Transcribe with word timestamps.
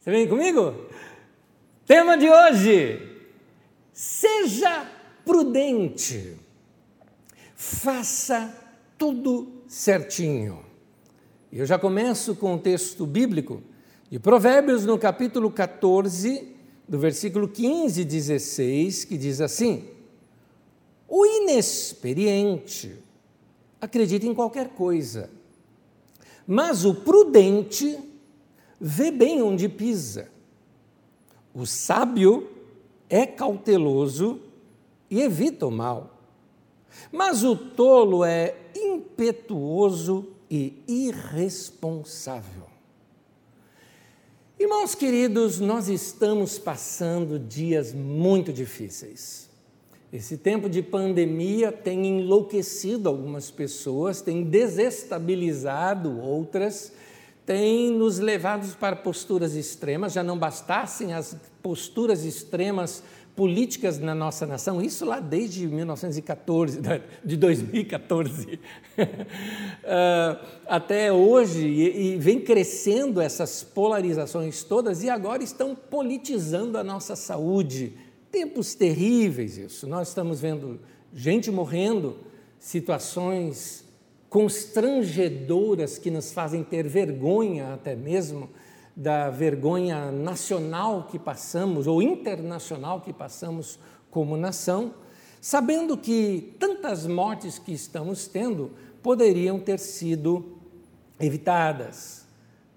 Você 0.00 0.12
vem 0.12 0.28
comigo? 0.28 0.86
Tema 1.84 2.16
de 2.16 2.30
hoje: 2.30 3.00
seja 3.92 4.88
prudente, 5.24 6.36
faça 7.56 8.54
tudo 8.96 9.48
certinho. 9.66 10.64
Eu 11.52 11.66
já 11.66 11.78
começo 11.78 12.36
com 12.36 12.54
o 12.54 12.58
texto 12.58 13.04
bíblico 13.04 13.60
de 14.08 14.20
Provérbios, 14.20 14.86
no 14.86 14.98
capítulo 14.98 15.50
14, 15.50 16.46
do 16.88 16.98
versículo 16.98 17.48
15 17.48 18.00
e 18.00 18.04
16, 18.04 19.04
que 19.04 19.18
diz 19.18 19.40
assim: 19.40 19.84
O 21.08 21.26
inexperiente 21.26 22.94
acredita 23.80 24.26
em 24.26 24.34
qualquer 24.34 24.68
coisa, 24.68 25.28
mas 26.46 26.84
o 26.84 26.94
prudente 26.94 28.07
vê 28.80 29.10
bem 29.10 29.42
onde 29.42 29.68
pisa. 29.68 30.30
O 31.54 31.66
sábio 31.66 32.48
é 33.08 33.26
cauteloso 33.26 34.40
e 35.10 35.20
evita 35.20 35.66
o 35.66 35.70
mal. 35.70 36.18
Mas 37.12 37.42
o 37.42 37.56
tolo 37.56 38.24
é 38.24 38.54
impetuoso 38.74 40.28
e 40.50 40.82
irresponsável. 40.86 42.66
Irmãos 44.58 44.94
queridos, 44.94 45.60
nós 45.60 45.88
estamos 45.88 46.58
passando 46.58 47.38
dias 47.38 47.92
muito 47.92 48.52
difíceis. 48.52 49.48
Esse 50.12 50.36
tempo 50.36 50.68
de 50.68 50.82
pandemia 50.82 51.70
tem 51.70 52.06
enlouquecido 52.06 53.08
algumas 53.08 53.50
pessoas, 53.50 54.20
tem 54.20 54.42
desestabilizado 54.42 56.18
outras, 56.20 56.92
tem 57.48 57.90
nos 57.90 58.18
levado 58.18 58.76
para 58.76 58.94
posturas 58.94 59.54
extremas. 59.54 60.12
Já 60.12 60.22
não 60.22 60.38
bastassem 60.38 61.14
as 61.14 61.34
posturas 61.62 62.22
extremas 62.22 63.02
políticas 63.34 63.98
na 63.98 64.14
nossa 64.14 64.46
nação, 64.46 64.82
isso 64.82 65.06
lá 65.06 65.18
desde 65.18 65.66
1914, 65.66 66.80
de 67.24 67.36
2014 67.36 68.58
ah, 69.86 70.44
até 70.66 71.10
hoje, 71.10 71.66
e 71.66 72.18
vem 72.18 72.40
crescendo 72.40 73.18
essas 73.18 73.62
polarizações 73.62 74.62
todas, 74.62 75.02
e 75.02 75.08
agora 75.08 75.42
estão 75.42 75.74
politizando 75.74 76.76
a 76.76 76.84
nossa 76.84 77.16
saúde. 77.16 77.94
Tempos 78.30 78.74
terríveis 78.74 79.56
isso. 79.56 79.86
Nós 79.86 80.08
estamos 80.08 80.40
vendo 80.40 80.80
gente 81.14 81.50
morrendo, 81.50 82.18
situações 82.58 83.87
constrangedoras 84.28 85.98
que 85.98 86.10
nos 86.10 86.32
fazem 86.32 86.62
ter 86.62 86.86
vergonha 86.86 87.74
até 87.74 87.96
mesmo 87.96 88.50
da 88.94 89.30
vergonha 89.30 90.10
nacional 90.10 91.04
que 91.04 91.18
passamos, 91.18 91.86
ou 91.86 92.02
internacional 92.02 93.00
que 93.00 93.10
passamos 93.12 93.78
como 94.10 94.36
nação, 94.36 94.92
sabendo 95.40 95.96
que 95.96 96.56
tantas 96.58 97.06
mortes 97.06 97.60
que 97.60 97.72
estamos 97.72 98.26
tendo 98.26 98.72
poderiam 99.02 99.60
ter 99.60 99.78
sido 99.78 100.58
evitadas. 101.20 102.26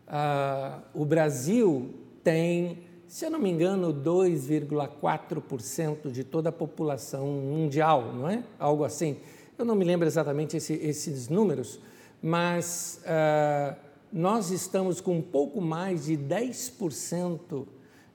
Ah, 0.07 0.79
o 0.93 1.03
Brasil 1.05 1.89
tem, 2.23 2.83
se 3.07 3.25
eu 3.25 3.31
não 3.31 3.39
me 3.39 3.49
engano, 3.49 3.91
2,4% 3.93 6.11
de 6.11 6.23
toda 6.23 6.49
a 6.49 6.51
população 6.51 7.25
mundial, 7.25 8.13
não 8.13 8.29
é? 8.29 8.43
Algo 8.59 8.83
assim. 8.83 9.17
Eu 9.61 9.65
não 9.65 9.75
me 9.75 9.85
lembro 9.85 10.07
exatamente 10.07 10.57
esse, 10.57 10.73
esses 10.73 11.29
números, 11.29 11.79
mas. 12.21 13.01
Ah, 13.05 13.75
nós 14.11 14.51
estamos 14.51 14.99
com 14.99 15.17
um 15.17 15.21
pouco 15.21 15.61
mais 15.61 16.05
de 16.05 16.17
10% 16.17 17.65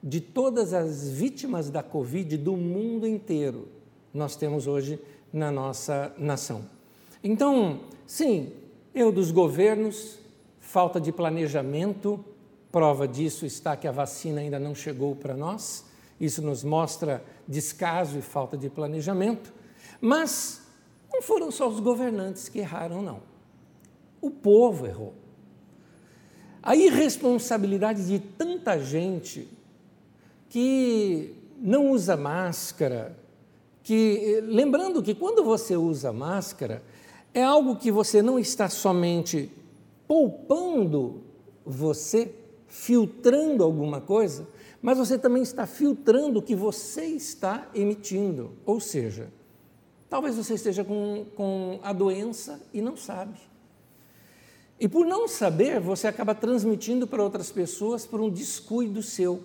de 0.03 0.21
todas 0.21 0.75
as 0.75 1.09
vítimas 1.09 1.71
da 1.71 1.83
Covid 1.83 2.37
do 2.37 2.55
mundo 2.55 3.07
inteiro, 3.07 3.69
nós 4.13 4.37
temos 4.37 4.67
hoje 4.67 5.01
na 5.33 5.51
nossa 5.51 6.13
nação. 6.19 6.67
Então, 7.25 7.81
sim, 8.07 8.53
erro 8.95 9.11
dos 9.11 9.31
governos, 9.31 10.19
falta 10.61 11.01
de 11.01 11.11
planejamento, 11.11 12.23
prova 12.71 13.09
disso 13.09 13.47
está 13.47 13.75
que 13.75 13.89
a 13.89 13.93
vacina 13.93 14.41
ainda 14.41 14.59
não 14.59 14.75
chegou 14.75 15.17
para 15.17 15.35
nós, 15.35 15.87
isso 16.21 16.43
nos 16.43 16.63
mostra 16.63 17.25
descaso 17.49 18.19
e 18.19 18.23
falta 18.23 18.57
de 18.57 18.69
planejamento, 18.69 19.53
mas 20.01 20.66
não 21.17 21.23
foram 21.23 21.51
só 21.51 21.67
os 21.67 21.81
governantes 21.81 22.47
que 22.47 22.59
erraram, 22.59 23.01
não. 23.01 23.23
O 24.21 24.31
povo 24.31 24.87
errou. 24.87 25.15
A 26.63 26.77
irresponsabilidade 26.77 28.07
de 28.07 28.19
tanta 28.19 28.79
gente 28.79 29.49
que 30.51 31.35
não 31.59 31.91
usa 31.91 32.19
máscara, 32.19 33.17
que 33.83 34.43
lembrando 34.43 35.03
que 35.03 35.15
quando 35.15 35.43
você 35.43 35.75
usa 35.75 36.13
máscara, 36.13 36.83
é 37.33 37.43
algo 37.43 37.77
que 37.77 37.91
você 37.91 38.21
não 38.21 38.39
está 38.39 38.69
somente 38.69 39.51
poupando 40.07 41.23
você, 41.65 42.35
filtrando 42.69 43.65
alguma 43.65 44.03
coisa, 44.03 44.47
mas 44.83 44.99
você 44.99 45.19
também 45.19 45.43
está 45.43 45.67
filtrando 45.67 46.41
o 46.41 46.43
que 46.43 46.55
você 46.55 47.07
está 47.07 47.71
emitindo. 47.75 48.53
Ou 48.67 48.81
seja, 48.81 49.29
talvez 50.17 50.35
você 50.35 50.55
esteja 50.55 50.83
com, 50.83 51.27
com 51.37 51.79
a 51.83 51.93
doença 51.93 52.59
e 52.73 52.81
não 52.81 52.97
sabe. 52.97 53.39
E 54.81 54.89
por 54.89 55.05
não 55.05 55.29
saber, 55.29 55.79
você 55.79 56.07
acaba 56.07 56.35
transmitindo 56.35 57.07
para 57.07 57.23
outras 57.23 57.53
pessoas 57.53 58.07
por 58.07 58.19
um 58.19 58.31
descuido 58.31 59.03
seu. 59.03 59.45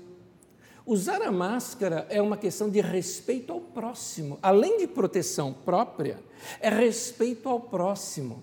Usar 0.85 1.21
a 1.23 1.29
máscara 1.29 2.07
é 2.09 2.21
uma 2.21 2.37
questão 2.37 2.69
de 2.69 2.79
respeito 2.79 3.51
ao 3.51 3.59
próximo. 3.59 4.39
Além 4.41 4.77
de 4.77 4.87
proteção 4.87 5.51
própria, 5.51 6.23
é 6.61 6.69
respeito 6.69 7.49
ao 7.49 7.59
próximo. 7.59 8.41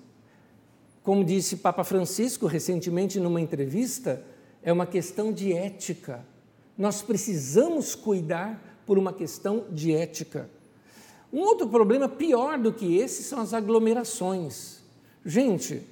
Como 1.03 1.25
disse 1.25 1.57
Papa 1.57 1.83
Francisco 1.83 2.47
recentemente 2.47 3.19
numa 3.19 3.41
entrevista, 3.41 4.23
é 4.63 4.71
uma 4.71 4.85
questão 4.85 5.33
de 5.33 5.55
ética. 5.55 6.27
Nós 6.77 7.01
precisamos 7.01 7.95
cuidar 7.95 8.83
por 8.85 8.99
uma 8.99 9.15
questão 9.15 9.65
de 9.71 9.95
ética. 9.95 10.58
Um 11.33 11.41
outro 11.41 11.69
problema 11.69 12.09
pior 12.09 12.59
do 12.59 12.73
que 12.73 12.97
esse 12.97 13.23
são 13.23 13.41
as 13.41 13.53
aglomerações. 13.53 14.81
Gente, 15.25 15.83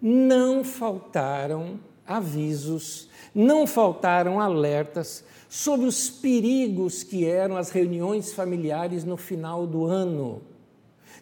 não 0.00 0.64
faltaram 0.64 1.78
avisos, 2.06 3.08
não 3.34 3.66
faltaram 3.66 4.40
alertas 4.40 5.24
sobre 5.48 5.86
os 5.86 6.08
perigos 6.08 7.02
que 7.02 7.26
eram 7.26 7.56
as 7.56 7.70
reuniões 7.70 8.32
familiares 8.32 9.04
no 9.04 9.16
final 9.16 9.66
do 9.66 9.84
ano. 9.84 10.42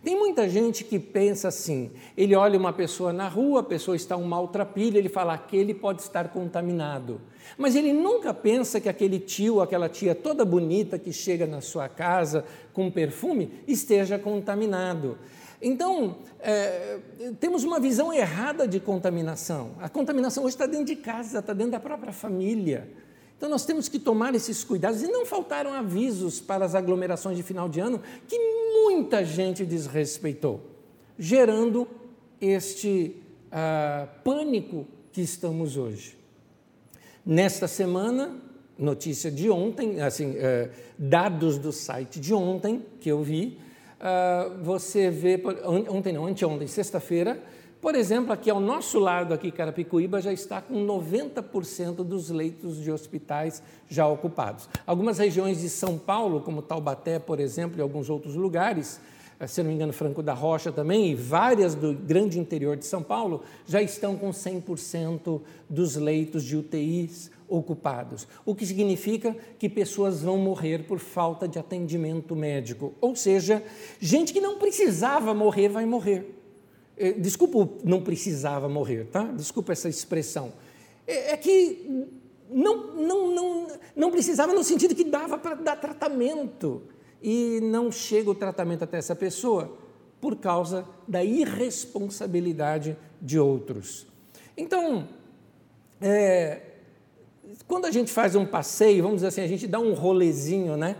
Tem 0.04 0.16
muita 0.16 0.48
gente 0.48 0.84
que 0.84 0.98
pensa 0.98 1.48
assim: 1.48 1.91
ele 2.16 2.36
olha 2.36 2.58
uma 2.58 2.72
pessoa 2.72 3.12
na 3.12 3.26
rua, 3.26 3.60
a 3.60 3.64
pessoa 3.64 3.96
está 3.96 4.16
um 4.16 4.24
maltrapilho, 4.24 4.98
ele 4.98 5.08
fala, 5.08 5.32
aquele 5.32 5.72
pode 5.72 6.02
estar 6.02 6.28
contaminado. 6.28 7.20
Mas 7.56 7.77
ele 7.77 7.93
nunca 7.93 8.32
pensa 8.32 8.81
que 8.81 8.88
aquele 8.88 9.19
tio, 9.19 9.60
aquela 9.60 9.88
tia 9.88 10.15
toda 10.15 10.44
bonita 10.44 10.99
que 10.99 11.12
chega 11.12 11.47
na 11.47 11.60
sua 11.60 11.88
casa 11.88 12.44
com 12.72 12.91
perfume 12.91 13.50
esteja 13.66 14.19
contaminado. 14.19 15.19
Então, 15.60 16.19
é, 16.41 16.99
temos 17.41 17.65
uma 17.65 17.81
visão 17.81 18.12
errada 18.12 18.69
de 18.69 18.78
contaminação. 18.78 19.72
A 19.81 19.88
contaminação 19.88 20.44
hoje 20.44 20.54
está 20.54 20.66
dentro 20.66 20.87
de 20.87 20.97
casa, 20.97 21.38
está 21.38 21.53
dentro 21.53 21.72
da 21.72 21.81
própria 21.81 22.12
família. 22.12 22.91
Então, 23.37 23.49
nós 23.49 23.65
temos 23.65 23.88
que 23.88 23.99
tomar 23.99 24.34
esses 24.34 24.62
cuidados. 24.62 25.03
E 25.03 25.06
não 25.06 25.25
faltaram 25.25 25.72
avisos 25.72 26.41
para 26.41 26.65
as 26.65 26.75
aglomerações 26.75 27.37
de 27.37 27.43
final 27.43 27.69
de 27.69 27.81
ano 27.81 28.00
que 28.28 28.38
muita 28.38 29.25
gente 29.25 29.65
desrespeitou, 29.65 30.60
gerando 31.19 31.88
este 32.41 33.16
ah, 33.50 34.09
pânico 34.22 34.87
que 35.12 35.22
estamos 35.22 35.77
hoje. 35.77 36.23
Nesta 37.26 37.66
semana, 37.66 38.36
notícia 38.78 39.30
de 39.30 39.48
ontem, 39.48 40.03
assim, 40.03 40.34
eh, 40.36 40.68
dados 40.98 41.56
do 41.56 41.72
site 41.72 42.21
de 42.21 42.34
ontem 42.34 42.84
que 43.00 43.09
eu 43.09 43.22
vi, 43.22 43.59
uh, 43.98 44.62
você 44.62 45.09
vê, 45.09 45.42
ontem 45.88 46.12
não, 46.12 46.26
anteontem, 46.26 46.68
sexta-feira, 46.68 47.41
por 47.80 47.94
exemplo, 47.94 48.30
aqui 48.30 48.50
ao 48.50 48.60
nosso 48.60 48.98
lado, 48.98 49.32
aqui 49.32 49.50
Carapicuíba, 49.50 50.21
já 50.21 50.34
está 50.34 50.60
com 50.60 50.86
90% 50.86 51.97
dos 52.04 52.28
leitos 52.28 52.82
de 52.82 52.92
hospitais 52.92 53.62
já 53.88 54.06
ocupados. 54.06 54.68
Algumas 54.86 55.16
regiões 55.16 55.62
de 55.62 55.70
São 55.70 55.97
Paulo, 55.97 56.42
como 56.42 56.60
Taubaté, 56.60 57.18
por 57.18 57.41
exemplo, 57.41 57.78
e 57.78 57.80
alguns 57.80 58.10
outros 58.10 58.34
lugares, 58.34 59.00
se 59.46 59.62
não 59.62 59.68
me 59.68 59.74
engano, 59.74 59.92
Franco 59.92 60.22
da 60.22 60.32
Rocha 60.32 60.72
também, 60.72 61.10
e 61.10 61.14
várias 61.14 61.74
do 61.74 61.94
grande 61.94 62.38
interior 62.38 62.76
de 62.76 62.86
São 62.86 63.02
Paulo, 63.02 63.42
já 63.66 63.82
estão 63.82 64.16
com 64.16 64.30
100% 64.30 65.41
dos 65.68 65.96
leitos 65.96 66.44
de 66.44 66.56
UTIs 66.56 67.30
ocupados, 67.48 68.26
o 68.44 68.54
que 68.54 68.66
significa 68.66 69.36
que 69.58 69.68
pessoas 69.68 70.22
vão 70.22 70.38
morrer 70.38 70.84
por 70.86 70.98
falta 70.98 71.46
de 71.46 71.58
atendimento 71.58 72.34
médico. 72.34 72.94
Ou 73.00 73.14
seja, 73.14 73.62
gente 74.00 74.32
que 74.32 74.41
não 74.41 74.58
precisava 74.58 75.34
morrer 75.34 75.68
vai 75.68 75.84
morrer. 75.84 76.34
Eh, 76.96 77.12
desculpa, 77.12 77.68
não 77.84 78.02
precisava 78.02 78.68
morrer, 78.68 79.06
tá? 79.06 79.24
Desculpa 79.24 79.72
essa 79.72 79.88
expressão. 79.88 80.52
É, 81.06 81.32
é 81.32 81.36
que 81.36 82.08
não, 82.50 82.94
não, 82.94 83.30
não, 83.32 83.66
Não 83.96 84.10
precisava 84.10 84.52
no 84.52 84.64
sentido 84.64 84.94
que 84.94 85.04
dava 85.04 85.38
para 85.38 85.54
dar 85.54 85.76
tratamento. 85.76 86.82
E 87.26 87.59
não 87.62 87.91
chega 87.91 88.30
o 88.30 88.34
tratamento 88.34 88.84
até 88.84 88.98
essa 88.98 89.16
pessoa 89.16 89.78
por 90.21 90.36
causa 90.36 90.86
da 91.09 91.24
irresponsabilidade 91.24 92.98
de 93.21 93.38
outros. 93.38 94.06
Então, 94.54 95.09
é, 96.03 96.60
quando 97.66 97.86
a 97.86 97.91
gente 97.91 98.12
faz 98.12 98.36
um 98.36 98.44
passeio, 98.44 99.03
vamos 99.03 99.16
dizer 99.16 99.28
assim, 99.28 99.41
a 99.41 99.47
gente 99.47 99.66
dá 99.66 99.78
um 99.78 99.94
rolezinho, 99.94 100.76
né? 100.76 100.97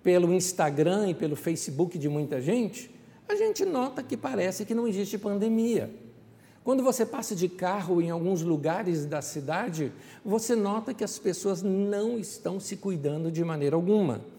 Pelo 0.00 0.32
Instagram 0.32 1.08
e 1.08 1.14
pelo 1.14 1.34
Facebook 1.34 1.98
de 1.98 2.08
muita 2.08 2.40
gente, 2.40 2.88
a 3.28 3.34
gente 3.34 3.64
nota 3.64 4.00
que 4.00 4.16
parece 4.16 4.64
que 4.64 4.76
não 4.76 4.86
existe 4.86 5.18
pandemia. 5.18 5.90
Quando 6.62 6.84
você 6.84 7.04
passa 7.04 7.34
de 7.34 7.48
carro 7.48 8.00
em 8.00 8.10
alguns 8.10 8.42
lugares 8.42 9.06
da 9.06 9.20
cidade, 9.20 9.92
você 10.24 10.54
nota 10.54 10.94
que 10.94 11.02
as 11.02 11.18
pessoas 11.18 11.62
não 11.62 12.16
estão 12.16 12.60
se 12.60 12.76
cuidando 12.76 13.30
de 13.32 13.42
maneira 13.42 13.74
alguma. 13.74 14.33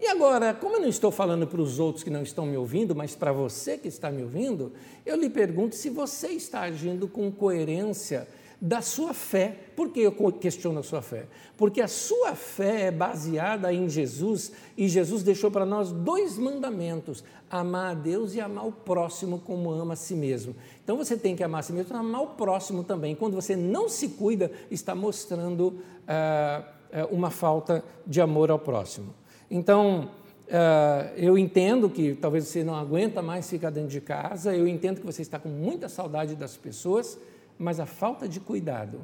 E 0.00 0.06
agora, 0.08 0.52
como 0.52 0.76
eu 0.76 0.80
não 0.80 0.88
estou 0.88 1.10
falando 1.10 1.46
para 1.46 1.60
os 1.60 1.78
outros 1.78 2.02
que 2.02 2.10
não 2.10 2.22
estão 2.22 2.44
me 2.46 2.56
ouvindo, 2.56 2.94
mas 2.94 3.14
para 3.14 3.32
você 3.32 3.78
que 3.78 3.88
está 3.88 4.10
me 4.10 4.22
ouvindo, 4.22 4.72
eu 5.06 5.16
lhe 5.16 5.30
pergunto 5.30 5.74
se 5.74 5.88
você 5.88 6.28
está 6.28 6.62
agindo 6.62 7.06
com 7.06 7.30
coerência 7.30 8.26
da 8.60 8.80
sua 8.80 9.12
fé. 9.12 9.56
Por 9.76 9.90
que 9.90 10.00
eu 10.00 10.12
questiono 10.32 10.80
a 10.80 10.82
sua 10.82 11.02
fé? 11.02 11.26
Porque 11.56 11.80
a 11.80 11.88
sua 11.88 12.34
fé 12.34 12.86
é 12.86 12.90
baseada 12.90 13.72
em 13.72 13.88
Jesus 13.88 14.52
e 14.76 14.88
Jesus 14.88 15.22
deixou 15.22 15.50
para 15.50 15.66
nós 15.66 15.92
dois 15.92 16.38
mandamentos: 16.38 17.22
amar 17.50 17.90
a 17.90 17.94
Deus 17.94 18.34
e 18.34 18.40
amar 18.40 18.66
o 18.66 18.72
próximo 18.72 19.38
como 19.38 19.70
ama 19.70 19.92
a 19.92 19.96
si 19.96 20.14
mesmo. 20.14 20.56
Então 20.82 20.96
você 20.96 21.16
tem 21.16 21.36
que 21.36 21.44
amar 21.44 21.60
a 21.60 21.62
si 21.62 21.72
mesmo 21.72 21.94
amar 21.96 22.22
o 22.22 22.28
próximo 22.28 22.82
também. 22.82 23.14
Quando 23.14 23.34
você 23.34 23.54
não 23.54 23.88
se 23.88 24.08
cuida, 24.10 24.50
está 24.70 24.94
mostrando 24.94 25.78
ah, 26.08 26.64
ah 26.92 27.06
uma 27.10 27.30
falta 27.30 27.84
de 28.06 28.20
amor 28.20 28.50
ao 28.50 28.58
próximo. 28.58 29.14
Então, 29.54 30.10
Uh, 30.44 31.08
eu 31.16 31.38
entendo 31.38 31.88
que 31.88 32.14
talvez 32.14 32.46
você 32.46 32.62
não 32.62 32.74
aguenta 32.74 33.22
mais 33.22 33.48
ficar 33.48 33.70
dentro 33.70 33.88
de 33.88 34.00
casa, 34.00 34.54
eu 34.54 34.68
entendo 34.68 35.00
que 35.00 35.06
você 35.06 35.22
está 35.22 35.38
com 35.38 35.48
muita 35.48 35.88
saudade 35.88 36.36
das 36.36 36.54
pessoas, 36.54 37.18
mas 37.58 37.80
a 37.80 37.86
falta 37.86 38.28
de 38.28 38.40
cuidado 38.40 39.00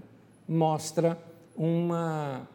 mostra 0.47 1.19
uma 1.57 2.47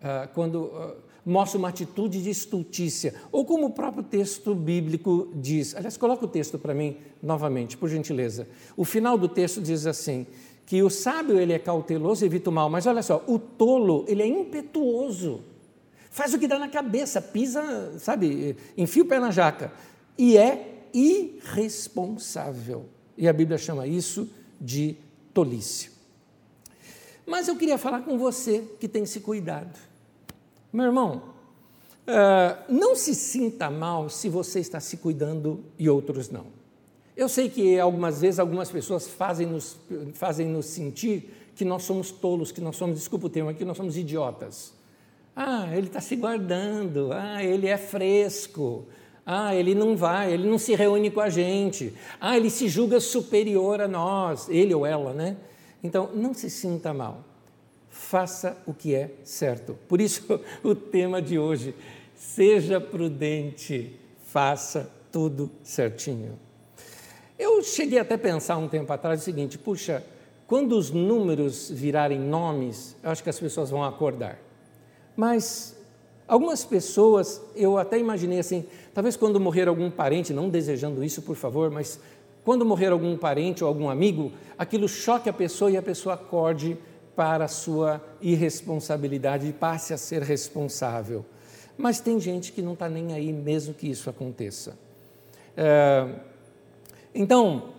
uh, 0.00 0.28
quando 0.34 0.56
uh, 0.64 0.96
mostra 1.24 1.56
uma 1.56 1.68
atitude 1.68 2.20
de 2.20 2.30
estultícia, 2.30 3.14
ou 3.30 3.44
como 3.44 3.66
o 3.66 3.70
próprio 3.70 4.02
texto 4.02 4.56
bíblico 4.56 5.30
diz. 5.36 5.76
Aliás, 5.76 5.96
coloca 5.96 6.24
o 6.24 6.28
texto 6.28 6.58
para 6.58 6.74
mim 6.74 6.96
novamente, 7.22 7.76
por 7.76 7.88
gentileza. 7.88 8.48
O 8.76 8.84
final 8.84 9.16
do 9.16 9.28
texto 9.28 9.62
diz 9.62 9.86
assim: 9.86 10.26
que 10.66 10.82
o 10.82 10.90
sábio 10.90 11.38
ele 11.38 11.52
é 11.52 11.60
cauteloso 11.60 12.24
e 12.24 12.26
evita 12.26 12.50
o 12.50 12.52
mal, 12.52 12.68
mas 12.68 12.86
olha 12.86 13.04
só, 13.04 13.22
o 13.28 13.38
tolo 13.38 14.04
ele 14.08 14.20
é 14.20 14.26
impetuoso, 14.26 15.42
faz 16.12 16.34
o 16.34 16.38
que 16.38 16.46
dá 16.46 16.58
na 16.58 16.68
cabeça, 16.68 17.20
pisa, 17.20 17.98
sabe, 17.98 18.54
enfia 18.76 19.02
o 19.02 19.06
pé 19.06 19.18
na 19.18 19.30
jaca 19.30 19.72
e 20.16 20.36
é 20.36 20.84
irresponsável. 20.92 22.84
E 23.16 23.26
a 23.26 23.32
Bíblia 23.32 23.56
chama 23.56 23.86
isso 23.86 24.30
de 24.60 24.94
tolice. 25.32 25.90
Mas 27.26 27.48
eu 27.48 27.56
queria 27.56 27.78
falar 27.78 28.02
com 28.02 28.18
você 28.18 28.62
que 28.78 28.86
tem 28.86 29.06
se 29.06 29.20
cuidado. 29.20 29.78
Meu 30.70 30.86
irmão, 30.86 31.22
uh, 32.06 32.72
não 32.72 32.94
se 32.94 33.14
sinta 33.14 33.70
mal 33.70 34.10
se 34.10 34.28
você 34.28 34.60
está 34.60 34.80
se 34.80 34.98
cuidando 34.98 35.64
e 35.78 35.88
outros 35.88 36.28
não. 36.28 36.46
Eu 37.16 37.28
sei 37.28 37.48
que 37.48 37.78
algumas 37.78 38.20
vezes 38.20 38.38
algumas 38.38 38.70
pessoas 38.70 39.08
fazem 39.08 39.46
nos, 39.46 39.78
fazem 40.14 40.46
nos 40.46 40.66
sentir 40.66 41.52
que 41.54 41.64
nós 41.64 41.84
somos 41.84 42.10
tolos, 42.10 42.52
que 42.52 42.60
nós 42.60 42.76
somos, 42.76 42.98
desculpa 42.98 43.26
o 43.26 43.30
termo 43.30 43.54
que 43.54 43.64
nós 43.64 43.76
somos 43.76 43.96
idiotas. 43.96 44.81
Ah, 45.34 45.68
ele 45.72 45.86
está 45.86 46.00
se 46.00 46.14
guardando, 46.14 47.10
ah, 47.12 47.42
ele 47.42 47.66
é 47.66 47.78
fresco, 47.78 48.86
ah, 49.24 49.54
ele 49.54 49.74
não 49.74 49.96
vai, 49.96 50.32
ele 50.32 50.48
não 50.48 50.58
se 50.58 50.74
reúne 50.74 51.10
com 51.10 51.20
a 51.20 51.30
gente. 51.30 51.94
Ah, 52.20 52.36
ele 52.36 52.50
se 52.50 52.68
julga 52.68 53.00
superior 53.00 53.80
a 53.80 53.88
nós, 53.88 54.48
ele 54.48 54.74
ou 54.74 54.84
ela, 54.84 55.12
né? 55.12 55.36
Então, 55.82 56.10
não 56.14 56.34
se 56.34 56.50
sinta 56.50 56.92
mal. 56.92 57.24
Faça 57.88 58.56
o 58.66 58.74
que 58.74 58.94
é 58.94 59.10
certo. 59.24 59.76
Por 59.88 60.00
isso, 60.00 60.40
o 60.62 60.74
tema 60.74 61.22
de 61.22 61.38
hoje: 61.38 61.74
seja 62.14 62.80
prudente, 62.80 63.96
faça 64.24 64.90
tudo 65.10 65.50
certinho. 65.62 66.38
Eu 67.38 67.62
cheguei 67.62 67.98
até 67.98 68.14
a 68.14 68.18
pensar 68.18 68.56
um 68.56 68.68
tempo 68.68 68.92
atrás 68.92 69.20
o 69.20 69.24
seguinte: 69.24 69.56
puxa, 69.56 70.04
quando 70.46 70.76
os 70.76 70.90
números 70.90 71.70
virarem 71.70 72.18
nomes, 72.18 72.96
eu 73.02 73.10
acho 73.10 73.22
que 73.22 73.30
as 73.30 73.38
pessoas 73.38 73.70
vão 73.70 73.84
acordar. 73.84 74.38
Mas 75.16 75.76
algumas 76.26 76.64
pessoas, 76.64 77.40
eu 77.54 77.78
até 77.78 77.98
imaginei 77.98 78.38
assim, 78.38 78.66
Talvez 78.94 79.16
quando 79.16 79.40
morrer 79.40 79.68
algum 79.68 79.90
parente, 79.90 80.32
não 80.32 80.50
desejando 80.50 81.02
isso, 81.02 81.22
por 81.22 81.34
favor, 81.34 81.70
mas 81.70 81.98
quando 82.44 82.64
morrer 82.64 82.88
algum 82.88 83.16
parente 83.16 83.64
ou 83.64 83.68
algum 83.68 83.88
amigo, 83.88 84.32
aquilo 84.58 84.86
choque 84.86 85.28
a 85.28 85.32
pessoa 85.32 85.70
e 85.70 85.76
a 85.76 85.82
pessoa 85.82 86.14
acorde 86.14 86.76
para 87.16 87.46
a 87.46 87.48
sua 87.48 88.02
irresponsabilidade 88.20 89.46
e 89.46 89.52
passe 89.52 89.94
a 89.94 89.98
ser 89.98 90.22
responsável. 90.22 91.24
Mas 91.76 92.00
tem 92.00 92.20
gente 92.20 92.52
que 92.52 92.60
não 92.60 92.74
está 92.74 92.88
nem 92.88 93.14
aí 93.14 93.32
mesmo 93.32 93.72
que 93.72 93.88
isso 93.88 94.10
aconteça. 94.10 94.76
É, 95.56 96.06
então, 97.14 97.70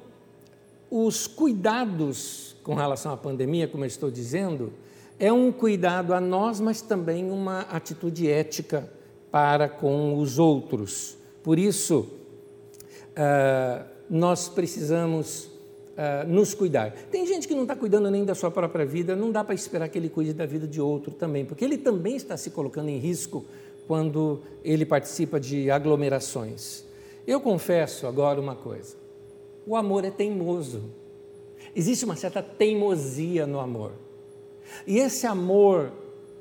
os 0.90 1.28
cuidados 1.28 2.56
com 2.64 2.74
relação 2.74 3.12
à 3.12 3.18
pandemia, 3.18 3.68
como 3.68 3.84
eu 3.84 3.88
estou 3.88 4.10
dizendo, 4.10 4.74
é 5.20 5.32
um 5.32 5.52
cuidado 5.52 6.14
a 6.14 6.20
nós, 6.20 6.60
mas 6.60 6.82
também 6.82 7.30
uma 7.30 7.62
atitude 7.62 8.30
ética 8.30 8.90
para 9.32 9.70
com 9.70 10.18
os 10.18 10.38
outros. 10.38 11.18
Por 11.42 11.58
isso, 11.58 12.08
uh, 13.12 13.86
nós 14.10 14.50
precisamos 14.50 15.46
uh, 15.46 16.28
nos 16.28 16.54
cuidar. 16.54 16.92
Tem 17.12 17.26
gente 17.26 17.48
que 17.48 17.56
não 17.56 17.64
está 17.64 17.76
cuidando 17.76 18.10
nem 18.12 18.26
da 18.26 18.36
sua 18.36 18.52
própria 18.52 18.86
vida, 18.86 19.16
não 19.16 19.32
dá 19.32 19.44
para 19.44 19.56
esperar 19.56 19.90
que 19.90 19.98
ele 19.98 20.10
cuide 20.10 20.34
da 20.34 20.46
vida 20.46 20.68
de 20.68 20.82
outro 20.82 21.14
também, 21.14 21.46
porque 21.46 21.64
ele 21.64 21.78
também 21.78 22.16
está 22.16 22.38
se 22.38 22.52
colocando 22.52 22.90
em 22.90 22.98
risco 22.98 23.46
quando 23.88 24.42
ele 24.64 24.86
participa 24.86 25.40
de 25.40 25.70
aglomerações. 25.70 26.86
Eu 27.26 27.40
confesso 27.40 28.08
agora 28.08 28.40
uma 28.40 28.56
coisa: 28.56 28.96
o 29.66 29.76
amor 29.76 30.06
é 30.06 30.12
teimoso. 30.12 30.84
Existe 31.76 32.06
uma 32.06 32.16
certa 32.16 32.42
teimosia 32.44 33.48
no 33.48 33.60
amor. 33.60 33.94
E 34.86 35.00
esse 35.00 35.26
amor 35.26 35.92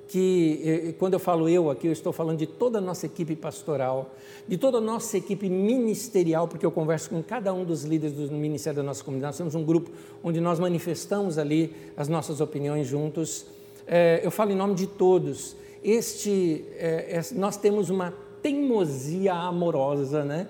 que 0.08 0.94
quando 0.98 1.14
eu 1.14 1.18
falo 1.18 1.48
eu 1.48 1.70
aqui, 1.70 1.86
eu 1.86 1.92
estou 1.92 2.12
falando 2.12 2.38
de 2.38 2.46
toda 2.46 2.76
a 2.76 2.80
nossa 2.82 3.06
equipe 3.06 3.34
pastoral, 3.34 4.14
de 4.46 4.58
toda 4.58 4.76
a 4.76 4.80
nossa 4.80 5.16
equipe 5.16 5.48
ministerial, 5.48 6.46
porque 6.46 6.66
eu 6.66 6.70
converso 6.70 7.08
com 7.08 7.22
cada 7.22 7.54
um 7.54 7.64
dos 7.64 7.84
líderes 7.84 8.14
do 8.14 8.34
ministério 8.34 8.76
da 8.76 8.82
nossa 8.82 9.02
comunidade. 9.02 9.30
Nós 9.30 9.38
temos 9.38 9.54
um 9.54 9.64
grupo 9.64 9.90
onde 10.22 10.38
nós 10.38 10.58
manifestamos 10.58 11.38
ali 11.38 11.74
as 11.96 12.08
nossas 12.08 12.42
opiniões 12.42 12.86
juntos. 12.86 13.46
É, 13.86 14.20
eu 14.22 14.30
falo 14.30 14.50
em 14.50 14.56
nome 14.56 14.74
de 14.74 14.86
todos. 14.86 15.56
Este, 15.82 16.64
é, 16.76 17.18
é, 17.18 17.34
nós 17.34 17.56
temos 17.56 17.88
uma 17.88 18.12
teimosia 18.42 19.32
amorosa, 19.32 20.24
né, 20.24 20.48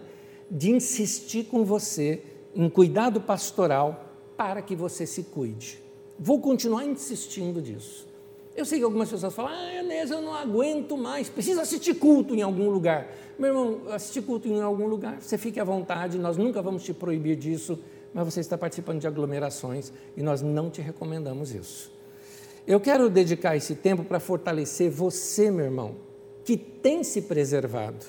de 0.50 0.70
insistir 0.70 1.44
com 1.44 1.64
você 1.64 2.22
em 2.54 2.68
cuidado 2.68 3.20
pastoral 3.20 4.06
para 4.36 4.60
que 4.60 4.74
você 4.74 5.06
se 5.06 5.22
cuide. 5.22 5.81
Vou 6.22 6.40
continuar 6.40 6.84
insistindo 6.84 7.60
disso. 7.60 8.06
Eu 8.54 8.64
sei 8.64 8.78
que 8.78 8.84
algumas 8.84 9.10
pessoas 9.10 9.34
falam, 9.34 9.50
ah, 9.52 9.74
Enéas, 9.74 10.08
eu 10.08 10.22
não 10.22 10.32
aguento 10.32 10.96
mais, 10.96 11.28
precisa 11.28 11.62
assistir 11.62 11.94
culto 11.94 12.32
em 12.32 12.42
algum 12.42 12.70
lugar. 12.70 13.08
Meu 13.36 13.48
irmão, 13.48 13.80
assistir 13.90 14.22
culto 14.22 14.46
em 14.46 14.60
algum 14.60 14.86
lugar, 14.86 15.20
você 15.20 15.36
fique 15.36 15.58
à 15.58 15.64
vontade, 15.64 16.18
nós 16.18 16.36
nunca 16.36 16.62
vamos 16.62 16.84
te 16.84 16.94
proibir 16.94 17.34
disso, 17.34 17.76
mas 18.14 18.24
você 18.24 18.38
está 18.38 18.56
participando 18.56 19.00
de 19.00 19.06
aglomerações 19.08 19.92
e 20.16 20.22
nós 20.22 20.42
não 20.42 20.70
te 20.70 20.80
recomendamos 20.80 21.52
isso. 21.52 21.90
Eu 22.68 22.78
quero 22.78 23.10
dedicar 23.10 23.56
esse 23.56 23.74
tempo 23.74 24.04
para 24.04 24.20
fortalecer 24.20 24.88
você, 24.92 25.50
meu 25.50 25.64
irmão, 25.64 25.96
que 26.44 26.56
tem 26.56 27.02
se 27.02 27.22
preservado. 27.22 28.06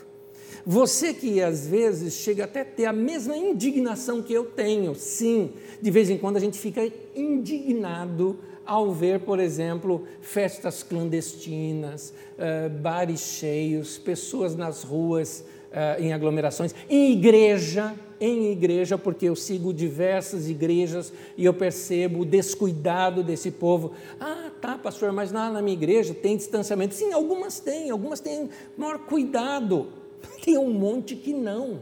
Você 0.66 1.14
que 1.14 1.42
às 1.42 1.68
vezes 1.68 2.14
chega 2.14 2.46
até 2.46 2.64
ter 2.64 2.86
a 2.86 2.94
mesma 2.94 3.36
indignação 3.36 4.22
que 4.22 4.32
eu 4.32 4.46
tenho, 4.46 4.96
sim, 4.96 5.52
de 5.82 5.92
vez 5.92 6.10
em 6.10 6.18
quando 6.18 6.38
a 6.38 6.40
gente 6.40 6.58
fica 6.58 6.90
indignado 7.16 8.40
ao 8.66 8.92
ver, 8.94 9.20
por 9.20 9.40
exemplo, 9.40 10.08
festas 10.22 10.82
clandestinas, 10.82 12.14
uh, 12.38 12.70
bares 12.80 13.20
cheios, 13.20 13.98
pessoas 13.98 14.56
nas 14.56 14.84
ruas 14.84 15.44
uh, 15.72 16.02
em 16.02 16.14
aglomerações, 16.14 16.74
em 16.90 17.12
igreja, 17.12 17.94
em 18.22 18.52
igreja, 18.52 18.98
porque 18.98 19.26
eu 19.28 19.36
sigo 19.36 19.74
diversas 19.74 20.50
igrejas 20.50 21.12
e 21.36 21.44
eu 21.44 21.54
percebo 21.54 22.22
o 22.22 22.26
descuidado 22.26 23.22
desse 23.22 23.52
povo. 23.52 23.92
Ah, 24.18 24.50
tá, 24.62 24.78
pastor, 24.78 25.12
mas 25.12 25.30
na, 25.30 25.52
na 25.52 25.62
minha 25.62 25.76
igreja 25.76 26.14
tem 26.14 26.38
distanciamento. 26.38 26.96
Sim, 26.96 27.12
algumas 27.12 27.60
têm, 27.60 27.90
algumas 27.90 28.22
têm 28.22 28.50
maior 28.78 29.00
cuidado, 29.00 29.90
tem 30.44 30.58
um 30.58 30.72
monte 30.72 31.16
que 31.16 31.34
não. 31.34 31.82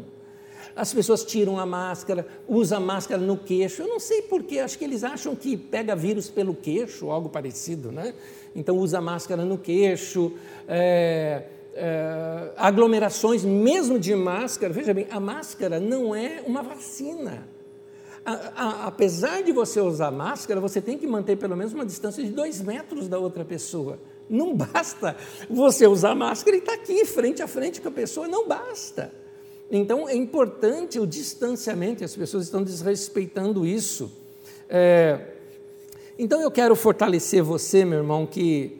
As 0.75 0.93
pessoas 0.93 1.25
tiram 1.25 1.59
a 1.59 1.65
máscara, 1.65 2.25
usam 2.47 2.77
a 2.77 2.81
máscara 2.81 3.21
no 3.21 3.37
queixo. 3.37 3.81
Eu 3.81 3.87
não 3.87 3.99
sei 3.99 4.21
porquê, 4.21 4.59
acho 4.59 4.77
que 4.77 4.85
eles 4.85 5.03
acham 5.03 5.35
que 5.35 5.57
pega 5.57 5.95
vírus 5.95 6.29
pelo 6.29 6.53
queixo, 6.53 7.09
algo 7.09 7.27
parecido, 7.27 7.91
né? 7.91 8.13
Então 8.55 8.77
usa 8.77 8.99
a 8.99 9.01
máscara 9.01 9.43
no 9.43 9.57
queixo. 9.57 10.33
É, 10.67 11.43
é, 11.73 12.51
aglomerações, 12.57 13.43
mesmo 13.43 13.99
de 13.99 14.15
máscara. 14.15 14.73
Veja 14.73 14.93
bem, 14.93 15.07
a 15.09 15.19
máscara 15.19 15.79
não 15.79 16.15
é 16.15 16.43
uma 16.45 16.61
vacina. 16.61 17.47
A, 18.25 18.33
a, 18.33 18.87
apesar 18.87 19.41
de 19.41 19.51
você 19.51 19.81
usar 19.81 20.11
máscara, 20.11 20.59
você 20.59 20.79
tem 20.79 20.97
que 20.97 21.07
manter 21.07 21.37
pelo 21.37 21.55
menos 21.55 21.73
uma 21.73 21.85
distância 21.85 22.23
de 22.23 22.29
dois 22.29 22.61
metros 22.61 23.07
da 23.07 23.17
outra 23.17 23.43
pessoa. 23.43 23.99
Não 24.31 24.55
basta 24.55 25.17
você 25.49 25.85
usar 25.85 26.15
máscara 26.15 26.55
e 26.55 26.59
estar 26.59 26.77
tá 26.77 26.81
aqui, 26.81 27.03
frente 27.03 27.43
a 27.43 27.47
frente 27.47 27.81
com 27.81 27.89
a 27.89 27.91
pessoa, 27.91 28.29
não 28.29 28.47
basta. 28.47 29.13
Então 29.69 30.07
é 30.07 30.15
importante 30.15 30.97
o 30.99 31.05
distanciamento, 31.05 32.01
e 32.01 32.05
as 32.05 32.15
pessoas 32.15 32.45
estão 32.45 32.63
desrespeitando 32.63 33.65
isso. 33.65 34.09
É, 34.69 35.19
então 36.17 36.41
eu 36.41 36.49
quero 36.49 36.77
fortalecer 36.77 37.43
você, 37.43 37.83
meu 37.83 37.99
irmão, 37.99 38.25
que, 38.25 38.79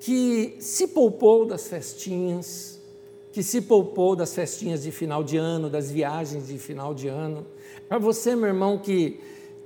que 0.00 0.56
se 0.60 0.88
poupou 0.88 1.46
das 1.46 1.66
festinhas, 1.66 2.78
que 3.32 3.42
se 3.42 3.62
poupou 3.62 4.14
das 4.14 4.34
festinhas 4.34 4.82
de 4.82 4.90
final 4.90 5.24
de 5.24 5.38
ano, 5.38 5.70
das 5.70 5.90
viagens 5.90 6.48
de 6.48 6.58
final 6.58 6.92
de 6.92 7.08
ano. 7.08 7.46
Para 7.88 7.98
você, 7.98 8.36
meu 8.36 8.48
irmão, 8.48 8.78
que 8.78 9.18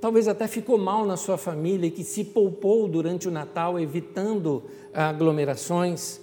talvez 0.03 0.27
até 0.27 0.49
ficou 0.49 0.77
mal 0.77 1.05
na 1.05 1.15
sua 1.15 1.37
família 1.37 1.87
e 1.87 1.89
que 1.89 2.03
se 2.03 2.25
poupou 2.25 2.89
durante 2.89 3.29
o 3.29 3.31
Natal, 3.31 3.79
evitando 3.79 4.61
aglomerações, 4.93 6.19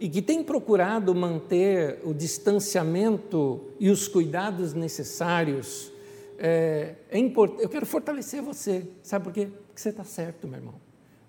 e 0.00 0.08
que 0.08 0.22
tem 0.22 0.42
procurado 0.42 1.14
manter 1.14 2.00
o 2.04 2.14
distanciamento 2.14 3.60
e 3.78 3.90
os 3.90 4.08
cuidados 4.08 4.72
necessários, 4.72 5.92
é, 6.38 6.94
é 7.10 7.18
importante. 7.18 7.64
Eu 7.64 7.68
quero 7.68 7.84
fortalecer 7.84 8.40
você, 8.40 8.88
sabe 9.02 9.24
por 9.24 9.34
quê? 9.34 9.50
Porque 9.66 9.82
você 9.82 9.90
está 9.90 10.04
certo, 10.04 10.48
meu 10.48 10.60
irmão. 10.60 10.74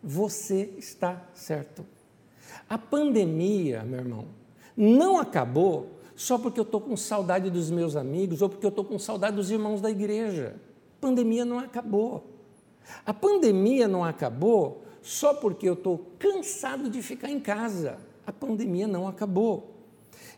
Você 0.01 0.69
está 0.77 1.27
certo. 1.33 1.85
A 2.69 2.77
pandemia, 2.77 3.83
meu 3.83 3.99
irmão, 3.99 4.25
não 4.77 5.17
acabou 5.17 5.99
só 6.15 6.37
porque 6.37 6.61
eu 6.61 6.63
estou 6.63 6.79
com 6.79 6.95
saudade 6.95 7.49
dos 7.49 7.69
meus 7.69 7.97
amigos 7.97 8.41
ou 8.41 8.47
porque 8.47 8.65
eu 8.65 8.69
estou 8.69 8.85
com 8.85 8.97
saudade 8.97 9.35
dos 9.35 9.51
irmãos 9.51 9.81
da 9.81 9.91
igreja. 9.91 10.55
Pandemia 10.99 11.45
não 11.45 11.59
acabou. 11.59 12.39
A 13.05 13.13
pandemia 13.13 13.87
não 13.87 14.03
acabou 14.03 14.83
só 15.01 15.33
porque 15.33 15.67
eu 15.67 15.73
estou 15.73 16.05
cansado 16.17 16.89
de 16.89 17.01
ficar 17.01 17.29
em 17.29 17.39
casa. 17.39 17.97
A 18.25 18.31
pandemia 18.31 18.87
não 18.87 19.07
acabou. 19.07 19.75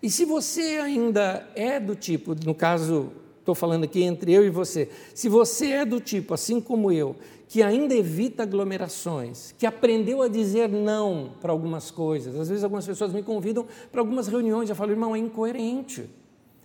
E 0.02 0.10
se 0.10 0.26
você 0.26 0.80
ainda 0.82 1.48
é 1.56 1.80
do 1.80 1.96
tipo, 1.96 2.36
no 2.46 2.56
caso, 2.56 3.12
estou 3.40 3.54
falando 3.54 3.84
aqui 3.84 4.02
entre 4.04 4.34
eu 4.34 4.46
e 4.46 4.50
você, 4.50 4.90
se 5.14 5.30
você 5.30 5.72
é 5.72 5.86
do 5.86 6.00
tipo, 6.00 6.34
assim 6.34 6.60
como 6.60 6.92
eu, 6.92 7.16
que 7.48 7.62
ainda 7.62 7.94
evita 7.94 8.44
aglomerações, 8.44 9.54
que 9.58 9.66
aprendeu 9.66 10.22
a 10.22 10.28
dizer 10.28 10.70
não 10.70 11.34
para 11.42 11.52
algumas 11.52 11.92
coisas. 11.92 12.36
Às 12.40 12.48
vezes 12.48 12.64
algumas 12.64 12.86
pessoas 12.86 13.12
me 13.12 13.22
convidam 13.22 13.68
para 13.92 14.00
algumas 14.00 14.28
reuniões, 14.28 14.70
eu 14.70 14.76
falo, 14.76 14.92
irmão, 14.92 15.16
é 15.16 15.20
incoerente. 15.20 16.10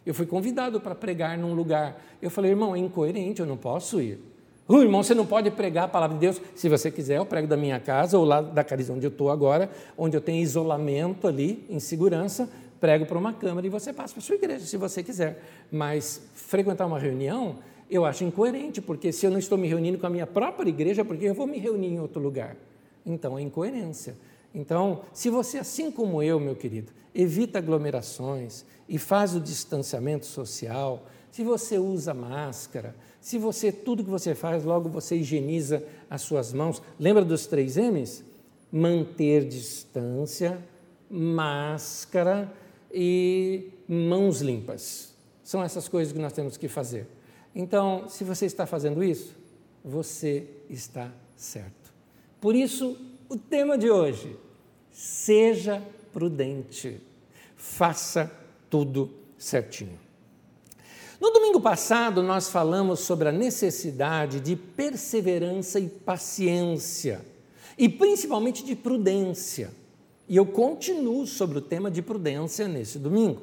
Eu 0.07 0.15
fui 0.15 0.25
convidado 0.25 0.81
para 0.81 0.95
pregar 0.95 1.37
num 1.37 1.53
lugar. 1.53 2.01
Eu 2.23 2.31
falei, 2.31 2.53
irmão, 2.53 2.77
é 2.77 2.79
incoerente, 2.79 3.41
eu 3.41 3.47
não 3.47 3.57
posso 3.57 4.01
ir. 4.01 4.21
Uh, 4.69 4.83
irmão, 4.83 5.03
você 5.03 5.15
não 5.15 5.27
pode 5.27 5.51
pregar 5.51 5.85
a 5.85 5.89
palavra 5.89 6.15
de 6.15 6.21
Deus. 6.21 6.41
Se 6.55 6.69
você 6.69 6.91
quiser, 6.91 7.19
eu 7.19 7.27
prego 7.27 7.47
da 7.47 7.57
minha 7.57 7.79
casa 7.81 8.17
ou 8.17 8.25
lá 8.25 8.41
da 8.41 8.63
carisma 8.63 8.95
onde 8.95 9.07
eu 9.07 9.11
estou 9.11 9.31
agora, 9.31 9.69
onde 9.99 10.17
eu 10.17 10.21
tenho 10.21 10.41
isolamento 10.43 11.27
ali, 11.27 11.65
em 11.69 11.81
segurança, 11.81 12.49
prego 12.81 13.05
para 13.05 13.19
uma 13.19 13.33
câmara 13.33 13.67
e 13.67 13.71
você 13.71 13.93
passa 13.93 14.15
para 14.15 14.21
a 14.21 14.25
sua 14.25 14.37
igreja, 14.37 14.65
se 14.65 14.77
você 14.77 15.03
quiser. 15.03 15.43
Mas 15.71 16.23
frequentar 16.35 16.87
uma 16.87 16.99
reunião, 16.99 17.57
eu 17.91 18.05
acho 18.05 18.25
incoerente, 18.25 18.81
porque 18.81 19.13
se 19.13 19.27
eu 19.27 19.31
não 19.31 19.39
estou 19.39 19.57
me 19.57 19.69
reunindo 19.69 19.99
com 19.99 20.07
a 20.07 20.11
minha 20.11 20.27
própria 20.27 20.69
igreja, 20.69 21.05
por 21.05 21.17
que 21.17 21.25
eu 21.25 21.35
vou 21.35 21.47
me 21.47 21.59
reunir 21.59 21.89
em 21.89 22.01
outro 22.01 22.21
lugar? 22.21 22.57
Então 23.05 23.39
é 23.39 23.43
incoerência. 23.43 24.17
Então, 24.53 25.03
se 25.13 25.31
você, 25.31 25.59
assim 25.59 25.91
como 25.91 26.23
eu, 26.23 26.41
meu 26.41 26.57
querido, 26.57 26.91
evita 27.17 27.59
aglomerações 27.59 28.65
e 28.87 28.99
faz 28.99 29.35
o 29.35 29.41
distanciamento 29.41 30.27
social, 30.27 31.07
se 31.31 31.43
você 31.43 31.79
usa 31.79 32.13
máscara, 32.13 32.95
se 33.21 33.39
você, 33.39 33.73
tudo 33.73 34.05
que 34.05 34.11
você 34.11 34.35
faz, 34.35 34.65
logo 34.65 34.89
você 34.89 35.17
higieniza 35.17 35.83
as 36.09 36.23
suas 36.23 36.53
mãos. 36.53 36.81
Lembra 37.01 37.25
dos 37.25 37.47
três 37.47 37.77
M's? 37.77 38.23
Manter 38.71 39.47
distância, 39.47 40.59
máscara 41.11 42.53
e 42.93 43.71
mãos 43.89 44.41
limpas. 44.41 45.15
São 45.43 45.63
essas 45.63 45.89
coisas 45.89 46.13
que 46.13 46.19
nós 46.19 46.33
temos 46.33 46.57
que 46.57 46.69
fazer. 46.69 47.07
Então, 47.55 48.09
se 48.09 48.25
você 48.25 48.45
está 48.45 48.67
fazendo 48.67 49.03
isso, 49.03 49.35
você 49.83 50.47
está 50.69 51.11
certo. 51.35 51.93
Por 52.41 52.55
isso, 52.55 52.97
o 53.29 53.37
tema 53.37 53.79
de 53.79 53.91
hoje: 53.91 54.37
seja 54.91 55.83
prudente, 56.17 56.99
faça 57.59 58.33
tudo 58.71 59.11
certinho. 59.37 59.99
No 61.21 61.31
domingo 61.31 61.61
passado, 61.61 62.23
nós 62.23 62.49
falamos 62.49 63.01
sobre 63.01 63.29
a 63.29 63.33
necessidade 63.33 64.41
de 64.41 64.57
perseverança 64.57 65.79
e 65.79 65.91
paciência, 65.91 67.21
e 67.77 67.87
principalmente 67.87 68.65
de 68.65 68.75
prudência. 68.75 69.71
E 70.27 70.39
eu 70.39 70.47
continuo 70.47 71.27
sobre 71.27 71.59
o 71.59 71.61
tema 71.61 71.91
de 71.91 72.01
prudência 72.01 72.67
nesse 72.67 72.99
domingo. 72.99 73.43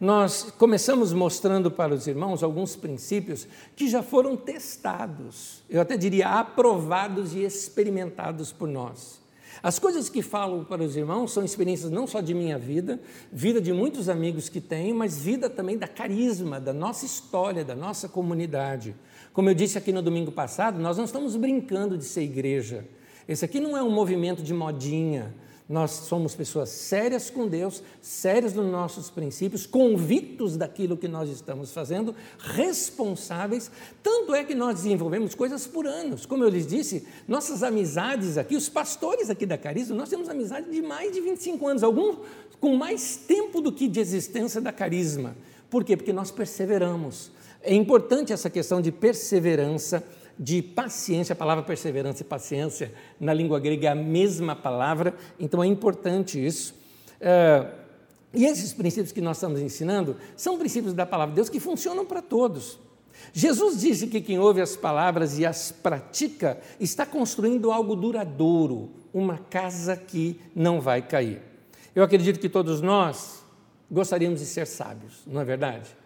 Nós 0.00 0.52
começamos 0.58 1.12
mostrando 1.12 1.70
para 1.70 1.94
os 1.94 2.08
irmãos 2.08 2.42
alguns 2.42 2.74
princípios 2.74 3.46
que 3.76 3.88
já 3.88 4.02
foram 4.02 4.36
testados, 4.36 5.62
eu 5.70 5.80
até 5.80 5.96
diria 5.96 6.40
aprovados 6.40 7.36
e 7.36 7.44
experimentados 7.44 8.50
por 8.50 8.66
nós. 8.66 9.22
As 9.64 9.78
coisas 9.78 10.10
que 10.10 10.20
falo 10.20 10.66
para 10.66 10.82
os 10.82 10.94
irmãos 10.94 11.32
são 11.32 11.42
experiências 11.42 11.90
não 11.90 12.06
só 12.06 12.20
de 12.20 12.34
minha 12.34 12.58
vida, 12.58 13.00
vida 13.32 13.62
de 13.62 13.72
muitos 13.72 14.10
amigos 14.10 14.46
que 14.46 14.60
tenho, 14.60 14.94
mas 14.94 15.18
vida 15.18 15.48
também 15.48 15.78
da 15.78 15.88
carisma, 15.88 16.60
da 16.60 16.74
nossa 16.74 17.06
história, 17.06 17.64
da 17.64 17.74
nossa 17.74 18.06
comunidade. 18.06 18.94
Como 19.32 19.48
eu 19.48 19.54
disse 19.54 19.78
aqui 19.78 19.90
no 19.90 20.02
domingo 20.02 20.30
passado, 20.30 20.78
nós 20.78 20.98
não 20.98 21.06
estamos 21.06 21.34
brincando 21.34 21.96
de 21.96 22.04
ser 22.04 22.24
igreja. 22.24 22.84
Esse 23.26 23.46
aqui 23.46 23.58
não 23.58 23.74
é 23.74 23.82
um 23.82 23.90
movimento 23.90 24.42
de 24.42 24.52
modinha, 24.52 25.34
nós 25.66 25.90
somos 25.92 26.34
pessoas 26.34 26.68
sérias 26.68 27.30
com 27.30 27.48
Deus, 27.48 27.82
sérias 28.02 28.52
nos 28.52 28.70
nossos 28.70 29.08
princípios, 29.08 29.66
convictos 29.66 30.58
daquilo 30.58 30.94
que 30.94 31.08
nós 31.08 31.30
estamos 31.30 31.72
fazendo, 31.72 32.14
responsáveis. 32.38 33.70
Tanto 34.02 34.34
é 34.34 34.44
que 34.44 34.54
nós 34.54 34.74
desenvolvemos 34.74 35.34
coisas 35.34 35.66
por 35.66 35.86
anos. 35.86 36.26
Como 36.26 36.44
eu 36.44 36.50
lhes 36.50 36.66
disse, 36.66 37.06
nossas 37.26 37.62
amizades 37.62 38.36
aqui, 38.36 38.56
os 38.56 38.68
pastores 38.68 39.30
aqui 39.30 39.46
da 39.46 39.56
Carisma, 39.56 39.96
nós 39.96 40.10
temos 40.10 40.28
amizade 40.28 40.70
de 40.70 40.82
mais 40.82 41.12
de 41.12 41.22
25 41.22 41.66
anos, 41.66 41.82
alguns 41.82 42.18
com 42.60 42.76
mais 42.76 43.16
tempo 43.16 43.62
do 43.62 43.72
que 43.72 43.88
de 43.88 44.00
existência 44.00 44.60
da 44.60 44.72
Carisma. 44.72 45.34
Por 45.70 45.82
quê? 45.82 45.96
Porque 45.96 46.12
nós 46.12 46.30
perseveramos. 46.30 47.32
É 47.62 47.74
importante 47.74 48.34
essa 48.34 48.50
questão 48.50 48.82
de 48.82 48.92
perseverança 48.92 50.04
de 50.38 50.62
paciência, 50.62 51.32
a 51.32 51.36
palavra 51.36 51.62
perseverança 51.62 52.22
e 52.22 52.24
paciência 52.24 52.92
na 53.20 53.32
língua 53.32 53.60
grega 53.60 53.88
é 53.88 53.90
a 53.90 53.94
mesma 53.94 54.56
palavra, 54.56 55.14
então 55.38 55.62
é 55.62 55.66
importante 55.66 56.44
isso. 56.44 56.74
É, 57.20 57.66
e 58.32 58.44
esses 58.44 58.72
princípios 58.72 59.12
que 59.12 59.20
nós 59.20 59.36
estamos 59.36 59.60
ensinando 59.60 60.16
são 60.36 60.58
princípios 60.58 60.92
da 60.92 61.06
palavra 61.06 61.32
de 61.32 61.36
Deus 61.36 61.48
que 61.48 61.60
funcionam 61.60 62.04
para 62.04 62.20
todos. 62.20 62.78
Jesus 63.32 63.80
disse 63.80 64.08
que 64.08 64.20
quem 64.20 64.38
ouve 64.38 64.60
as 64.60 64.76
palavras 64.76 65.38
e 65.38 65.46
as 65.46 65.70
pratica 65.70 66.58
está 66.80 67.06
construindo 67.06 67.70
algo 67.70 67.94
duradouro, 67.94 68.90
uma 69.12 69.38
casa 69.38 69.96
que 69.96 70.40
não 70.54 70.80
vai 70.80 71.00
cair. 71.00 71.40
Eu 71.94 72.02
acredito 72.02 72.40
que 72.40 72.48
todos 72.48 72.80
nós 72.80 73.44
gostaríamos 73.90 74.40
de 74.40 74.46
ser 74.46 74.66
sábios, 74.66 75.22
não 75.26 75.40
é 75.40 75.44
verdade? 75.44 75.96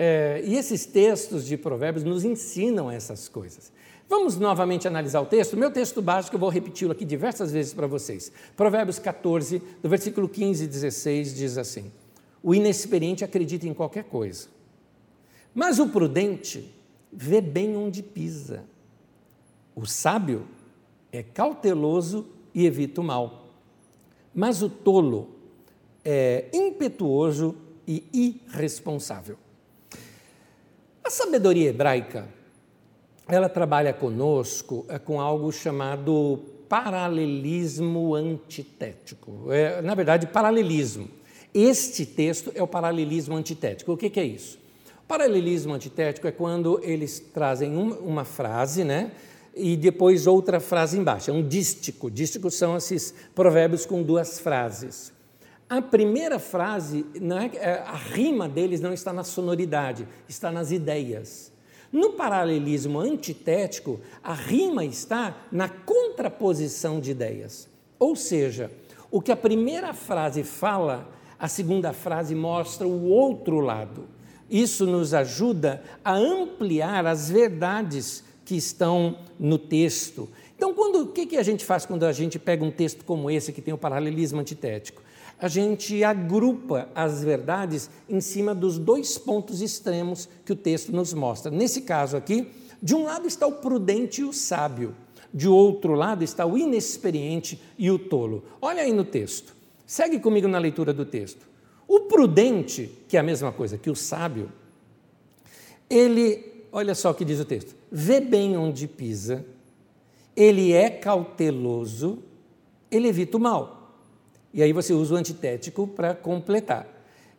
É, 0.00 0.40
e 0.44 0.54
esses 0.54 0.86
textos 0.86 1.44
de 1.44 1.56
Provérbios 1.56 2.04
nos 2.04 2.24
ensinam 2.24 2.88
essas 2.88 3.28
coisas. 3.28 3.72
Vamos 4.08 4.38
novamente 4.38 4.86
analisar 4.86 5.20
o 5.20 5.26
texto. 5.26 5.56
Meu 5.56 5.72
texto 5.72 6.00
básico, 6.00 6.36
eu 6.36 6.38
vou 6.38 6.48
repeti-lo 6.48 6.92
aqui 6.92 7.04
diversas 7.04 7.50
vezes 7.50 7.74
para 7.74 7.88
vocês. 7.88 8.30
Provérbios 8.56 9.00
14, 9.00 9.60
do 9.82 9.88
versículo 9.88 10.28
15 10.28 10.62
e 10.62 10.66
16, 10.68 11.34
diz 11.34 11.58
assim: 11.58 11.90
O 12.40 12.54
inexperiente 12.54 13.24
acredita 13.24 13.66
em 13.66 13.74
qualquer 13.74 14.04
coisa, 14.04 14.46
mas 15.52 15.80
o 15.80 15.88
prudente 15.88 16.72
vê 17.12 17.40
bem 17.40 17.76
onde 17.76 18.00
pisa. 18.00 18.62
O 19.74 19.84
sábio 19.84 20.46
é 21.10 21.24
cauteloso 21.24 22.24
e 22.54 22.66
evita 22.66 23.00
o 23.00 23.04
mal, 23.04 23.48
mas 24.32 24.62
o 24.62 24.70
tolo 24.70 25.30
é 26.04 26.46
impetuoso 26.54 27.56
e 27.84 28.04
irresponsável. 28.12 29.36
A 31.08 31.10
sabedoria 31.10 31.70
hebraica, 31.70 32.28
ela 33.26 33.48
trabalha 33.48 33.94
conosco 33.94 34.84
é, 34.90 34.98
com 34.98 35.18
algo 35.18 35.50
chamado 35.50 36.38
paralelismo 36.68 38.14
antitético. 38.14 39.50
É, 39.50 39.80
na 39.80 39.94
verdade, 39.94 40.26
paralelismo. 40.26 41.08
Este 41.54 42.04
texto 42.04 42.52
é 42.54 42.62
o 42.62 42.66
paralelismo 42.66 43.34
antitético. 43.34 43.92
O 43.92 43.96
que, 43.96 44.10
que 44.10 44.20
é 44.20 44.24
isso? 44.24 44.58
Paralelismo 45.08 45.72
antitético 45.72 46.26
é 46.26 46.30
quando 46.30 46.78
eles 46.82 47.18
trazem 47.18 47.74
uma, 47.74 48.26
frase, 48.26 48.84
né? 48.84 49.12
E 49.56 49.78
depois 49.78 50.26
outra 50.26 50.60
frase 50.60 50.98
embaixo. 50.98 51.30
É 51.30 51.32
um 51.32 51.42
dístico. 51.42 52.10
Dísticos 52.10 52.54
são 52.54 52.76
esses 52.76 53.14
provérbios 53.34 53.86
com 53.86 54.02
duas 54.02 54.38
frases. 54.38 55.10
A 55.68 55.82
primeira 55.82 56.38
frase, 56.38 57.04
é, 57.14 57.56
é, 57.56 57.72
a 57.80 57.94
rima 57.94 58.48
deles 58.48 58.80
não 58.80 58.94
está 58.94 59.12
na 59.12 59.22
sonoridade, 59.22 60.08
está 60.26 60.50
nas 60.50 60.70
ideias. 60.70 61.52
No 61.92 62.12
paralelismo 62.12 62.98
antitético, 62.98 64.00
a 64.22 64.32
rima 64.32 64.82
está 64.84 65.36
na 65.52 65.68
contraposição 65.68 67.00
de 67.00 67.10
ideias. 67.10 67.68
Ou 67.98 68.16
seja, 68.16 68.70
o 69.10 69.20
que 69.20 69.30
a 69.30 69.36
primeira 69.36 69.92
frase 69.92 70.42
fala, 70.42 71.06
a 71.38 71.48
segunda 71.48 71.92
frase 71.92 72.34
mostra 72.34 72.86
o 72.86 73.06
outro 73.06 73.60
lado. 73.60 74.04
Isso 74.48 74.86
nos 74.86 75.12
ajuda 75.12 75.82
a 76.02 76.14
ampliar 76.14 77.04
as 77.04 77.30
verdades 77.30 78.24
que 78.42 78.56
estão 78.56 79.18
no 79.38 79.58
texto. 79.58 80.30
Então, 80.56 80.72
quando, 80.72 81.02
o 81.02 81.06
que, 81.08 81.26
que 81.26 81.36
a 81.36 81.42
gente 81.42 81.62
faz 81.62 81.84
quando 81.84 82.04
a 82.04 82.12
gente 82.12 82.38
pega 82.38 82.64
um 82.64 82.70
texto 82.70 83.04
como 83.04 83.30
esse, 83.30 83.52
que 83.52 83.60
tem 83.60 83.74
o 83.74 83.78
paralelismo 83.78 84.40
antitético? 84.40 85.02
A 85.40 85.46
gente 85.46 86.02
agrupa 86.02 86.88
as 86.94 87.22
verdades 87.22 87.88
em 88.08 88.20
cima 88.20 88.54
dos 88.54 88.76
dois 88.76 89.16
pontos 89.16 89.62
extremos 89.62 90.28
que 90.44 90.52
o 90.52 90.56
texto 90.56 90.90
nos 90.90 91.14
mostra. 91.14 91.50
Nesse 91.50 91.82
caso 91.82 92.16
aqui, 92.16 92.50
de 92.82 92.94
um 92.94 93.04
lado 93.04 93.28
está 93.28 93.46
o 93.46 93.52
prudente 93.52 94.20
e 94.20 94.24
o 94.24 94.32
sábio, 94.32 94.96
de 95.32 95.48
outro 95.48 95.94
lado 95.94 96.24
está 96.24 96.44
o 96.44 96.58
inexperiente 96.58 97.60
e 97.78 97.90
o 97.90 97.98
tolo. 97.98 98.44
Olha 98.60 98.82
aí 98.82 98.92
no 98.92 99.04
texto. 99.04 99.54
Segue 99.86 100.18
comigo 100.18 100.48
na 100.48 100.58
leitura 100.58 100.92
do 100.92 101.04
texto. 101.04 101.46
O 101.86 102.00
prudente, 102.00 102.90
que 103.08 103.16
é 103.16 103.20
a 103.20 103.22
mesma 103.22 103.52
coisa 103.52 103.78
que 103.78 103.88
o 103.88 103.96
sábio, 103.96 104.52
ele, 105.88 106.66
olha 106.72 106.94
só 106.94 107.10
o 107.10 107.14
que 107.14 107.24
diz 107.24 107.40
o 107.40 107.44
texto: 107.44 107.74
vê 107.90 108.20
bem 108.20 108.56
onde 108.56 108.86
pisa, 108.86 109.44
ele 110.36 110.72
é 110.72 110.90
cauteloso, 110.90 112.18
ele 112.90 113.08
evita 113.08 113.36
o 113.36 113.40
mal. 113.40 113.77
E 114.52 114.62
aí 114.62 114.72
você 114.72 114.92
usa 114.92 115.14
o 115.14 115.16
antitético 115.16 115.86
para 115.86 116.14
completar. 116.14 116.86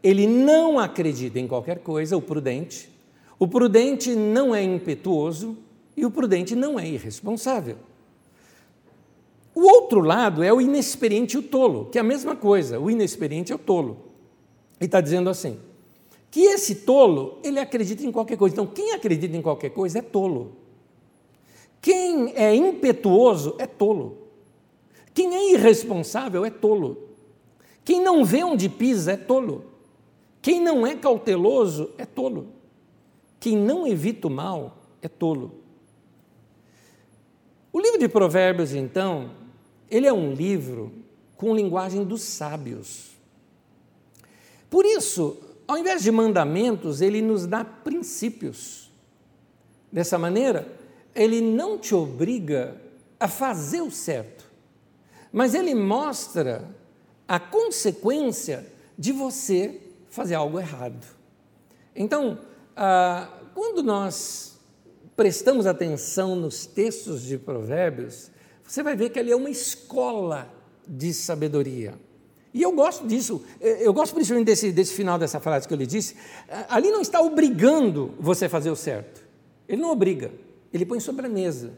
Ele 0.04 0.28
não 0.28 0.80
acredita 0.80 1.40
em 1.40 1.48
qualquer 1.48 1.80
coisa, 1.80 2.16
o 2.16 2.22
prudente. 2.22 2.90
O 3.38 3.48
prudente 3.48 4.16
não 4.16 4.54
é 4.54 4.64
impetuoso 4.64 5.58
e 5.96 6.06
o 6.06 6.12
prudente 6.12 6.56
não 6.56 6.80
é 6.80 6.88
irresponsável. 6.88 7.78
O 9.54 9.62
outro 9.62 10.00
lado 10.00 10.44
é 10.44 10.54
o 10.54 10.62
inexperiente 10.62 11.36
e 11.36 11.40
o 11.40 11.44
tolo, 11.44 11.90
que 11.92 11.98
é 11.98 12.02
a 12.02 12.04
mesma 12.04 12.36
coisa. 12.36 12.80
O 12.80 12.90
inexperiente 12.90 13.52
é 13.52 13.56
o 13.56 13.60
tolo. 13.60 13.98
E 14.80 14.86
está 14.86 15.02
dizendo 15.02 15.30
assim: 15.30 15.60
que 16.32 16.42
esse 16.42 16.76
tolo, 16.76 17.40
ele 17.44 17.60
acredita 17.60 18.06
em 18.06 18.12
qualquer 18.12 18.38
coisa. 18.38 18.54
Então, 18.54 18.68
quem 18.68 18.94
acredita 18.94 19.36
em 19.36 19.42
qualquer 19.42 19.72
coisa 19.72 20.00
é 20.00 20.02
tolo. 20.02 20.54
Quem 21.82 22.34
é 22.36 22.54
impetuoso 22.56 23.56
é 23.58 23.66
tolo. 23.66 24.29
Quem 25.14 25.36
é 25.36 25.54
irresponsável 25.54 26.46
é 26.46 26.50
tolo. 26.50 27.10
Quem 27.84 28.02
não 28.02 28.24
vê 28.24 28.44
onde 28.44 28.70
pisa 28.70 29.14
é 29.14 29.18
tolo. 29.18 29.66
Quem 30.42 30.62
não 30.62 30.86
é 30.86 30.96
cauteloso 30.96 31.92
é 31.98 32.06
tolo. 32.06 32.48
Quem 33.40 33.58
não 33.58 33.88
evita 33.88 34.28
o 34.28 34.32
mal 34.32 34.78
é 35.02 35.08
tolo. 35.08 35.60
O 37.72 37.80
livro 37.80 38.00
de 38.00 38.08
Provérbios, 38.08 38.74
então, 38.74 39.32
ele 39.90 40.08
é 40.08 40.14
um 40.14 40.34
livro 40.34 40.92
com 41.36 41.56
linguagem 41.56 42.04
dos 42.04 42.22
sábios. 42.22 43.12
Por 44.70 44.86
isso, 44.86 45.38
ao 45.68 45.78
invés 45.78 46.04
de 46.04 46.12
mandamentos, 46.12 47.02
ele 47.02 47.22
nos 47.22 47.46
dá 47.46 47.64
princípios. 47.64 48.92
Dessa 49.92 50.18
maneira, 50.18 50.68
ele 51.16 51.42
não 51.42 51.78
te 51.78 51.96
obriga 51.96 52.80
a 53.20 53.28
fazer 53.28 53.82
o 53.82 53.92
certo, 53.92 54.39
mas 55.32 55.54
ele 55.54 55.76
mostra 55.76 56.64
a 57.28 57.40
consequência 57.40 58.66
de 58.98 59.12
você 59.12 59.80
fazer 60.10 60.36
algo 60.36 60.60
errado. 60.60 61.06
Então, 61.96 62.40
ah, 62.76 63.30
quando 63.54 63.84
nós 63.84 64.58
prestamos 65.16 65.68
atenção 65.68 66.36
nos 66.36 66.66
textos 66.66 67.22
de 67.24 67.38
Provérbios, 67.38 68.32
você 68.64 68.82
vai 68.82 68.96
ver 68.96 69.10
que 69.10 69.20
ele 69.20 69.32
é 69.32 69.36
uma 69.36 69.50
escola 69.50 70.50
de 70.88 71.14
sabedoria. 71.14 71.94
E 72.54 72.62
eu 72.62 72.72
gosto 72.72 73.06
disso, 73.06 73.44
eh, 73.60 73.80
eu 73.82 73.94
gosto 73.94 74.14
principalmente 74.14 74.48
desse, 74.48 74.72
desse 74.72 74.94
final 74.94 75.20
dessa 75.20 75.40
frase 75.40 75.68
que 75.68 75.74
eu 75.74 75.78
lhe 75.78 75.86
disse. 75.86 76.16
Eh, 76.48 76.66
ali 76.70 76.90
não 76.90 77.02
está 77.02 77.22
obrigando 77.22 78.14
você 78.20 78.46
a 78.46 78.50
fazer 78.50 78.72
o 78.72 78.76
certo. 78.76 79.22
Ele 79.68 79.82
não 79.82 79.92
obriga, 79.92 80.32
ele 80.74 80.86
põe 80.86 81.00
sobre 81.00 81.26
a 81.26 81.30
mesa 81.30 81.74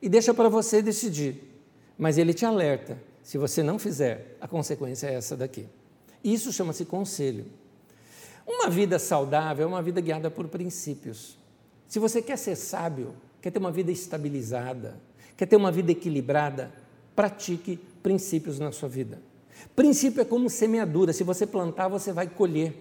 e 0.00 0.08
deixa 0.08 0.32
para 0.32 0.48
você 0.48 0.80
decidir. 0.80 1.47
Mas 1.98 2.16
ele 2.16 2.32
te 2.32 2.46
alerta: 2.46 2.96
se 3.22 3.36
você 3.36 3.62
não 3.62 3.78
fizer, 3.78 4.36
a 4.40 4.46
consequência 4.46 5.08
é 5.08 5.14
essa 5.14 5.36
daqui. 5.36 5.66
Isso 6.22 6.52
chama-se 6.52 6.84
conselho. 6.84 7.46
Uma 8.46 8.70
vida 8.70 8.98
saudável 8.98 9.64
é 9.64 9.68
uma 9.68 9.82
vida 9.82 10.00
guiada 10.00 10.30
por 10.30 10.48
princípios. 10.48 11.36
Se 11.86 11.98
você 11.98 12.22
quer 12.22 12.38
ser 12.38 12.56
sábio, 12.56 13.14
quer 13.42 13.50
ter 13.50 13.58
uma 13.58 13.72
vida 13.72 13.90
estabilizada, 13.90 14.98
quer 15.36 15.46
ter 15.46 15.56
uma 15.56 15.70
vida 15.70 15.92
equilibrada, 15.92 16.72
pratique 17.14 17.78
princípios 18.02 18.58
na 18.58 18.72
sua 18.72 18.88
vida. 18.88 19.20
Princípio 19.74 20.20
é 20.20 20.24
como 20.24 20.48
semeadura, 20.48 21.12
se 21.12 21.24
você 21.24 21.46
plantar, 21.46 21.88
você 21.88 22.12
vai 22.12 22.26
colher. 22.26 22.74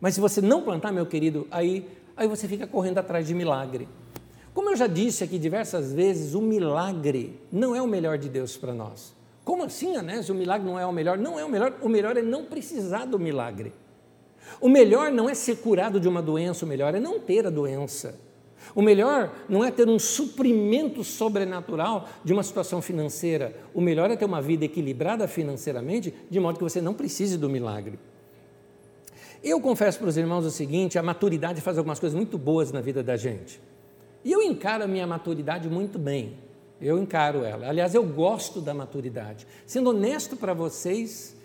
Mas 0.00 0.14
se 0.14 0.20
você 0.20 0.40
não 0.40 0.62
plantar, 0.62 0.92
meu 0.92 1.06
querido, 1.06 1.46
aí, 1.50 1.88
aí 2.16 2.28
você 2.28 2.46
fica 2.46 2.66
correndo 2.66 2.98
atrás 2.98 3.26
de 3.26 3.34
milagre. 3.34 3.88
Como 4.56 4.70
eu 4.70 4.76
já 4.76 4.86
disse 4.86 5.22
aqui 5.22 5.38
diversas 5.38 5.92
vezes, 5.92 6.32
o 6.32 6.40
milagre 6.40 7.38
não 7.52 7.76
é 7.76 7.82
o 7.82 7.86
melhor 7.86 8.16
de 8.16 8.26
Deus 8.26 8.56
para 8.56 8.72
nós. 8.72 9.14
Como 9.44 9.62
assim, 9.62 9.96
Anésio? 9.96 10.34
O 10.34 10.38
milagre 10.38 10.66
não 10.66 10.80
é 10.80 10.86
o 10.86 10.92
melhor? 10.92 11.18
Não 11.18 11.38
é 11.38 11.44
o 11.44 11.48
melhor. 11.50 11.74
O 11.82 11.90
melhor 11.90 12.16
é 12.16 12.22
não 12.22 12.46
precisar 12.46 13.04
do 13.04 13.18
milagre. 13.18 13.74
O 14.58 14.70
melhor 14.70 15.12
não 15.12 15.28
é 15.28 15.34
ser 15.34 15.56
curado 15.56 16.00
de 16.00 16.08
uma 16.08 16.22
doença, 16.22 16.64
o 16.64 16.68
melhor 16.68 16.94
é 16.94 16.98
não 16.98 17.20
ter 17.20 17.46
a 17.46 17.50
doença. 17.50 18.18
O 18.74 18.80
melhor 18.80 19.30
não 19.46 19.62
é 19.62 19.70
ter 19.70 19.90
um 19.90 19.98
suprimento 19.98 21.04
sobrenatural 21.04 22.08
de 22.24 22.32
uma 22.32 22.42
situação 22.42 22.80
financeira. 22.80 23.54
O 23.74 23.82
melhor 23.82 24.10
é 24.10 24.16
ter 24.16 24.24
uma 24.24 24.40
vida 24.40 24.64
equilibrada 24.64 25.28
financeiramente, 25.28 26.14
de 26.30 26.40
modo 26.40 26.56
que 26.56 26.64
você 26.64 26.80
não 26.80 26.94
precise 26.94 27.36
do 27.36 27.50
milagre. 27.50 27.98
Eu 29.44 29.60
confesso 29.60 29.98
para 29.98 30.08
os 30.08 30.16
irmãos 30.16 30.46
o 30.46 30.50
seguinte: 30.50 30.98
a 30.98 31.02
maturidade 31.02 31.60
faz 31.60 31.76
algumas 31.76 32.00
coisas 32.00 32.16
muito 32.16 32.38
boas 32.38 32.72
na 32.72 32.80
vida 32.80 33.02
da 33.02 33.18
gente. 33.18 33.60
E 34.26 34.32
eu 34.32 34.42
encaro 34.42 34.82
a 34.82 34.88
minha 34.88 35.06
maturidade 35.06 35.68
muito 35.68 36.00
bem. 36.00 36.36
Eu 36.82 37.00
encaro 37.00 37.44
ela. 37.44 37.68
Aliás, 37.68 37.94
eu 37.94 38.02
gosto 38.02 38.60
da 38.60 38.74
maturidade. 38.74 39.46
Sendo 39.64 39.90
honesto 39.90 40.36
para 40.36 40.52
vocês, 40.52 41.36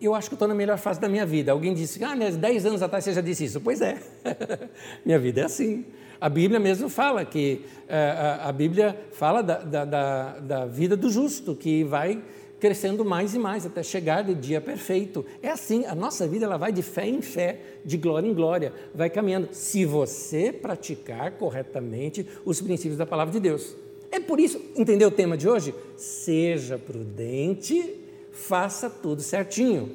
eu 0.00 0.14
acho 0.14 0.28
que 0.28 0.36
estou 0.36 0.46
na 0.46 0.54
melhor 0.54 0.78
fase 0.78 1.00
da 1.00 1.08
minha 1.08 1.26
vida. 1.26 1.50
Alguém 1.50 1.74
disse, 1.74 2.02
ah, 2.04 2.14
10 2.14 2.64
anos 2.66 2.80
atrás 2.80 3.02
você 3.02 3.12
já 3.12 3.20
disse 3.20 3.46
isso. 3.46 3.60
Pois 3.60 3.80
é, 3.80 4.00
minha 5.04 5.18
vida 5.18 5.40
é 5.40 5.44
assim. 5.46 5.84
A 6.20 6.28
Bíblia 6.28 6.60
mesmo 6.60 6.88
fala 6.88 7.24
que 7.24 7.64
a, 7.88 7.92
eh, 7.92 8.10
a, 8.12 8.48
a 8.50 8.52
Bíblia 8.52 8.96
fala 9.10 9.42
da, 9.42 9.58
da, 9.58 9.84
da, 9.84 10.38
da 10.38 10.66
vida 10.66 10.96
do 10.96 11.10
justo, 11.10 11.56
que 11.56 11.82
vai 11.82 12.22
crescendo 12.62 13.04
mais 13.04 13.34
e 13.34 13.40
mais 13.40 13.66
até 13.66 13.82
chegar 13.82 14.22
de 14.22 14.36
dia 14.36 14.60
perfeito. 14.60 15.26
É 15.42 15.48
assim, 15.48 15.84
a 15.84 15.96
nossa 15.96 16.28
vida 16.28 16.44
ela 16.44 16.56
vai 16.56 16.70
de 16.70 16.80
fé 16.80 17.04
em 17.04 17.20
fé, 17.20 17.58
de 17.84 17.96
glória 17.96 18.28
em 18.28 18.32
glória, 18.32 18.72
vai 18.94 19.10
caminhando, 19.10 19.48
se 19.50 19.84
você 19.84 20.52
praticar 20.52 21.32
corretamente 21.32 22.24
os 22.44 22.60
princípios 22.60 22.96
da 22.96 23.04
palavra 23.04 23.32
de 23.32 23.40
Deus. 23.40 23.74
É 24.12 24.20
por 24.20 24.38
isso, 24.38 24.60
entendeu 24.76 25.08
o 25.08 25.10
tema 25.10 25.36
de 25.36 25.48
hoje? 25.48 25.74
Seja 25.96 26.78
prudente, 26.78 27.96
faça 28.30 28.88
tudo 28.88 29.22
certinho. 29.22 29.90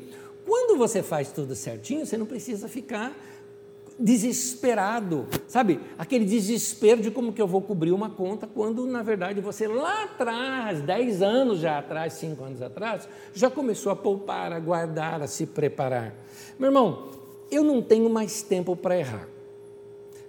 Quando 0.46 0.78
você 0.78 1.02
faz 1.02 1.32
tudo 1.32 1.56
certinho, 1.56 2.06
você 2.06 2.18
não 2.18 2.26
precisa 2.26 2.68
ficar 2.68 3.16
desesperado, 4.00 5.28
sabe? 5.48 5.80
Aquele 5.98 6.26
desespero 6.26 7.02
de 7.02 7.10
como 7.10 7.34
que 7.34 7.42
eu 7.42 7.48
vou 7.48 7.62
cobrir 7.62 7.92
uma 7.92 8.10
conta, 8.10 8.48
quando 8.48 8.86
na 8.86 9.02
verdade 9.02 9.42
você 9.42 9.68
lá 9.68 10.04
atrás, 10.04 10.82
10 10.82 11.22
anos 11.22 11.60
já 11.60 11.80
atrás, 11.80 12.14
5 12.14 12.44
anos 12.44 12.62
atrás, 12.62 13.08
já 13.34 13.50
começou 13.50 13.92
a 13.92 13.96
poupar, 13.96 14.54
a 14.54 14.60
guardar, 14.60 15.22
a 15.22 15.28
se 15.28 15.46
preparar. 15.48 16.14
Meu 16.60 16.70
irmão, 16.70 17.10
eu 17.50 17.64
não 17.64 17.82
tenho 17.82 18.10
mais 18.10 18.42
tempo 18.42 18.76
para 18.76 18.98
errar. 18.98 19.28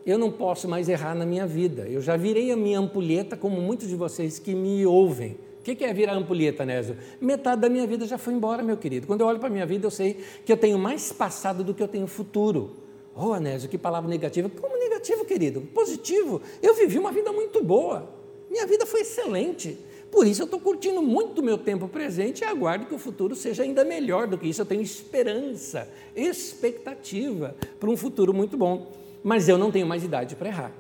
Eu 0.06 0.16
não 0.16 0.32
posso 0.32 0.66
mais 0.66 0.88
errar 0.88 1.14
na 1.14 1.26
minha 1.26 1.46
vida. 1.46 1.82
Eu 1.82 2.00
já 2.00 2.16
virei 2.16 2.50
a 2.50 2.56
minha 2.56 2.78
ampulheta, 2.78 3.36
como 3.36 3.60
muitos 3.60 3.88
de 3.88 3.96
vocês 3.96 4.38
que 4.38 4.54
me 4.54 4.86
ouvem. 4.86 5.36
O 5.60 5.62
que 5.62 5.84
é 5.84 5.92
virar 5.92 6.14
ampulheta, 6.14 6.64
Nésio? 6.64 6.96
Metade 7.20 7.60
da 7.60 7.68
minha 7.68 7.86
vida 7.86 8.06
já 8.06 8.16
foi 8.16 8.32
embora, 8.32 8.62
meu 8.62 8.78
querido. 8.78 9.06
Quando 9.06 9.20
eu 9.20 9.26
olho 9.26 9.38
para 9.38 9.48
a 9.48 9.52
minha 9.52 9.66
vida, 9.66 9.86
eu 9.86 9.90
sei 9.90 10.16
que 10.46 10.50
eu 10.50 10.56
tenho 10.56 10.78
mais 10.78 11.12
passado 11.12 11.62
do 11.62 11.74
que 11.74 11.82
eu 11.82 11.88
tenho 11.88 12.06
futuro. 12.06 12.87
Oh, 13.20 13.32
Anésio, 13.32 13.68
que 13.68 13.76
palavra 13.76 14.08
negativa. 14.08 14.48
Como 14.48 14.78
negativo, 14.78 15.24
querido? 15.24 15.60
Positivo. 15.60 16.40
Eu 16.62 16.74
vivi 16.74 16.98
uma 16.98 17.10
vida 17.10 17.32
muito 17.32 17.62
boa. 17.64 18.08
Minha 18.48 18.64
vida 18.64 18.86
foi 18.86 19.00
excelente. 19.00 19.76
Por 20.08 20.24
isso 20.24 20.42
eu 20.42 20.44
estou 20.44 20.60
curtindo 20.60 21.02
muito 21.02 21.40
o 21.40 21.44
meu 21.44 21.58
tempo 21.58 21.88
presente 21.88 22.42
e 22.42 22.44
aguardo 22.44 22.86
que 22.86 22.94
o 22.94 22.98
futuro 22.98 23.34
seja 23.34 23.64
ainda 23.64 23.84
melhor 23.84 24.28
do 24.28 24.38
que 24.38 24.46
isso. 24.46 24.62
Eu 24.62 24.66
tenho 24.66 24.80
esperança, 24.82 25.88
expectativa 26.14 27.56
para 27.80 27.90
um 27.90 27.96
futuro 27.96 28.32
muito 28.32 28.56
bom. 28.56 28.92
mas 29.22 29.48
eu 29.48 29.58
não 29.58 29.72
tenho 29.72 29.86
mais 29.86 30.04
idade 30.04 30.36
para 30.36 30.48
errar. 30.48 30.72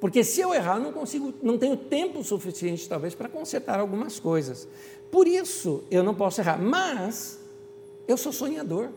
Porque 0.00 0.24
se 0.24 0.40
eu 0.40 0.52
errar, 0.52 0.76
eu 0.76 0.82
não 0.82 0.92
consigo, 0.92 1.32
não 1.40 1.56
tenho 1.56 1.76
tempo 1.76 2.22
suficiente, 2.24 2.88
talvez, 2.88 3.14
para 3.14 3.28
consertar 3.28 3.78
algumas 3.78 4.18
coisas. 4.18 4.68
Por 5.10 5.28
isso, 5.28 5.84
eu 5.90 6.02
não 6.02 6.14
posso 6.14 6.40
errar. 6.40 6.60
Mas 6.60 7.38
eu 8.06 8.16
sou 8.16 8.32
sonhador. 8.32 8.90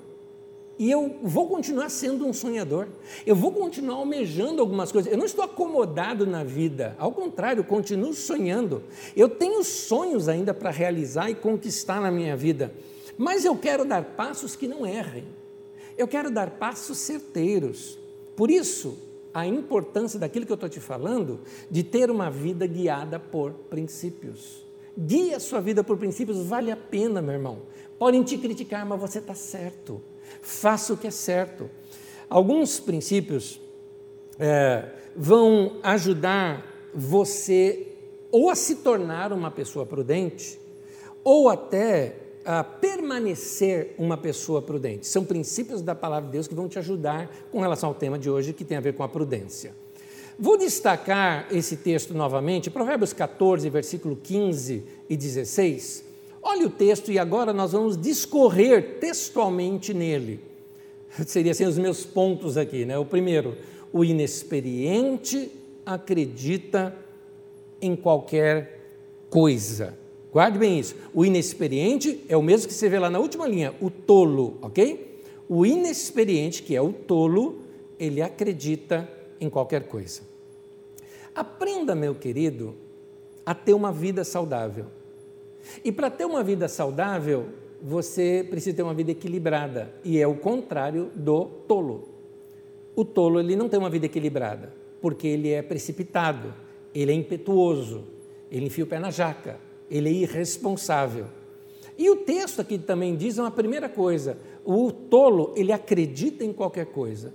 E 0.79 0.91
eu 0.91 1.17
vou 1.23 1.47
continuar 1.47 1.89
sendo 1.89 2.25
um 2.25 2.33
sonhador. 2.33 2.87
Eu 3.25 3.35
vou 3.35 3.51
continuar 3.51 3.95
almejando 3.95 4.61
algumas 4.61 4.91
coisas. 4.91 5.11
Eu 5.11 5.17
não 5.17 5.25
estou 5.25 5.43
acomodado 5.43 6.25
na 6.27 6.43
vida. 6.43 6.95
Ao 6.99 7.11
contrário, 7.11 7.63
continuo 7.63 8.13
sonhando. 8.13 8.83
Eu 9.15 9.27
tenho 9.27 9.63
sonhos 9.63 10.29
ainda 10.29 10.53
para 10.53 10.69
realizar 10.69 11.31
e 11.31 11.35
conquistar 11.35 11.99
na 11.99 12.11
minha 12.11 12.35
vida. 12.35 12.71
Mas 13.17 13.43
eu 13.43 13.55
quero 13.57 13.85
dar 13.85 14.03
passos 14.03 14.55
que 14.55 14.67
não 14.67 14.85
errem. 14.85 15.23
Eu 15.97 16.07
quero 16.07 16.29
dar 16.29 16.51
passos 16.51 16.99
certeiros. 16.99 17.97
Por 18.35 18.51
isso, 18.51 18.95
a 19.33 19.47
importância 19.47 20.19
daquilo 20.19 20.45
que 20.45 20.51
eu 20.51 20.55
estou 20.55 20.69
te 20.69 20.79
falando, 20.79 21.39
de 21.71 21.83
ter 21.83 22.11
uma 22.11 22.29
vida 22.29 22.67
guiada 22.67 23.19
por 23.19 23.51
princípios. 23.51 24.63
Guie 24.95 25.33
a 25.33 25.39
sua 25.39 25.59
vida 25.59 25.83
por 25.83 25.97
princípios, 25.97 26.45
vale 26.45 26.71
a 26.71 26.77
pena, 26.77 27.21
meu 27.21 27.33
irmão. 27.33 27.59
Podem 27.97 28.21
te 28.23 28.37
criticar, 28.37 28.85
mas 28.85 28.99
você 28.99 29.17
está 29.17 29.33
certo. 29.33 30.01
Faça 30.41 30.93
o 30.93 30.97
que 30.97 31.07
é 31.07 31.11
certo. 31.11 31.69
Alguns 32.29 32.79
princípios 32.79 33.59
é, 34.39 34.85
vão 35.15 35.77
ajudar 35.83 36.65
você 36.93 37.87
ou 38.31 38.49
a 38.49 38.55
se 38.55 38.77
tornar 38.77 39.31
uma 39.31 39.49
pessoa 39.49 39.85
prudente, 39.85 40.59
ou 41.23 41.49
até 41.49 42.15
a 42.45 42.63
permanecer 42.63 43.93
uma 43.97 44.15
pessoa 44.15 44.61
prudente. 44.61 45.05
São 45.07 45.25
princípios 45.25 45.81
da 45.81 45.93
palavra 45.93 46.27
de 46.27 46.33
Deus 46.33 46.47
que 46.47 46.55
vão 46.55 46.69
te 46.69 46.79
ajudar 46.79 47.29
com 47.51 47.59
relação 47.59 47.89
ao 47.89 47.95
tema 47.95 48.17
de 48.17 48.29
hoje, 48.29 48.53
que 48.53 48.63
tem 48.63 48.77
a 48.77 48.81
ver 48.81 48.93
com 48.93 49.03
a 49.03 49.09
prudência. 49.09 49.73
Vou 50.39 50.57
destacar 50.57 51.47
esse 51.51 51.77
texto 51.77 52.13
novamente, 52.13 52.69
Provérbios 52.69 53.11
14, 53.11 53.69
versículo 53.69 54.15
15 54.15 54.83
e 55.09 55.17
16. 55.17 56.05
Olhe 56.49 56.63
o 56.63 56.69
texto 56.69 57.11
e 57.11 57.19
agora 57.19 57.51
nós 57.51 57.73
vamos 57.73 57.97
discorrer 57.97 58.99
textualmente 59.01 59.93
nele. 59.93 60.39
Seria 61.27 61.51
assim 61.51 61.65
os 61.65 61.77
meus 61.77 62.05
pontos 62.05 62.55
aqui, 62.55 62.85
né? 62.85 62.97
O 62.97 63.03
primeiro, 63.03 63.57
o 63.91 64.01
inexperiente 64.01 65.51
acredita 65.85 66.95
em 67.81 67.97
qualquer 67.97 68.79
coisa. 69.29 69.97
Guarde 70.31 70.57
bem 70.57 70.79
isso. 70.79 70.95
O 71.13 71.25
inexperiente 71.25 72.23
é 72.29 72.37
o 72.37 72.41
mesmo 72.41 72.69
que 72.69 72.73
você 72.73 72.87
vê 72.87 72.97
lá 72.97 73.09
na 73.09 73.19
última 73.19 73.45
linha, 73.45 73.75
o 73.81 73.89
tolo, 73.89 74.57
ok? 74.61 75.21
O 75.49 75.65
inexperiente, 75.65 76.63
que 76.63 76.73
é 76.73 76.81
o 76.81 76.93
tolo, 76.93 77.59
ele 77.99 78.21
acredita 78.21 79.05
em 79.37 79.49
qualquer 79.49 79.89
coisa. 79.89 80.21
Aprenda, 81.35 81.93
meu 81.93 82.15
querido, 82.15 82.73
a 83.45 83.53
ter 83.53 83.73
uma 83.73 83.91
vida 83.91 84.23
saudável. 84.23 84.85
E 85.83 85.91
para 85.91 86.09
ter 86.09 86.25
uma 86.25 86.43
vida 86.43 86.67
saudável, 86.67 87.47
você 87.81 88.45
precisa 88.49 88.75
ter 88.75 88.83
uma 88.83 88.93
vida 88.93 89.11
equilibrada, 89.11 89.93
e 90.03 90.19
é 90.19 90.27
o 90.27 90.35
contrário 90.35 91.11
do 91.15 91.45
tolo. 91.67 92.09
O 92.95 93.05
tolo 93.05 93.39
ele 93.39 93.55
não 93.55 93.69
tem 93.69 93.79
uma 93.79 93.89
vida 93.89 94.07
equilibrada, 94.07 94.73
porque 95.01 95.27
ele 95.27 95.51
é 95.51 95.61
precipitado, 95.61 96.53
ele 96.93 97.11
é 97.11 97.15
impetuoso, 97.15 98.05
ele 98.51 98.65
enfia 98.65 98.83
o 98.83 98.87
pé 98.87 98.99
na 98.99 99.11
jaca, 99.11 99.59
ele 99.89 100.09
é 100.09 100.11
irresponsável. 100.11 101.25
E 101.97 102.09
o 102.09 102.15
texto 102.17 102.59
aqui 102.59 102.77
também 102.77 103.15
diz 103.15 103.37
uma 103.37 103.51
primeira 103.51 103.89
coisa: 103.89 104.37
o 104.65 104.91
tolo, 104.91 105.53
ele 105.55 105.71
acredita 105.71 106.43
em 106.43 106.53
qualquer 106.53 106.87
coisa. 106.87 107.33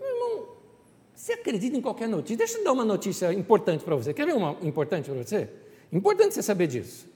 Meu 0.00 0.08
irmão, 0.08 0.48
você 1.14 1.32
acredita 1.32 1.76
em 1.76 1.80
qualquer 1.80 2.08
notícia? 2.08 2.36
Deixa 2.36 2.58
eu 2.58 2.64
dar 2.64 2.72
uma 2.72 2.84
notícia 2.84 3.32
importante 3.32 3.84
para 3.84 3.96
você. 3.96 4.12
Quer 4.12 4.26
ver 4.26 4.34
uma 4.34 4.56
importante 4.62 5.10
para 5.10 5.22
você? 5.22 5.48
Importante 5.92 6.34
você 6.34 6.42
saber 6.42 6.66
disso. 6.66 7.13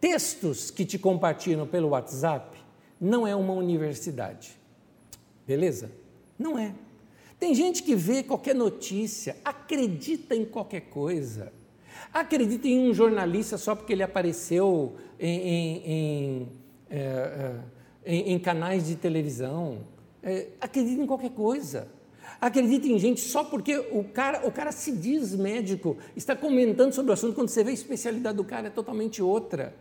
Textos 0.00 0.70
que 0.70 0.84
te 0.84 0.98
compartilham 0.98 1.66
pelo 1.66 1.88
WhatsApp 1.88 2.58
não 3.00 3.26
é 3.26 3.34
uma 3.34 3.52
universidade. 3.54 4.56
Beleza? 5.46 5.90
Não 6.38 6.58
é. 6.58 6.74
Tem 7.38 7.54
gente 7.54 7.82
que 7.82 7.94
vê 7.94 8.22
qualquer 8.22 8.54
notícia, 8.54 9.36
acredita 9.44 10.34
em 10.34 10.44
qualquer 10.44 10.82
coisa. 10.82 11.52
Acredita 12.12 12.66
em 12.66 12.90
um 12.90 12.94
jornalista 12.94 13.58
só 13.58 13.74
porque 13.74 13.92
ele 13.92 14.02
apareceu 14.02 14.96
em, 15.20 15.40
em, 15.40 15.82
em, 15.86 16.48
é, 16.90 17.54
é, 18.04 18.14
em 18.14 18.38
canais 18.38 18.86
de 18.86 18.96
televisão. 18.96 19.80
É, 20.22 20.48
acredita 20.60 21.02
em 21.02 21.06
qualquer 21.06 21.30
coisa. 21.30 21.88
Acredita 22.40 22.86
em 22.86 22.98
gente 22.98 23.20
só 23.20 23.44
porque 23.44 23.76
o 23.76 24.04
cara, 24.04 24.46
o 24.46 24.52
cara 24.52 24.72
se 24.72 24.92
diz 24.92 25.34
médico, 25.34 25.96
está 26.14 26.34
comentando 26.34 26.92
sobre 26.92 27.10
o 27.10 27.14
assunto, 27.14 27.34
quando 27.34 27.48
você 27.48 27.62
vê 27.62 27.70
a 27.70 27.74
especialidade 27.74 28.36
do 28.36 28.44
cara 28.44 28.66
é 28.66 28.70
totalmente 28.70 29.22
outra. 29.22 29.74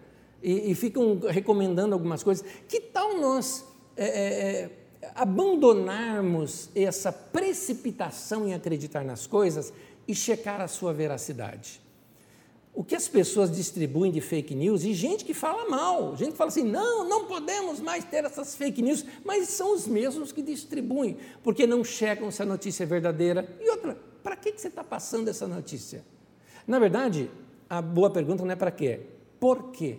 E, 0.45 0.69
e 0.69 0.75
ficam 0.75 1.19
recomendando 1.27 1.95
algumas 1.95 2.21
coisas. 2.21 2.45
Que 2.67 2.79
tal 2.79 3.17
nós 3.17 3.65
é, 3.97 4.05
é, 4.05 4.69
é 5.01 5.11
abandonarmos 5.15 6.69
essa 6.75 7.11
precipitação 7.11 8.47
em 8.47 8.53
acreditar 8.53 9.03
nas 9.03 9.25
coisas 9.25 9.73
e 10.07 10.13
checar 10.13 10.61
a 10.61 10.67
sua 10.67 10.93
veracidade? 10.93 11.81
o 12.75 12.83
que 12.83 12.93
as 12.93 13.07
pessoas 13.07 13.49
distribuem 13.49 14.11
de 14.11 14.19
fake 14.19 14.53
news 14.53 14.83
e 14.83 14.93
gente 14.93 15.23
que 15.23 15.33
fala 15.33 15.69
mal, 15.69 16.15
gente 16.17 16.31
que 16.31 16.37
fala 16.37 16.49
assim, 16.49 16.65
não, 16.65 17.07
não 17.07 17.25
podemos 17.25 17.79
mais 17.79 18.03
ter 18.03 18.25
essas 18.25 18.53
fake 18.53 18.81
news, 18.81 19.05
mas 19.23 19.47
são 19.47 19.73
os 19.73 19.87
mesmos 19.87 20.33
que 20.33 20.41
distribuem, 20.41 21.17
porque 21.41 21.65
não 21.65 21.85
checam 21.85 22.29
se 22.29 22.43
a 22.43 22.45
notícia 22.45 22.83
é 22.83 22.85
verdadeira. 22.85 23.47
E 23.61 23.69
outra, 23.69 23.97
para 24.21 24.35
que 24.35 24.51
você 24.51 24.67
está 24.67 24.83
passando 24.83 25.29
essa 25.29 25.47
notícia? 25.47 26.03
Na 26.67 26.77
verdade, 26.77 27.31
a 27.69 27.81
boa 27.81 28.09
pergunta 28.09 28.43
não 28.43 28.51
é 28.51 28.57
para 28.57 28.71
quê, 28.71 28.99
por 29.39 29.71
quê? 29.71 29.97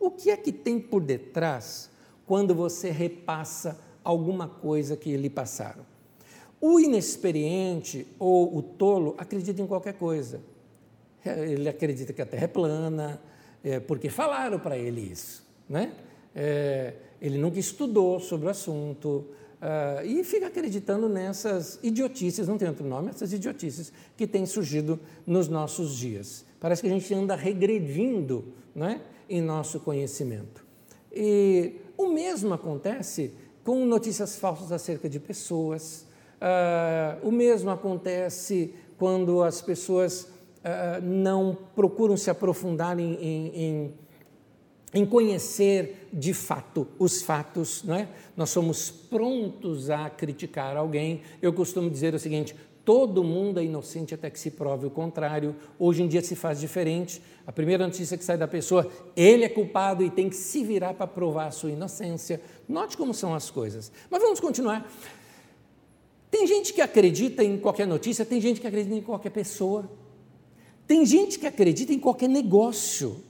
O 0.00 0.10
que 0.10 0.30
é 0.30 0.36
que 0.36 0.50
tem 0.50 0.80
por 0.80 1.02
detrás 1.02 1.90
quando 2.26 2.54
você 2.54 2.90
repassa 2.90 3.78
alguma 4.02 4.48
coisa 4.48 4.96
que 4.96 5.14
lhe 5.14 5.28
passaram? 5.28 5.84
O 6.58 6.80
inexperiente 6.80 8.06
ou 8.18 8.56
o 8.56 8.62
tolo 8.62 9.14
acredita 9.18 9.60
em 9.60 9.66
qualquer 9.66 9.94
coisa. 9.94 10.40
Ele 11.24 11.68
acredita 11.68 12.14
que 12.14 12.22
a 12.22 12.26
Terra 12.26 12.44
é 12.44 12.48
plana, 12.48 13.20
é, 13.62 13.78
porque 13.78 14.08
falaram 14.08 14.58
para 14.58 14.76
ele 14.76 15.02
isso. 15.02 15.46
Né? 15.68 15.92
É, 16.34 16.94
ele 17.20 17.36
nunca 17.36 17.58
estudou 17.58 18.18
sobre 18.18 18.46
o 18.46 18.50
assunto 18.50 19.26
uh, 19.60 20.04
e 20.04 20.24
fica 20.24 20.46
acreditando 20.46 21.08
nessas 21.08 21.78
idiotices, 21.82 22.48
não 22.48 22.56
tem 22.56 22.68
outro 22.68 22.86
nome, 22.86 23.10
essas 23.10 23.32
idiotices 23.32 23.92
que 24.16 24.26
têm 24.26 24.46
surgido 24.46 24.98
nos 25.26 25.48
nossos 25.48 25.94
dias. 25.94 26.44
Parece 26.58 26.80
que 26.80 26.88
a 26.88 26.90
gente 26.90 27.12
anda 27.12 27.34
regredindo 27.34 28.54
né, 28.74 29.02
em 29.30 29.40
nosso 29.40 29.78
conhecimento. 29.80 30.66
E 31.12 31.76
o 31.96 32.08
mesmo 32.08 32.52
acontece 32.52 33.32
com 33.64 33.86
notícias 33.86 34.36
falsas 34.36 34.72
acerca 34.72 35.08
de 35.08 35.20
pessoas, 35.20 36.06
uh, 36.40 37.26
o 37.26 37.30
mesmo 37.30 37.70
acontece 37.70 38.74
quando 38.98 39.42
as 39.42 39.62
pessoas 39.62 40.22
uh, 40.24 41.00
não 41.02 41.56
procuram 41.74 42.16
se 42.16 42.30
aprofundar 42.30 42.98
em, 42.98 43.14
em, 43.14 43.94
em, 44.92 45.06
conhecer 45.06 46.08
de 46.12 46.34
fato 46.34 46.88
os 46.98 47.22
fatos, 47.22 47.84
não 47.84 47.94
é? 47.94 48.08
Nós 48.36 48.50
somos 48.50 48.90
prontos 48.90 49.88
a 49.88 50.10
criticar 50.10 50.76
alguém. 50.76 51.22
Eu 51.40 51.52
costumo 51.52 51.88
dizer 51.88 52.14
o 52.14 52.18
seguinte: 52.18 52.56
todo 52.84 53.22
mundo 53.22 53.60
é 53.60 53.64
inocente 53.64 54.14
até 54.14 54.30
que 54.30 54.38
se 54.38 54.50
prove 54.50 54.86
o 54.86 54.90
contrário. 54.90 55.54
Hoje 55.78 56.02
em 56.02 56.08
dia 56.08 56.22
se 56.22 56.34
faz 56.34 56.58
diferente. 56.60 57.22
A 57.46 57.52
primeira 57.52 57.86
notícia 57.86 58.16
que 58.16 58.24
sai 58.24 58.36
da 58.36 58.48
pessoa, 58.48 58.90
ele 59.16 59.44
é 59.44 59.48
culpado 59.48 60.04
e 60.04 60.10
tem 60.10 60.28
que 60.28 60.36
se 60.36 60.64
virar 60.64 60.94
para 60.94 61.06
provar 61.06 61.46
a 61.46 61.50
sua 61.50 61.70
inocência. 61.70 62.40
Note 62.68 62.96
como 62.96 63.12
são 63.12 63.34
as 63.34 63.50
coisas. 63.50 63.92
Mas 64.10 64.22
vamos 64.22 64.40
continuar. 64.40 64.90
Tem 66.30 66.46
gente 66.46 66.72
que 66.72 66.80
acredita 66.80 67.42
em 67.42 67.58
qualquer 67.58 67.86
notícia, 67.86 68.24
tem 68.24 68.40
gente 68.40 68.60
que 68.60 68.66
acredita 68.66 68.94
em 68.94 69.02
qualquer 69.02 69.30
pessoa. 69.30 69.90
Tem 70.86 71.04
gente 71.04 71.38
que 71.38 71.46
acredita 71.46 71.92
em 71.92 71.98
qualquer 71.98 72.28
negócio. 72.28 73.22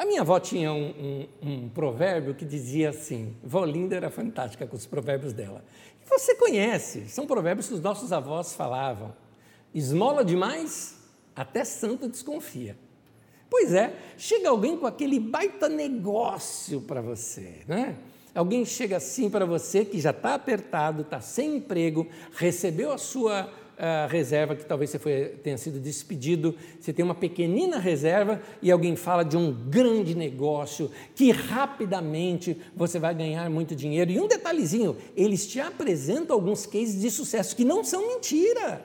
A 0.00 0.06
minha 0.06 0.22
avó 0.22 0.40
tinha 0.40 0.72
um, 0.72 1.28
um, 1.42 1.48
um 1.50 1.68
provérbio 1.68 2.34
que 2.34 2.46
dizia 2.46 2.88
assim: 2.88 3.36
vó 3.44 3.66
Linda 3.66 3.94
era 3.94 4.08
fantástica 4.08 4.66
com 4.66 4.74
os 4.74 4.86
provérbios 4.86 5.34
dela. 5.34 5.62
Você 6.08 6.34
conhece, 6.36 7.06
são 7.06 7.26
provérbios 7.26 7.68
que 7.68 7.74
os 7.74 7.82
nossos 7.82 8.10
avós 8.10 8.54
falavam. 8.54 9.14
Esmola 9.74 10.24
demais, 10.24 10.96
até 11.36 11.64
santo 11.64 12.08
desconfia. 12.08 12.78
Pois 13.50 13.74
é, 13.74 13.94
chega 14.16 14.48
alguém 14.48 14.74
com 14.74 14.86
aquele 14.86 15.20
baita 15.20 15.68
negócio 15.68 16.80
para 16.80 17.02
você, 17.02 17.58
né? 17.68 17.98
Alguém 18.34 18.64
chega 18.64 18.96
assim 18.96 19.28
para 19.28 19.44
você 19.44 19.84
que 19.84 20.00
já 20.00 20.12
está 20.12 20.32
apertado, 20.32 21.02
está 21.02 21.20
sem 21.20 21.56
emprego, 21.56 22.06
recebeu 22.32 22.90
a 22.90 22.96
sua 22.96 23.52
reserva 24.08 24.54
que 24.54 24.64
talvez 24.64 24.90
você 24.90 24.98
foi, 24.98 25.36
tenha 25.42 25.56
sido 25.56 25.78
despedido, 25.78 26.54
você 26.78 26.92
tem 26.92 27.04
uma 27.04 27.14
pequenina 27.14 27.78
reserva 27.78 28.40
e 28.60 28.70
alguém 28.70 28.94
fala 28.94 29.24
de 29.24 29.36
um 29.36 29.52
grande 29.52 30.14
negócio 30.14 30.90
que 31.14 31.30
rapidamente 31.30 32.56
você 32.76 32.98
vai 32.98 33.14
ganhar 33.14 33.48
muito 33.48 33.74
dinheiro. 33.74 34.10
E 34.10 34.20
um 34.20 34.28
detalhezinho, 34.28 34.96
eles 35.16 35.46
te 35.46 35.60
apresentam 35.60 36.36
alguns 36.36 36.66
cases 36.66 37.00
de 37.00 37.10
sucesso 37.10 37.56
que 37.56 37.64
não 37.64 37.82
são 37.82 38.06
mentira. 38.06 38.84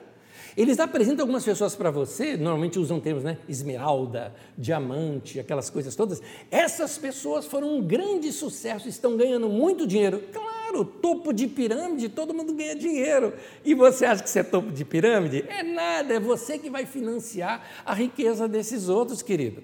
Eles 0.56 0.80
apresentam 0.80 1.22
algumas 1.22 1.44
pessoas 1.44 1.76
para 1.76 1.90
você, 1.90 2.34
normalmente 2.34 2.78
usam 2.78 2.98
termos, 2.98 3.22
né? 3.22 3.36
Esmeralda, 3.46 4.34
diamante, 4.56 5.38
aquelas 5.38 5.68
coisas 5.68 5.94
todas. 5.94 6.22
Essas 6.50 6.96
pessoas 6.96 7.44
foram 7.44 7.76
um 7.76 7.82
grande 7.82 8.32
sucesso, 8.32 8.88
estão 8.88 9.18
ganhando 9.18 9.50
muito 9.50 9.86
dinheiro. 9.86 10.22
Claro, 10.32 10.55
topo 10.84 11.32
de 11.32 11.46
pirâmide, 11.46 12.08
todo 12.08 12.34
mundo 12.34 12.52
ganha 12.52 12.74
dinheiro. 12.74 13.32
E 13.64 13.74
você 13.74 14.04
acha 14.04 14.22
que 14.22 14.30
você 14.30 14.40
é 14.40 14.42
topo 14.42 14.70
de 14.70 14.84
pirâmide? 14.84 15.44
É 15.48 15.62
nada, 15.62 16.14
é 16.14 16.20
você 16.20 16.58
que 16.58 16.70
vai 16.70 16.86
financiar 16.86 17.64
a 17.84 17.94
riqueza 17.94 18.46
desses 18.46 18.88
outros, 18.88 19.22
querido. 19.22 19.62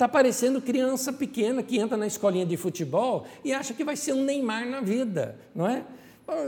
Está 0.00 0.08
parecendo 0.08 0.62
criança 0.62 1.12
pequena 1.12 1.62
que 1.62 1.78
entra 1.78 1.94
na 1.94 2.06
escolinha 2.06 2.46
de 2.46 2.56
futebol 2.56 3.26
e 3.44 3.52
acha 3.52 3.74
que 3.74 3.84
vai 3.84 3.96
ser 3.96 4.14
um 4.14 4.24
Neymar 4.24 4.66
na 4.66 4.80
vida, 4.80 5.38
não 5.54 5.68
é? 5.68 5.84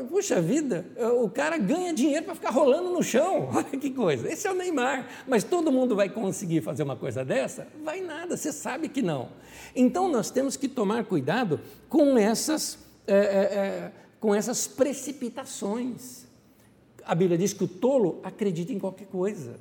Puxa 0.09 0.41
vida, 0.41 0.87
o 1.21 1.29
cara 1.29 1.59
ganha 1.59 1.93
dinheiro 1.93 2.25
para 2.25 2.35
ficar 2.37 2.51
rolando 2.51 2.91
no 2.91 3.03
chão. 3.03 3.51
Olha 3.53 3.65
que 3.65 3.91
coisa. 3.91 4.31
Esse 4.31 4.47
é 4.47 4.51
o 4.51 4.55
Neymar. 4.55 5.07
Mas 5.27 5.43
todo 5.43 5.73
mundo 5.73 5.97
vai 5.97 6.09
conseguir 6.09 6.61
fazer 6.61 6.85
uma 6.85 6.97
coisa 6.97 7.25
dessa? 7.25 7.67
Vai 7.85 8.01
nada, 8.01 8.37
você 8.37 8.53
sabe 8.53 8.89
que 8.89 9.03
não. 9.03 9.31
Então 9.75 10.09
nós 10.09 10.31
temos 10.31 10.57
que 10.57 10.69
tomar 10.69 11.05
cuidado 11.05 11.61
com 11.89 12.17
essas, 12.17 12.79
é, 13.07 13.15
é, 13.15 13.19
é, 13.19 13.93
com 14.23 14.33
essas 14.33 14.69
precipitações. 14.69 16.27
A 17.05 17.13
Bíblia 17.13 17.37
diz 17.37 17.53
que 17.53 17.65
o 17.65 17.67
tolo 17.67 18.21
acredita 18.23 18.73
em 18.73 18.79
qualquer 18.79 19.09
coisa. 19.09 19.57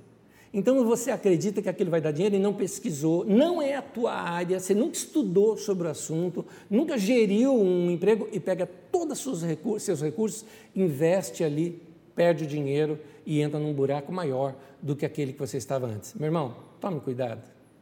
Então 0.54 0.86
você 0.86 1.10
acredita 1.10 1.64
que 1.64 1.68
aquilo 1.68 1.90
vai 1.90 2.00
dar 2.00 2.12
dinheiro 2.12 2.36
e 2.36 2.40
não 2.40 2.54
pesquisou, 2.54 3.26
não 3.26 3.60
é 3.60 3.76
a 3.76 3.82
tua 3.82 4.14
área, 4.14 4.60
você 4.60 4.76
nunca 4.76 4.96
estudou 4.98 5.58
sobre 5.58 5.88
o 5.88 5.90
assunto, 5.90 6.46
nunca 6.70 6.96
geriu 6.96 7.56
um 7.56 7.90
emprego 7.90 8.30
e 8.32 8.40
pega 8.40 8.70
todos 8.92 9.26
os 9.26 9.42
recursos, 9.42 9.82
seus 9.82 10.00
recursos, 10.00 10.46
investe 10.76 11.44
ali, 11.44 11.82
perde 12.16 12.44
o 12.44 12.48
dinheiro 12.48 13.00
e 13.26 13.42
entra 13.42 13.60
num 13.60 13.74
buraco 13.74 14.12
maior 14.12 14.56
do 14.80 14.96
que 14.96 15.08
aquele 15.08 15.34
que 15.34 15.40
você 15.40 15.58
estava 15.58 15.88
antes. 15.88 16.14
Meu 16.14 16.28
irmão, 16.28 16.56
tome 16.80 17.00
cuidado, 17.00 17.42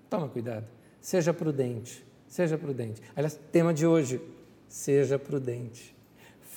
tome 0.09 0.29
cuidado, 0.29 0.65
seja 1.01 1.33
prudente, 1.33 2.05
seja 2.25 2.57
prudente. 2.57 3.01
Aliás, 3.17 3.37
tema 3.51 3.73
de 3.73 3.85
hoje, 3.85 4.21
seja 4.69 5.19
prudente, 5.19 5.98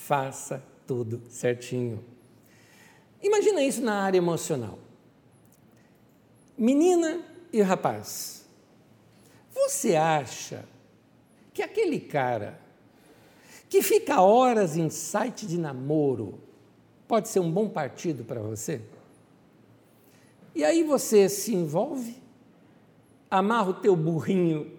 faça 0.05 0.61
tudo 0.85 1.21
certinho. 1.29 2.03
Imagina 3.21 3.63
isso 3.63 3.81
na 3.81 4.01
área 4.01 4.17
emocional. 4.17 4.77
Menina 6.57 7.23
e 7.53 7.61
rapaz, 7.61 8.45
você 9.53 9.95
acha 9.95 10.65
que 11.53 11.61
aquele 11.61 12.01
cara 12.01 12.59
que 13.69 13.81
fica 13.81 14.21
horas 14.21 14.75
em 14.75 14.89
site 14.89 15.47
de 15.47 15.57
namoro 15.57 16.37
pode 17.07 17.29
ser 17.29 17.39
um 17.39 17.49
bom 17.49 17.69
partido 17.69 18.25
para 18.25 18.41
você? 18.41 18.81
E 20.53 20.65
aí 20.65 20.83
você 20.83 21.29
se 21.29 21.55
envolve, 21.55 22.21
amarra 23.31 23.69
o 23.69 23.73
teu 23.75 23.95
burrinho 23.95 24.69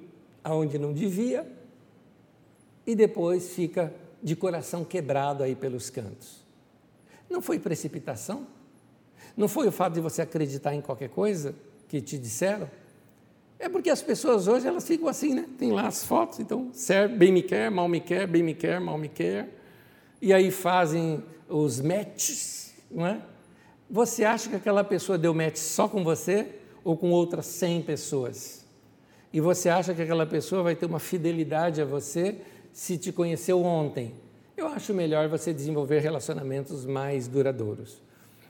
aonde 0.45 0.79
não 0.79 0.93
devia 0.93 1.51
e 2.87 2.95
depois 2.95 3.55
fica 3.55 4.04
de 4.25 4.35
coração 4.35 4.83
quebrado 4.83 5.43
aí 5.43 5.55
pelos 5.55 5.91
cantos. 5.91 6.43
Não 7.29 7.43
foi 7.43 7.59
precipitação? 7.59 8.47
Não 9.37 9.47
foi 9.49 9.69
o 9.69 9.73
fato 9.73 9.93
de 9.93 10.01
você 10.01 10.23
acreditar 10.23 10.75
em 10.75 10.81
qualquer 10.81 11.11
coisa 11.11 11.55
que 11.87 12.01
te 12.01 12.19
disseram? 12.19 12.71
É 13.59 13.69
porque 13.69 13.91
as 13.91 14.01
pessoas 14.01 14.49
hoje 14.49 14.67
elas 14.67 14.89
ficam 14.89 15.09
assim, 15.09 15.35
né? 15.35 15.47
Tem 15.59 15.73
lá 15.73 15.87
as 15.87 16.05
fotos, 16.05 16.41
então, 16.41 16.73
bem 17.19 17.31
me 17.31 17.43
quer, 17.43 17.71
mal 17.71 17.87
me 17.87 18.01
quer, 18.01 18.27
bem 18.27 18.43
me 18.43 18.55
quer, 18.55 18.81
mal 18.81 18.97
me 18.97 19.11
quer. 19.11 19.51
E 20.23 20.33
aí 20.33 20.51
fazem 20.51 21.23
os 21.47 21.83
matches, 21.83 22.75
não 22.91 23.07
é? 23.07 23.21
Você 23.91 24.25
acha 24.25 24.49
que 24.49 24.57
aquela 24.57 24.83
pessoa 24.83 25.19
deu 25.19 25.35
match 25.35 25.59
só 25.59 25.87
com 25.87 26.03
você 26.03 26.61
ou 26.83 26.97
com 26.97 27.11
outras 27.11 27.45
100 27.45 27.83
pessoas? 27.83 28.65
E 29.31 29.41
você 29.41 29.69
acha 29.69 29.93
que 29.93 30.01
aquela 30.01 30.25
pessoa 30.25 30.63
vai 30.63 30.75
ter 30.75 30.87
uma 30.87 30.99
fidelidade 30.99 31.83
a 31.83 31.85
você 31.85 32.41
se 32.75 32.99
te 32.99 33.13
conheceu 33.13 33.63
ontem? 33.63 34.13
Eu 34.57 34.67
acho 34.67 34.93
melhor 34.93 35.29
você 35.29 35.55
desenvolver 35.55 36.01
relacionamentos 36.01 36.85
mais 36.85 37.29
duradouros. 37.29 38.03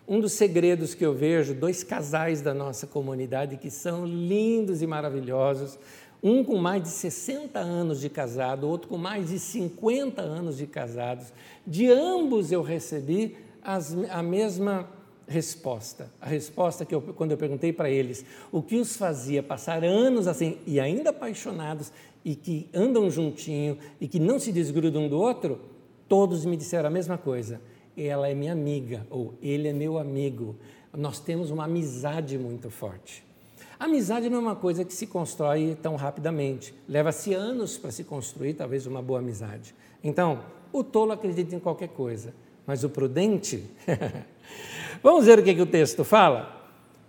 Um 0.09 0.19
dos 0.19 0.33
segredos 0.33 0.95
que 0.95 1.05
eu 1.05 1.15
vejo, 1.15 1.55
dois 1.55 1.85
casais 1.85 2.41
da 2.41 2.55
nossa 2.55 2.87
comunidade 2.87 3.59
que 3.59 3.71
são 3.71 4.07
lindos 4.07 4.81
e 4.81 4.87
maravilhosos, 4.87 5.79
um 6.23 6.43
com 6.43 6.57
mais 6.57 6.83
de 6.83 6.89
60 6.89 7.59
anos 7.59 8.01
de 8.01 8.09
casado, 8.09 8.67
outro 8.67 8.89
com 8.89 8.97
mais 8.97 9.29
de 9.29 9.39
50 9.39 10.23
anos 10.23 10.57
de 10.57 10.67
casados. 10.67 11.27
De 11.67 11.91
ambos 11.91 12.51
eu 12.51 12.63
recebi 12.63 13.37
as, 13.63 13.95
a 14.09 14.23
mesma 14.23 14.89
resposta. 15.29 16.11
A 16.19 16.29
resposta 16.29 16.87
que 16.87 16.95
eu, 16.95 17.03
quando 17.03 17.33
eu 17.33 17.37
perguntei 17.37 17.75
para 17.75 17.91
eles 17.91 18.25
o 18.51 18.63
que 18.63 18.77
os 18.77 18.97
fazia 18.97 19.43
passar 19.43 19.85
anos 19.85 20.27
assim 20.27 20.59
e 20.67 20.81
ainda 20.81 21.11
apaixonados 21.11 21.93
e 22.25 22.35
que 22.35 22.69
andam 22.73 23.11
juntinho 23.11 23.77
e 24.01 24.09
que 24.09 24.19
não 24.19 24.39
se 24.39 24.51
desgrudam 24.51 25.05
um 25.05 25.09
do 25.09 25.19
outro, 25.19 25.61
todos 26.09 26.45
me 26.45 26.57
disseram 26.57 26.89
a 26.89 26.91
mesma 26.91 27.19
coisa 27.19 27.61
ela 27.97 28.29
é 28.29 28.35
minha 28.35 28.53
amiga 28.53 29.07
ou 29.11 29.35
ele 29.41 29.69
é 29.69 29.73
meu 29.73 29.99
amigo. 29.99 30.57
Nós 30.93 31.21
temos 31.21 31.51
uma 31.51 31.65
amizade 31.65 32.37
muito 32.39 32.71
forte. 32.71 33.25
Amizade 33.79 34.29
não 34.29 34.39
é 34.39 34.41
uma 34.41 34.57
coisa 34.57 34.85
que 34.85 34.93
se 34.93 35.07
constrói 35.07 35.77
tão 35.81 35.97
rapidamente. 35.97 36.75
Leva-se 36.89 37.35
anos 37.35 37.77
para 37.77 37.91
se 37.91 38.05
construir, 38.05 38.55
talvez, 38.55 38.87
uma 38.87 39.03
boa 39.03 39.19
amizade. 39.19 39.75
Então, 40.03 40.41
o 40.73 40.83
tolo 40.83 41.13
acredita 41.13 41.55
em 41.55 41.59
qualquer 41.59 41.89
coisa, 41.89 42.33
mas 42.67 42.85
o 42.85 42.89
prudente. 42.89 43.65
Vamos 45.03 45.27
ver 45.27 45.39
o 45.39 45.43
que, 45.43 45.55
que 45.55 45.63
o 45.63 45.67
texto 45.67 46.05
fala? 46.05 46.63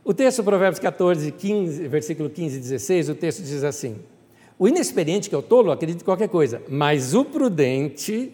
O 0.03 0.13
texto, 0.13 0.43
Provérbios 0.43 0.79
14, 0.79 1.31
15, 1.31 1.87
versículo 1.87 2.29
15 2.29 2.57
e 2.57 2.59
16, 2.59 3.09
o 3.09 3.15
texto 3.15 3.41
diz 3.41 3.63
assim: 3.63 3.99
O 4.57 4.67
inexperiente, 4.67 5.29
que 5.29 5.35
é 5.35 5.37
o 5.37 5.41
tolo, 5.41 5.71
acredita 5.71 6.01
em 6.01 6.05
qualquer 6.05 6.29
coisa, 6.29 6.61
mas 6.69 7.13
o 7.13 7.25
prudente 7.25 8.31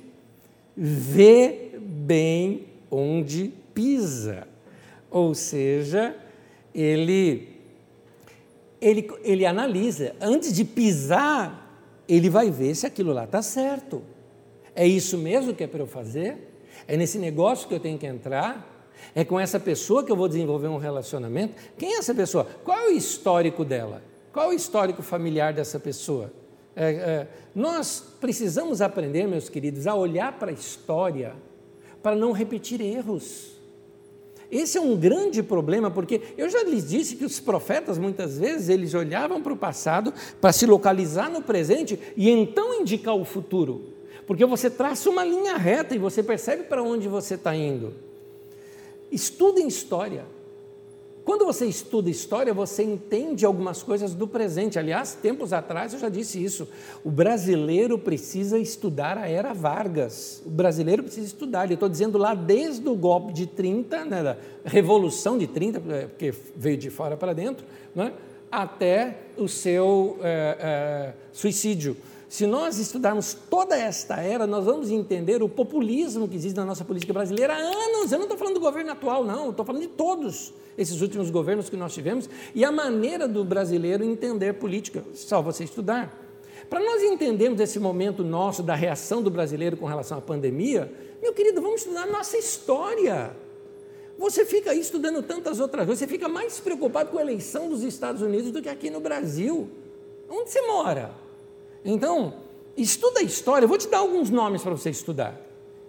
vê 0.77 1.71
bem 1.79 2.65
onde 2.89 3.51
pisa. 3.73 4.47
Ou 5.09 5.33
seja, 5.33 6.15
ele, 6.73 7.49
ele, 8.79 9.09
ele 9.23 9.45
analisa, 9.45 10.15
antes 10.21 10.53
de 10.53 10.63
pisar, 10.63 11.61
ele 12.07 12.29
vai 12.29 12.51
ver 12.51 12.75
se 12.75 12.85
aquilo 12.85 13.13
lá 13.13 13.23
está 13.23 13.41
certo. 13.41 14.03
É 14.75 14.85
isso 14.87 15.17
mesmo 15.17 15.53
que 15.53 15.63
é 15.63 15.67
para 15.67 15.81
eu 15.81 15.87
fazer? 15.87 16.37
É 16.87 16.95
nesse 16.95 17.17
negócio 17.17 17.67
que 17.67 17.73
eu 17.73 17.79
tenho 17.79 17.97
que 17.97 18.05
entrar? 18.05 18.67
É 19.15 19.25
com 19.25 19.39
essa 19.39 19.59
pessoa 19.59 20.03
que 20.03 20.11
eu 20.11 20.15
vou 20.15 20.27
desenvolver 20.27 20.67
um 20.67 20.77
relacionamento? 20.77 21.55
Quem 21.77 21.95
é 21.95 21.97
essa 21.97 22.13
pessoa? 22.13 22.47
Qual 22.63 22.77
é 22.77 22.87
o 22.87 22.91
histórico 22.91 23.65
dela? 23.65 24.01
Qual 24.31 24.49
o 24.49 24.53
histórico 24.53 25.01
familiar 25.01 25.53
dessa 25.53 25.79
pessoa? 25.79 26.31
É, 26.75 26.91
é, 26.91 27.27
nós 27.53 28.03
precisamos 28.19 28.81
aprender, 28.81 29.27
meus 29.27 29.49
queridos, 29.49 29.87
a 29.87 29.95
olhar 29.95 30.39
para 30.39 30.51
a 30.51 30.53
história 30.53 31.35
para 32.01 32.15
não 32.15 32.31
repetir 32.31 32.81
erros. 32.81 33.51
Esse 34.49 34.77
é 34.77 34.81
um 34.81 34.97
grande 34.97 35.41
problema, 35.41 35.89
porque 35.89 36.21
eu 36.37 36.49
já 36.49 36.63
lhes 36.63 36.89
disse 36.89 37.15
que 37.15 37.23
os 37.23 37.39
profetas, 37.39 37.97
muitas 37.97 38.37
vezes, 38.37 38.67
eles 38.67 38.93
olhavam 38.93 39.41
para 39.41 39.53
o 39.53 39.57
passado 39.57 40.13
para 40.41 40.51
se 40.51 40.65
localizar 40.65 41.29
no 41.29 41.41
presente 41.41 41.97
e 42.17 42.29
então 42.29 42.81
indicar 42.81 43.15
o 43.15 43.23
futuro. 43.23 43.93
Porque 44.27 44.45
você 44.45 44.69
traça 44.69 45.09
uma 45.09 45.23
linha 45.23 45.55
reta 45.55 45.95
e 45.95 45.97
você 45.97 46.21
percebe 46.21 46.63
para 46.63 46.83
onde 46.83 47.07
você 47.07 47.35
está 47.35 47.55
indo. 47.55 47.93
Estudem 49.09 49.67
história. 49.67 50.25
Quando 51.23 51.45
você 51.45 51.67
estuda 51.67 52.09
história, 52.09 52.51
você 52.51 52.81
entende 52.81 53.45
algumas 53.45 53.83
coisas 53.83 54.15
do 54.15 54.27
presente. 54.27 54.79
Aliás, 54.79 55.13
tempos 55.13 55.53
atrás 55.53 55.93
eu 55.93 55.99
já 55.99 56.09
disse 56.09 56.43
isso. 56.43 56.67
O 57.03 57.11
brasileiro 57.11 57.99
precisa 57.99 58.57
estudar 58.57 59.19
a 59.19 59.27
era 59.27 59.53
Vargas. 59.53 60.41
O 60.43 60.49
brasileiro 60.49 61.03
precisa 61.03 61.27
estudar. 61.27 61.69
Eu 61.69 61.75
estou 61.75 61.87
dizendo 61.87 62.17
lá 62.17 62.33
desde 62.33 62.87
o 62.89 62.95
golpe 62.95 63.33
de 63.33 63.45
30, 63.45 64.05
né, 64.05 64.23
da 64.23 64.37
Revolução 64.65 65.37
de 65.37 65.45
30, 65.45 65.81
é, 65.93 66.07
porque 66.07 66.33
veio 66.55 66.77
de 66.77 66.89
fora 66.89 67.15
para 67.15 67.33
dentro, 67.33 67.65
né, 67.93 68.13
até 68.51 69.17
o 69.37 69.47
seu 69.47 70.17
é, 70.23 70.57
é, 70.59 71.13
suicídio. 71.31 71.95
Se 72.27 72.47
nós 72.47 72.79
estudarmos 72.79 73.37
toda 73.49 73.77
esta 73.77 74.15
era, 74.21 74.47
nós 74.47 74.65
vamos 74.65 74.89
entender 74.89 75.43
o 75.43 75.49
populismo 75.49 76.27
que 76.27 76.35
existe 76.35 76.55
na 76.55 76.65
nossa 76.65 76.83
política 76.83 77.13
brasileira 77.13 77.53
há 77.53 77.57
anos. 77.57 78.11
Eu 78.11 78.17
não 78.17 78.25
estou 78.25 78.37
falando 78.37 78.55
do 78.55 78.59
governo 78.59 78.91
atual, 78.91 79.23
não, 79.23 79.51
estou 79.51 79.65
falando 79.65 79.81
de 79.81 79.89
todos 79.89 80.53
esses 80.77 81.01
últimos 81.01 81.29
governos 81.29 81.69
que 81.69 81.77
nós 81.77 81.93
tivemos 81.93 82.29
e 82.55 82.63
a 82.63 82.71
maneira 82.71 83.27
do 83.27 83.43
brasileiro 83.43 84.03
entender 84.03 84.53
política. 84.53 85.03
Só 85.13 85.41
você 85.41 85.63
estudar. 85.63 86.17
Para 86.69 86.79
nós 86.79 87.03
entendermos 87.03 87.59
esse 87.59 87.79
momento 87.79 88.23
nosso 88.23 88.63
da 88.63 88.75
reação 88.75 89.21
do 89.21 89.29
brasileiro 89.29 89.75
com 89.75 89.85
relação 89.85 90.17
à 90.17 90.21
pandemia, 90.21 90.91
meu 91.21 91.33
querido, 91.33 91.61
vamos 91.61 91.81
estudar 91.81 92.07
nossa 92.07 92.37
história. 92.37 93.35
você 94.17 94.45
fica 94.45 94.71
aí 94.71 94.79
estudando 94.79 95.21
tantas 95.21 95.59
outras 95.59 95.85
coisas, 95.85 95.99
você 95.99 96.07
fica 96.07 96.29
mais 96.29 96.59
preocupado 96.59 97.11
com 97.11 97.17
a 97.17 97.21
eleição 97.21 97.67
dos 97.67 97.83
Estados 97.83 98.21
Unidos 98.21 98.51
do 98.51 98.61
que 98.61 98.69
aqui 98.69 98.89
no 98.89 98.99
Brasil. 98.99 99.69
Onde 100.29 100.49
você 100.49 100.61
mora? 100.61 101.11
Então, 101.83 102.35
estuda 102.77 103.19
a 103.19 103.23
história, 103.23 103.67
vou 103.67 103.77
te 103.77 103.87
dar 103.87 103.97
alguns 103.97 104.29
nomes 104.29 104.61
para 104.61 104.71
você 104.71 104.89
estudar. 104.89 105.39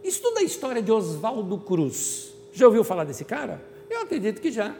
Estuda 0.03 0.41
a 0.41 0.43
história 0.43 0.83
de 0.83 0.91
Oswaldo 0.91 1.59
Cruz. 1.59 2.35
Já 2.53 2.67
ouviu 2.67 2.83
falar 2.83 3.05
desse 3.05 3.25
cara? 3.25 3.63
Eu 3.93 4.01
acredito 4.01 4.41
que 4.41 4.51
já. 4.51 4.75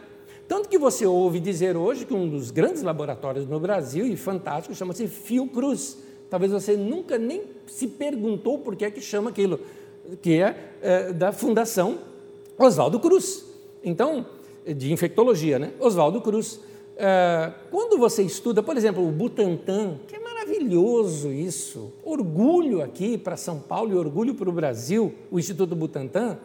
Tanto 0.47 0.67
que 0.67 0.77
você 0.77 1.05
ouve 1.05 1.39
dizer 1.39 1.77
hoje 1.77 2.03
que 2.03 2.13
um 2.15 2.27
dos 2.27 2.49
grandes 2.49 2.81
laboratórios 2.81 3.47
no 3.47 3.59
Brasil, 3.59 4.07
e 4.07 4.17
fantástico, 4.17 4.73
chama-se 4.73 5.07
Fiocruz. 5.07 5.99
Talvez 6.31 6.51
você 6.51 6.75
nunca 6.75 7.15
nem 7.17 7.43
se 7.67 7.87
perguntou 7.87 8.57
por 8.57 8.75
que 8.75 8.85
é 8.85 8.89
que 8.89 8.99
chama 8.99 9.29
aquilo, 9.29 9.59
que 10.19 10.41
é, 10.41 10.73
é 10.81 11.13
da 11.13 11.31
Fundação 11.31 11.99
Oswaldo 12.57 12.99
Cruz. 12.99 13.45
Então, 13.83 14.25
de 14.65 14.91
infectologia, 14.91 15.59
né? 15.59 15.73
Oswaldo 15.79 16.19
Cruz. 16.19 16.59
É, 16.97 17.51
quando 17.69 17.99
você 17.99 18.23
estuda, 18.23 18.63
por 18.63 18.75
exemplo, 18.75 19.07
o 19.07 19.11
Butantan, 19.11 19.99
que 20.07 20.15
é 20.15 20.19
maravilhoso 20.19 21.31
isso, 21.31 21.93
orgulho 22.03 22.81
aqui 22.81 23.15
para 23.15 23.37
São 23.37 23.59
Paulo 23.59 23.93
e 23.93 23.95
orgulho 23.95 24.33
para 24.33 24.49
o 24.49 24.53
Brasil, 24.53 25.13
o 25.29 25.37
Instituto 25.37 25.75
Butantan, 25.75 26.39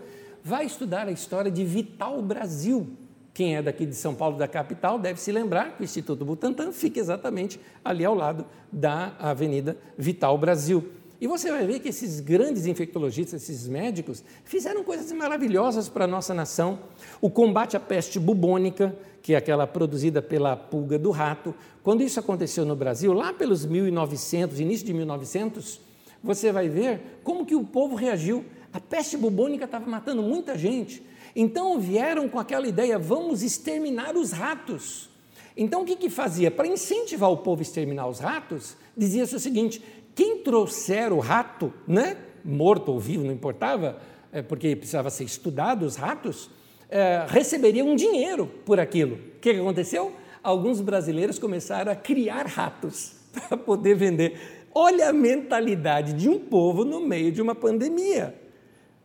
vai 0.44 0.66
estudar 0.66 1.08
a 1.08 1.12
história 1.12 1.50
de 1.50 1.64
Vital 1.64 2.20
Brasil. 2.22 2.88
Quem 3.34 3.56
é 3.56 3.62
daqui 3.62 3.86
de 3.86 3.94
São 3.94 4.14
Paulo, 4.14 4.36
da 4.36 4.48
capital, 4.48 4.98
deve 4.98 5.20
se 5.20 5.30
lembrar 5.30 5.76
que 5.76 5.82
o 5.82 5.84
Instituto 5.84 6.24
Butantan 6.24 6.72
fica 6.72 6.98
exatamente 6.98 7.60
ali 7.84 8.04
ao 8.04 8.14
lado 8.14 8.44
da 8.72 9.14
Avenida 9.18 9.76
Vital 9.96 10.36
Brasil. 10.36 10.90
E 11.20 11.26
você 11.26 11.50
vai 11.50 11.66
ver 11.66 11.80
que 11.80 11.88
esses 11.88 12.20
grandes 12.20 12.66
infectologistas, 12.66 13.42
esses 13.42 13.66
médicos, 13.66 14.22
fizeram 14.44 14.84
coisas 14.84 15.10
maravilhosas 15.10 15.88
para 15.88 16.04
a 16.04 16.08
nossa 16.08 16.32
nação. 16.32 16.78
O 17.20 17.28
combate 17.28 17.76
à 17.76 17.80
peste 17.80 18.20
bubônica, 18.20 18.94
que 19.20 19.34
é 19.34 19.36
aquela 19.36 19.66
produzida 19.66 20.22
pela 20.22 20.56
pulga 20.56 20.96
do 20.98 21.10
rato, 21.10 21.54
quando 21.82 22.02
isso 22.02 22.20
aconteceu 22.20 22.64
no 22.64 22.76
Brasil, 22.76 23.12
lá 23.12 23.32
pelos 23.32 23.66
1900, 23.66 24.60
início 24.60 24.86
de 24.86 24.94
1900, 24.94 25.80
você 26.22 26.52
vai 26.52 26.68
ver 26.68 27.20
como 27.24 27.44
que 27.44 27.54
o 27.54 27.64
povo 27.64 27.96
reagiu. 27.96 28.44
A 28.72 28.80
peste 28.80 29.16
bubônica 29.16 29.64
estava 29.64 29.88
matando 29.88 30.22
muita 30.22 30.56
gente. 30.56 31.02
Então 31.34 31.78
vieram 31.78 32.28
com 32.28 32.38
aquela 32.38 32.66
ideia: 32.66 32.98
vamos 32.98 33.42
exterminar 33.42 34.16
os 34.16 34.32
ratos. 34.32 35.08
Então 35.56 35.82
o 35.82 35.84
que, 35.84 35.96
que 35.96 36.10
fazia? 36.10 36.50
Para 36.50 36.66
incentivar 36.66 37.30
o 37.30 37.38
povo 37.38 37.60
a 37.60 37.62
exterminar 37.62 38.06
os 38.06 38.18
ratos, 38.18 38.76
dizia-se 38.96 39.34
o 39.34 39.40
seguinte: 39.40 39.82
quem 40.14 40.38
trouxer 40.38 41.12
o 41.12 41.18
rato, 41.18 41.72
né, 41.86 42.16
morto 42.44 42.92
ou 42.92 43.00
vivo, 43.00 43.24
não 43.24 43.32
importava, 43.32 44.00
é, 44.32 44.42
porque 44.42 44.76
precisava 44.76 45.10
ser 45.10 45.24
estudado 45.24 45.84
os 45.84 45.96
ratos, 45.96 46.50
é, 46.90 47.24
receberia 47.28 47.84
um 47.84 47.94
dinheiro 47.96 48.46
por 48.64 48.80
aquilo. 48.80 49.16
O 49.36 49.40
que 49.40 49.50
aconteceu? 49.50 50.12
Alguns 50.42 50.80
brasileiros 50.80 51.38
começaram 51.38 51.90
a 51.90 51.96
criar 51.96 52.46
ratos 52.46 53.14
para 53.48 53.56
poder 53.56 53.94
vender. 53.94 54.66
Olha 54.74 55.08
a 55.08 55.12
mentalidade 55.12 56.12
de 56.12 56.28
um 56.28 56.38
povo 56.38 56.84
no 56.84 57.00
meio 57.00 57.32
de 57.32 57.42
uma 57.42 57.54
pandemia. 57.54 58.34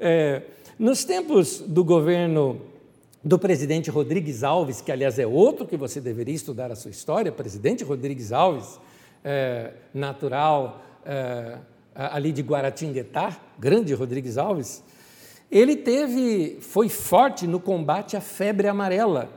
É, 0.05 0.41
nos 0.77 1.05
tempos 1.05 1.59
do 1.61 1.81
governo 1.81 2.59
do 3.23 3.39
presidente 3.39 3.89
Rodrigues 3.89 4.43
Alves, 4.43 4.81
que 4.81 4.91
aliás 4.91 5.17
é 5.17 5.25
outro 5.25 5.65
que 5.65 5.77
você 5.77 6.01
deveria 6.01 6.35
estudar 6.35 6.69
a 6.73 6.75
sua 6.75 6.91
história, 6.91 7.31
presidente 7.31 7.85
Rodrigues 7.85 8.33
Alves, 8.33 8.81
é, 9.23 9.71
natural 9.93 10.83
é, 11.05 11.57
ali 11.95 12.33
de 12.33 12.41
Guaratinguetá, 12.41 13.39
grande 13.57 13.93
Rodrigues 13.93 14.37
Alves, 14.37 14.83
ele 15.49 15.77
teve, 15.77 16.57
foi 16.59 16.89
forte 16.89 17.47
no 17.47 17.57
combate 17.61 18.17
à 18.17 18.21
febre 18.21 18.67
amarela. 18.67 19.31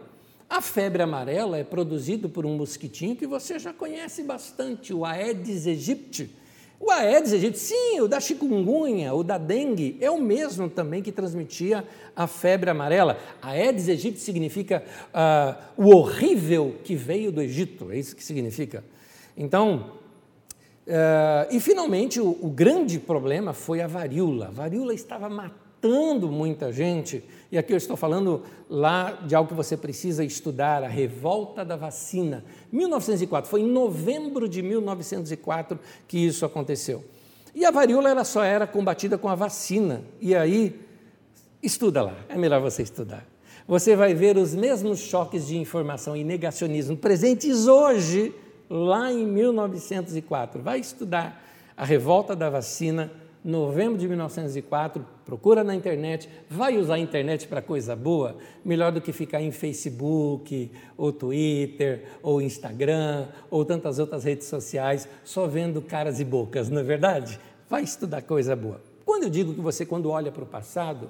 A 0.50 0.61
febre 0.61 1.00
amarela 1.00 1.59
é 1.59 1.62
produzida 1.62 2.29
por 2.29 2.44
um 2.44 2.57
mosquitinho 2.57 3.14
que 3.14 3.24
você 3.29 3.57
já 3.61 3.72
conhece 3.72 4.24
bastante, 4.24 4.92
o 4.92 5.05
Aedes 5.05 5.64
aegypti. 5.64 6.29
O 6.78 6.90
Aedes 6.90 7.32
aegypti, 7.32 7.58
sim, 7.58 8.00
o 8.00 8.08
da 8.08 8.20
chikungunya, 8.20 9.14
o 9.14 9.24
da 9.24 9.38
dengue, 9.38 9.96
é 10.00 10.10
o 10.10 10.20
mesmo 10.20 10.68
também 10.68 11.02
que 11.02 11.10
transmitia 11.10 11.84
a 12.14 12.26
febre 12.26 12.68
amarela. 12.68 13.18
Aedes 13.40 13.88
aegypti 13.88 14.20
significa 14.20 14.84
uh, 15.08 15.82
o 15.82 15.96
horrível 15.96 16.76
que 16.84 16.94
veio 16.94 17.32
do 17.32 17.40
Egito, 17.40 17.90
é 17.90 17.98
isso 17.98 18.14
que 18.14 18.24
significa. 18.24 18.84
Então, 19.36 19.92
Uh, 20.86 21.50
e 21.50 21.58
finalmente 21.58 22.20
o, 22.20 22.38
o, 22.40 22.48
grande 22.48 23.00
problema 23.00 23.52
foi 23.52 23.80
a 23.80 23.88
varíola. 23.88 24.46
A 24.46 24.50
varíola 24.52 24.94
estava 24.94 25.28
matando 25.28 26.30
muita 26.30 26.72
gente, 26.72 27.24
e 27.50 27.56
aqui 27.56 27.72
eu 27.72 27.76
estou 27.76 27.96
falando 27.96 28.42
lá 28.68 29.12
de 29.12 29.35
algo 29.35 29.48
que 29.48 29.54
você 29.54 29.76
precisa 29.76 30.24
estudar, 30.24 30.82
a 30.82 30.88
revolta 30.88 31.64
da 31.64 31.76
vacina. 31.76 32.44
1904, 32.72 33.48
foi 33.48 33.61
em 33.61 33.68
novembro 33.68 34.48
de 34.48 34.62
1904 34.62 35.78
que 36.09 36.18
isso 36.18 36.44
aconteceu. 36.44 37.04
E 37.54 37.64
a 37.64 37.70
varíola 37.70 38.11
ela 38.11 38.24
só 38.24 38.42
era 38.42 38.66
combatida 38.66 39.16
com 39.16 39.28
a 39.28 39.35
vacina. 39.35 40.02
E 40.20 40.35
aí, 40.35 40.78
estuda 41.62 42.02
lá, 42.02 42.16
é 42.28 42.37
melhor 42.37 42.61
você 42.61 42.82
estudar. 42.82 43.26
Você 43.66 43.96
vai 43.96 44.14
ver 44.14 44.37
os 44.37 44.54
mesmos 44.54 45.00
choques 45.00 45.46
de 45.46 45.56
informação 45.56 46.16
e 46.16 46.22
negacionismo 46.22 46.96
presentes 46.96 47.66
hoje 47.66 48.35
lá 48.68 49.11
em 49.12 49.26
1904. 49.26 50.62
Vai 50.62 50.80
estudar 50.80 51.42
a 51.76 51.85
revolta 51.85 52.37
da 52.37 52.48
vacina, 52.50 53.11
novembro 53.46 53.98
de 53.98 54.09
1904, 54.09 55.04
procura 55.24 55.62
na 55.62 55.74
internet, 55.74 56.28
vai 56.48 56.76
usar 56.76 56.94
a 56.94 56.98
internet 56.98 57.46
para 57.46 57.62
coisa 57.62 57.94
boa, 57.94 58.37
melhor 58.64 58.92
do 58.92 59.00
que 59.00 59.12
ficar 59.12 59.40
em 59.40 59.50
Facebook, 59.50 60.70
ou 60.96 61.12
Twitter, 61.12 62.04
ou 62.22 62.42
Instagram, 62.42 63.28
ou 63.50 63.64
tantas 63.64 63.98
outras 63.98 64.24
redes 64.24 64.46
sociais, 64.46 65.09
só 65.24 65.46
vendo 65.46 65.80
caras 65.80 66.18
e 66.20 66.24
bocas, 66.24 66.68
não 66.68 66.80
é 66.80 66.85
verdade? 66.85 67.38
Vai 67.68 67.82
estudar 67.82 68.22
coisa 68.22 68.56
boa. 68.56 68.80
Quando 69.04 69.24
eu 69.24 69.30
digo 69.30 69.54
que 69.54 69.61
você, 69.61 69.87
quando 69.87 70.11
olha 70.11 70.32
para 70.32 70.42
o 70.42 70.46
passado, 70.46 71.09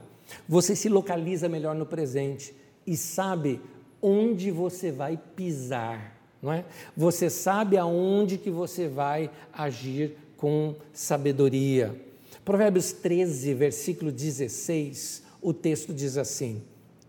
você 0.48 0.76
se 0.76 0.88
localiza 0.88 1.48
melhor 1.48 1.74
no 1.74 1.86
presente 1.86 2.54
e 2.86 2.96
sabe 2.96 3.60
onde 4.02 4.50
você 4.50 4.92
vai 4.92 5.18
pisar 5.34 6.16
não 6.42 6.52
é? 6.52 6.64
Você 6.96 7.28
sabe 7.28 7.76
aonde 7.76 8.38
que 8.38 8.50
você 8.50 8.86
vai 8.86 9.30
agir 9.52 10.16
com 10.36 10.76
sabedoria. 10.92 12.05
Provérbios 12.46 12.92
13, 12.92 13.54
versículo 13.54 14.12
16, 14.12 15.24
o 15.42 15.52
texto 15.52 15.92
diz 15.92 16.16
assim: 16.16 16.62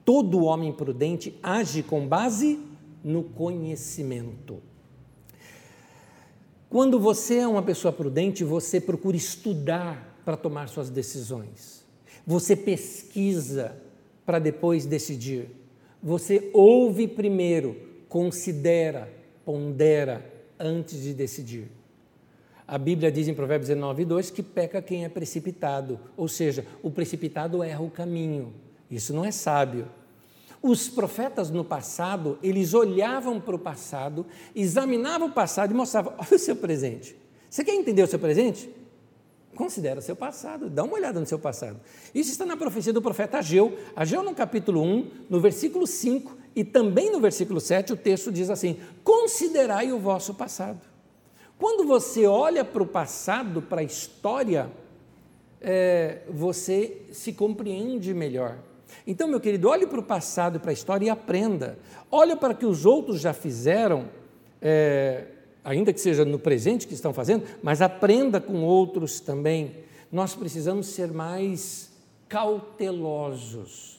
Todo 0.04 0.44
homem 0.44 0.74
prudente 0.74 1.38
age 1.44 1.84
com 1.84 2.08
base 2.08 2.60
no 3.04 3.24
conhecimento. 3.24 4.64
Quando 6.68 7.00
você 7.00 7.36
é 7.36 7.48
uma 7.48 7.62
pessoa 7.62 7.94
prudente, 7.94 8.44
você 8.44 8.82
procura 8.82 9.16
estudar 9.16 10.20
para 10.26 10.36
tomar 10.36 10.70
suas 10.70 10.90
decisões. 10.90 11.86
Você 12.26 12.56
pesquisa 12.56 13.78
para 14.26 14.40
depois 14.40 14.88
decidir. 14.88 15.52
Você 16.02 16.50
ouve 16.52 17.08
primeiro, 17.08 17.78
considera, 18.10 19.08
pondera 19.46 20.34
antes 20.60 21.00
de 21.00 21.14
decidir. 21.14 21.77
A 22.68 22.78
Bíblia 22.78 23.10
diz 23.10 23.30
em 23.30 23.34
Provérbios 23.34 23.70
19, 23.70 24.04
2 24.04 24.30
que 24.30 24.44
peca 24.44 24.82
quem 24.82 25.06
é 25.06 25.10
precipitado, 25.10 25.98
ou 26.18 26.28
seja, 26.28 26.66
o 26.84 26.92
precipitado 26.92 27.64
erra 27.64 27.82
o 27.82 27.90
caminho. 27.90 28.54
Isso 28.92 29.14
não 29.14 29.24
é 29.24 29.32
sábio. 29.32 29.88
Os 30.62 30.90
profetas 30.90 31.50
no 31.50 31.64
passado, 31.64 32.38
eles 32.44 32.74
olhavam 32.74 33.40
para 33.40 33.56
o 33.56 33.60
passado, 33.60 34.26
examinavam 34.54 35.30
o 35.30 35.32
passado 35.32 35.72
e 35.72 35.74
mostravam: 35.74 36.14
olha 36.18 36.36
o 36.36 36.40
seu 36.40 36.58
presente. 36.58 37.16
Você 37.50 37.64
quer 37.64 37.74
entender 37.74 38.04
o 38.04 38.08
seu 38.08 38.20
presente? 38.20 38.70
Considera 39.56 40.00
o 40.00 40.04
seu 40.04 40.16
passado, 40.16 40.70
dá 40.70 40.84
uma 40.84 40.94
olhada 40.94 41.20
no 41.20 41.26
seu 41.26 41.40
passado. 41.40 41.80
Isso 42.14 42.32
está 42.32 42.46
na 42.46 42.58
profecia 42.58 42.92
do 42.92 43.02
profeta 43.02 43.38
Ageu. 43.38 43.78
Ageu, 43.96 44.22
no 44.22 44.36
capítulo 44.36 44.84
1, 44.84 45.12
no 45.30 45.40
versículo 45.40 45.88
5, 45.88 46.38
e 46.56 46.64
também 46.64 47.12
no 47.12 47.20
versículo 47.20 47.62
7 47.62 47.94
o 47.94 47.98
texto 47.98 48.30
diz 48.30 48.50
assim: 48.50 48.78
considerai 49.04 49.92
o 49.94 50.00
vosso 50.00 50.34
passado. 50.34 50.97
Quando 51.58 51.86
você 51.86 52.26
olha 52.26 52.64
para 52.64 52.84
o 52.84 52.88
passado, 52.88 53.62
para 53.62 53.82
a 53.82 53.84
história, 53.84 54.70
é, 55.60 56.22
você 56.30 57.02
se 57.12 57.34
compreende 57.34 58.14
melhor. 58.14 58.58
Então, 59.06 59.28
meu 59.28 59.40
querido, 59.40 59.70
olhe 59.70 59.88
para 59.88 60.00
o 60.00 60.04
passado 60.04 60.60
para 60.60 60.72
a 60.72 60.74
história 60.74 61.06
e 61.06 61.10
aprenda. 61.10 61.78
Olha 62.12 62.36
para 62.36 62.54
o 62.54 62.58
que 62.58 62.66
os 62.66 62.86
outros 62.86 63.20
já 63.20 63.34
fizeram, 63.34 64.10
é, 64.62 65.26
ainda 65.64 65.92
que 65.92 66.00
seja 66.00 66.24
no 66.24 66.40
presente 66.40 66.88
que 66.88 66.94
estão 66.94 67.14
fazendo, 67.14 67.46
mas 67.62 67.82
aprenda 67.82 68.40
com 68.40 68.64
outros 68.64 69.20
também. 69.20 69.76
Nós 70.12 70.36
precisamos 70.36 70.88
ser 70.88 71.12
mais 71.12 71.92
cautelosos 72.30 73.98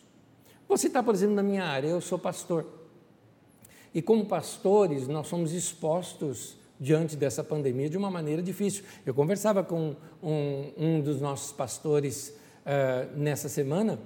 Vou 0.69 0.77
citar, 0.77 1.03
por 1.03 1.15
exemplo, 1.15 1.35
na 1.35 1.43
minha 1.43 1.65
área, 1.65 1.89
eu 1.89 2.01
sou 2.01 2.19
pastor. 2.19 2.67
E 3.95 4.03
como 4.03 4.27
pastores, 4.27 5.09
nós 5.09 5.27
somos 5.27 5.55
expostos 5.55 6.58
diante 6.81 7.17
dessa 7.17 7.43
pandemia 7.43 7.89
de 7.89 7.97
uma 7.97 8.11
maneira 8.11 8.43
difícil. 8.43 8.85
Eu 9.05 9.15
conversava 9.15 9.65
com 9.65 9.97
um, 10.23 10.73
um 10.77 11.01
dos 11.01 11.21
nossos 11.21 11.53
pastores 11.53 12.33
uh, 12.65 13.19
nessa 13.19 13.49
semana 13.49 13.99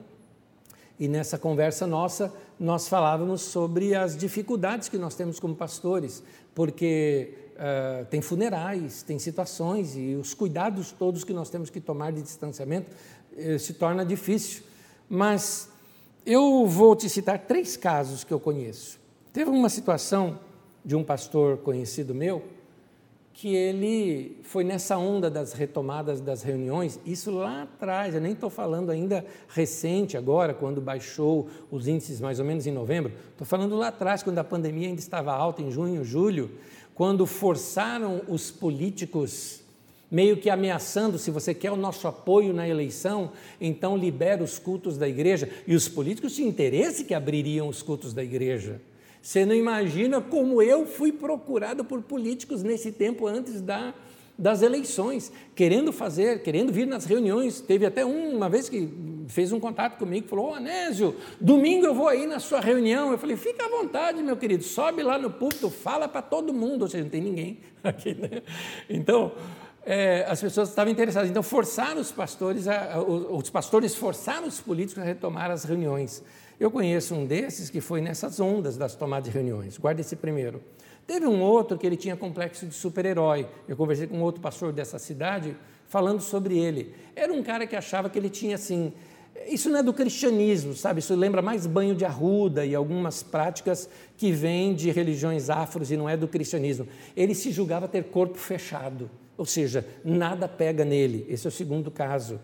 E 0.99 1.09
nessa 1.09 1.37
conversa 1.37 1.85
nossa, 1.85 2.33
nós 2.61 2.87
falávamos 2.87 3.43
sobre 3.43 3.93
as 3.93 4.17
dificuldades 4.17 4.89
que 4.89 4.97
nós 4.97 5.17
temos 5.17 5.41
como 5.41 5.53
pastores, 5.55 6.23
porque 6.55 7.35
uh, 7.57 8.07
tem 8.07 8.21
funerais, 8.21 9.03
tem 9.03 9.19
situações 9.19 9.97
e 9.97 10.15
os 10.15 10.33
cuidados 10.33 10.93
todos 10.93 11.25
que 11.25 11.33
nós 11.33 11.51
temos 11.51 11.71
que 11.71 11.81
tomar 11.81 12.13
de 12.13 12.23
distanciamento 12.23 12.91
uh, 13.33 13.59
se 13.59 13.75
torna 13.75 14.05
difícil. 14.05 14.63
Mas 15.09 15.69
eu 16.25 16.67
vou 16.67 16.95
te 16.95 17.09
citar 17.09 17.39
três 17.41 17.77
casos 17.77 18.23
que 18.23 18.33
eu 18.33 18.39
conheço. 18.39 19.01
Teve 19.33 19.51
uma 19.51 19.69
situação 19.69 20.39
de 20.85 20.95
um 20.95 21.03
pastor 21.03 21.59
conhecido 21.59 22.15
meu 22.15 22.45
que 23.35 23.55
ele 23.55 24.39
foi 24.43 24.63
nessa 24.63 24.99
onda 24.99 25.31
das 25.31 25.53
retomadas 25.53 26.21
das 26.21 26.43
reuniões, 26.43 27.01
isso 27.05 27.31
lá 27.31 27.63
atrás, 27.63 28.15
eu 28.15 28.21
nem 28.21 28.33
estou 28.33 28.51
falando 28.51 28.91
ainda 28.91 29.25
recente, 29.49 30.17
agora, 30.17 30.53
quando 30.53 30.81
baixou 30.81 31.49
os 31.71 31.89
índices 31.89 32.21
mais 32.21 32.39
ou 32.39 32.45
menos 32.45 32.67
em 32.67 32.73
novembro, 32.73 33.13
estou 33.31 33.47
falando 33.47 33.77
lá 33.77 33.89
atrás, 33.89 34.23
quando 34.23 34.39
a 34.39 34.45
pandemia 34.45 34.89
ainda 34.89 35.01
estava 35.01 35.33
alta, 35.33 35.63
em 35.63 35.71
junho, 35.71 36.05
julho, 36.05 36.51
quando 36.95 37.27
forçaram 37.27 38.21
os 38.29 38.51
políticos, 38.51 39.61
meio 40.11 40.37
que 40.37 40.51
ameaçando: 40.51 41.19
se 41.19 41.31
você 41.31 41.55
quer 41.55 41.73
o 41.73 41.77
nosso 41.77 42.07
apoio 42.07 42.53
na 42.53 42.69
eleição, 42.69 43.33
então 43.59 43.97
libera 43.97 44.45
os 44.45 44.59
cultos 44.59 44.99
da 44.99 45.09
igreja. 45.09 45.49
E 45.67 45.75
os 45.75 45.89
políticos 45.89 46.35
tinham 46.35 46.51
interesse 46.51 47.05
que 47.05 47.15
abririam 47.15 47.67
os 47.67 47.83
cultos 47.83 48.13
da 48.13 48.23
igreja. 48.23 48.81
Você 49.23 49.47
não 49.47 49.55
imagina 49.55 50.21
como 50.21 50.61
eu 50.61 50.85
fui 50.85 51.13
procurado 51.13 51.85
por 51.85 52.03
políticos 52.03 52.65
nesse 52.65 52.91
tempo 52.91 53.29
antes 53.29 53.61
da, 53.61 53.95
das 54.37 54.63
eleições, 54.63 55.31
querendo 55.55 55.93
fazer, 55.93 56.43
querendo 56.43 56.73
vir 56.73 56.89
nas 56.89 57.05
reuniões. 57.05 57.61
Teve 57.61 57.87
até 57.87 58.05
um, 58.05 58.37
uma 58.37 58.49
vez 58.49 58.69
que 58.69 58.93
fez 59.29 59.53
um 59.53 59.61
contato 59.61 59.97
comigo, 59.97 60.27
falou: 60.27 60.51
Ô 60.51 60.55
Anésio, 60.55 61.15
domingo 61.41 61.87
eu 61.87 61.95
vou 61.95 62.09
aí 62.09 62.27
na 62.27 62.41
sua 62.41 62.59
reunião. 62.59 63.13
Eu 63.13 63.19
falei: 63.19 63.37
fica 63.37 63.65
à 63.65 63.69
vontade, 63.69 64.21
meu 64.25 64.37
querido, 64.37 64.65
sobe 64.65 65.05
lá 65.05 65.17
no 65.17 65.31
púlpito, 65.31 65.71
fala 65.71 66.09
para 66.09 66.21
todo 66.21 66.53
mundo. 66.53 66.83
Ou 66.83 66.89
seja, 66.89 67.05
não 67.05 67.11
tem 67.11 67.21
ninguém 67.21 67.61
aqui, 67.85 68.15
né? 68.15 68.43
Então, 68.91 69.31
é, 69.87 70.27
as 70.29 70.41
pessoas 70.41 70.69
estavam 70.69 70.93
interessadas. 70.93 71.31
Então, 71.31 71.45
forçaram 71.45 72.01
os 72.01 72.11
pastores, 72.11 72.67
a, 72.67 73.01
os 73.01 73.51
pastores 73.51 73.95
forçaram 73.95 74.49
os 74.49 74.61
políticos 74.61 75.01
a 75.01 75.07
retomar 75.07 75.49
as 75.49 75.63
reuniões. 75.63 76.25
Eu 76.63 76.71
conheço 76.71 77.17
um 77.17 77.27
desses 77.27 77.69
que 77.69 77.81
foi 77.81 78.01
nessas 78.01 78.39
ondas 78.39 78.77
das 78.77 78.95
tomadas 78.95 79.25
de 79.25 79.37
reuniões. 79.37 79.77
Guarda 79.77 80.01
esse 80.01 80.15
primeiro. 80.15 80.63
Teve 81.05 81.27
um 81.27 81.43
outro 81.43 81.77
que 81.77 81.85
ele 81.85 81.97
tinha 81.97 82.17
complexo 82.17 82.65
de 82.65 82.73
super-herói. 82.73 83.49
Eu 83.67 83.77
conversei 83.77 84.07
com 84.07 84.19
um 84.19 84.23
outro 84.23 84.41
pastor 84.41 84.73
dessa 84.73 84.97
cidade 84.97 85.57
falando 85.89 86.21
sobre 86.21 86.57
ele. 86.57 86.95
Era 87.17 87.33
um 87.33 87.43
cara 87.43 87.67
que 87.67 87.75
achava 87.75 88.09
que 88.09 88.17
ele 88.17 88.31
tinha 88.31 88.55
assim. 88.55 88.93
Isso 89.49 89.69
não 89.69 89.81
é 89.81 89.83
do 89.83 89.93
cristianismo, 89.93 90.73
sabe? 90.73 91.01
Isso 91.01 91.17
lembra 91.17 91.43
mais 91.43 91.67
banho 91.67 91.97
de 91.97 92.05
arruda 92.05 92.65
e 92.65 92.77
algumas 92.77 93.25
práticas 93.25 93.89
que 94.17 94.31
vêm 94.31 94.73
de 94.73 94.89
religiões 94.93 95.51
afros 95.51 95.91
e 95.91 95.97
não 95.97 96.09
é 96.09 96.17
do 96.17 96.29
cristianismo. 96.29 96.87
Ele 97.17 97.35
se 97.35 97.51
julgava 97.51 97.89
ter 97.89 98.05
corpo 98.05 98.39
fechado, 98.39 99.11
ou 99.37 99.45
seja, 99.45 99.85
nada 100.05 100.47
pega 100.47 100.85
nele. 100.85 101.27
Esse 101.29 101.45
é 101.45 101.49
o 101.49 101.53
segundo 101.53 101.91
caso. 101.91 102.39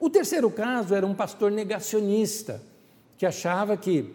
O 0.00 0.08
terceiro 0.08 0.50
caso 0.50 0.94
era 0.94 1.04
um 1.04 1.14
pastor 1.14 1.50
negacionista 1.50 2.62
que 3.18 3.26
achava 3.26 3.76
que 3.76 4.14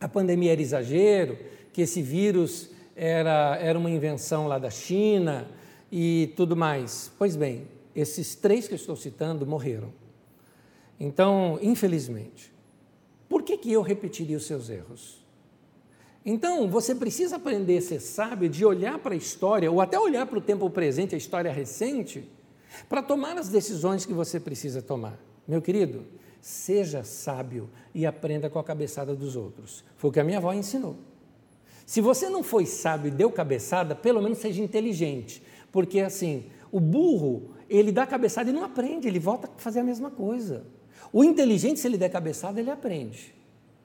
a 0.00 0.08
pandemia 0.08 0.52
era 0.52 0.62
exagero, 0.62 1.36
que 1.72 1.82
esse 1.82 2.00
vírus 2.00 2.70
era, 2.94 3.58
era 3.60 3.78
uma 3.78 3.90
invenção 3.90 4.46
lá 4.46 4.58
da 4.58 4.70
China 4.70 5.48
e 5.90 6.32
tudo 6.36 6.56
mais. 6.56 7.10
Pois 7.18 7.34
bem, 7.34 7.66
esses 7.94 8.36
três 8.36 8.68
que 8.68 8.74
eu 8.74 8.76
estou 8.76 8.94
citando 8.94 9.44
morreram. 9.44 9.92
Então, 10.98 11.58
infelizmente, 11.60 12.52
por 13.28 13.42
que, 13.42 13.58
que 13.58 13.72
eu 13.72 13.82
repetiria 13.82 14.36
os 14.36 14.46
seus 14.46 14.70
erros? 14.70 15.26
Então, 16.24 16.68
você 16.70 16.94
precisa 16.94 17.36
aprender 17.36 17.78
a 17.78 17.82
ser 17.82 18.00
sábio 18.00 18.48
de 18.48 18.64
olhar 18.64 18.98
para 18.98 19.14
a 19.14 19.16
história, 19.16 19.70
ou 19.70 19.80
até 19.80 19.98
olhar 19.98 20.26
para 20.26 20.38
o 20.38 20.40
tempo 20.40 20.68
presente, 20.70 21.14
a 21.14 21.18
história 21.18 21.52
recente, 21.52 22.28
para 22.88 23.02
tomar 23.02 23.36
as 23.38 23.48
decisões 23.48 24.06
que 24.06 24.12
você 24.12 24.40
precisa 24.40 24.82
tomar. 24.82 25.18
Meu 25.46 25.62
querido, 25.62 26.04
Seja 26.46 27.02
sábio 27.02 27.68
e 27.92 28.06
aprenda 28.06 28.48
com 28.48 28.56
a 28.56 28.62
cabeçada 28.62 29.16
dos 29.16 29.34
outros. 29.34 29.82
Foi 29.96 30.10
o 30.10 30.12
que 30.12 30.20
a 30.20 30.22
minha 30.22 30.38
avó 30.38 30.52
ensinou. 30.52 30.94
Se 31.84 32.00
você 32.00 32.28
não 32.28 32.44
foi 32.44 32.66
sábio 32.66 33.08
e 33.08 33.10
deu 33.10 33.32
cabeçada, 33.32 33.96
pelo 33.96 34.22
menos 34.22 34.38
seja 34.38 34.62
inteligente. 34.62 35.42
Porque 35.72 35.98
assim, 35.98 36.44
o 36.70 36.78
burro, 36.78 37.50
ele 37.68 37.90
dá 37.90 38.06
cabeçada 38.06 38.48
e 38.48 38.52
não 38.52 38.62
aprende, 38.62 39.08
ele 39.08 39.18
volta 39.18 39.48
a 39.48 39.60
fazer 39.60 39.80
a 39.80 39.82
mesma 39.82 40.08
coisa. 40.08 40.64
O 41.12 41.24
inteligente, 41.24 41.80
se 41.80 41.88
ele 41.88 41.98
der 41.98 42.10
cabeçada, 42.10 42.60
ele 42.60 42.70
aprende. 42.70 43.34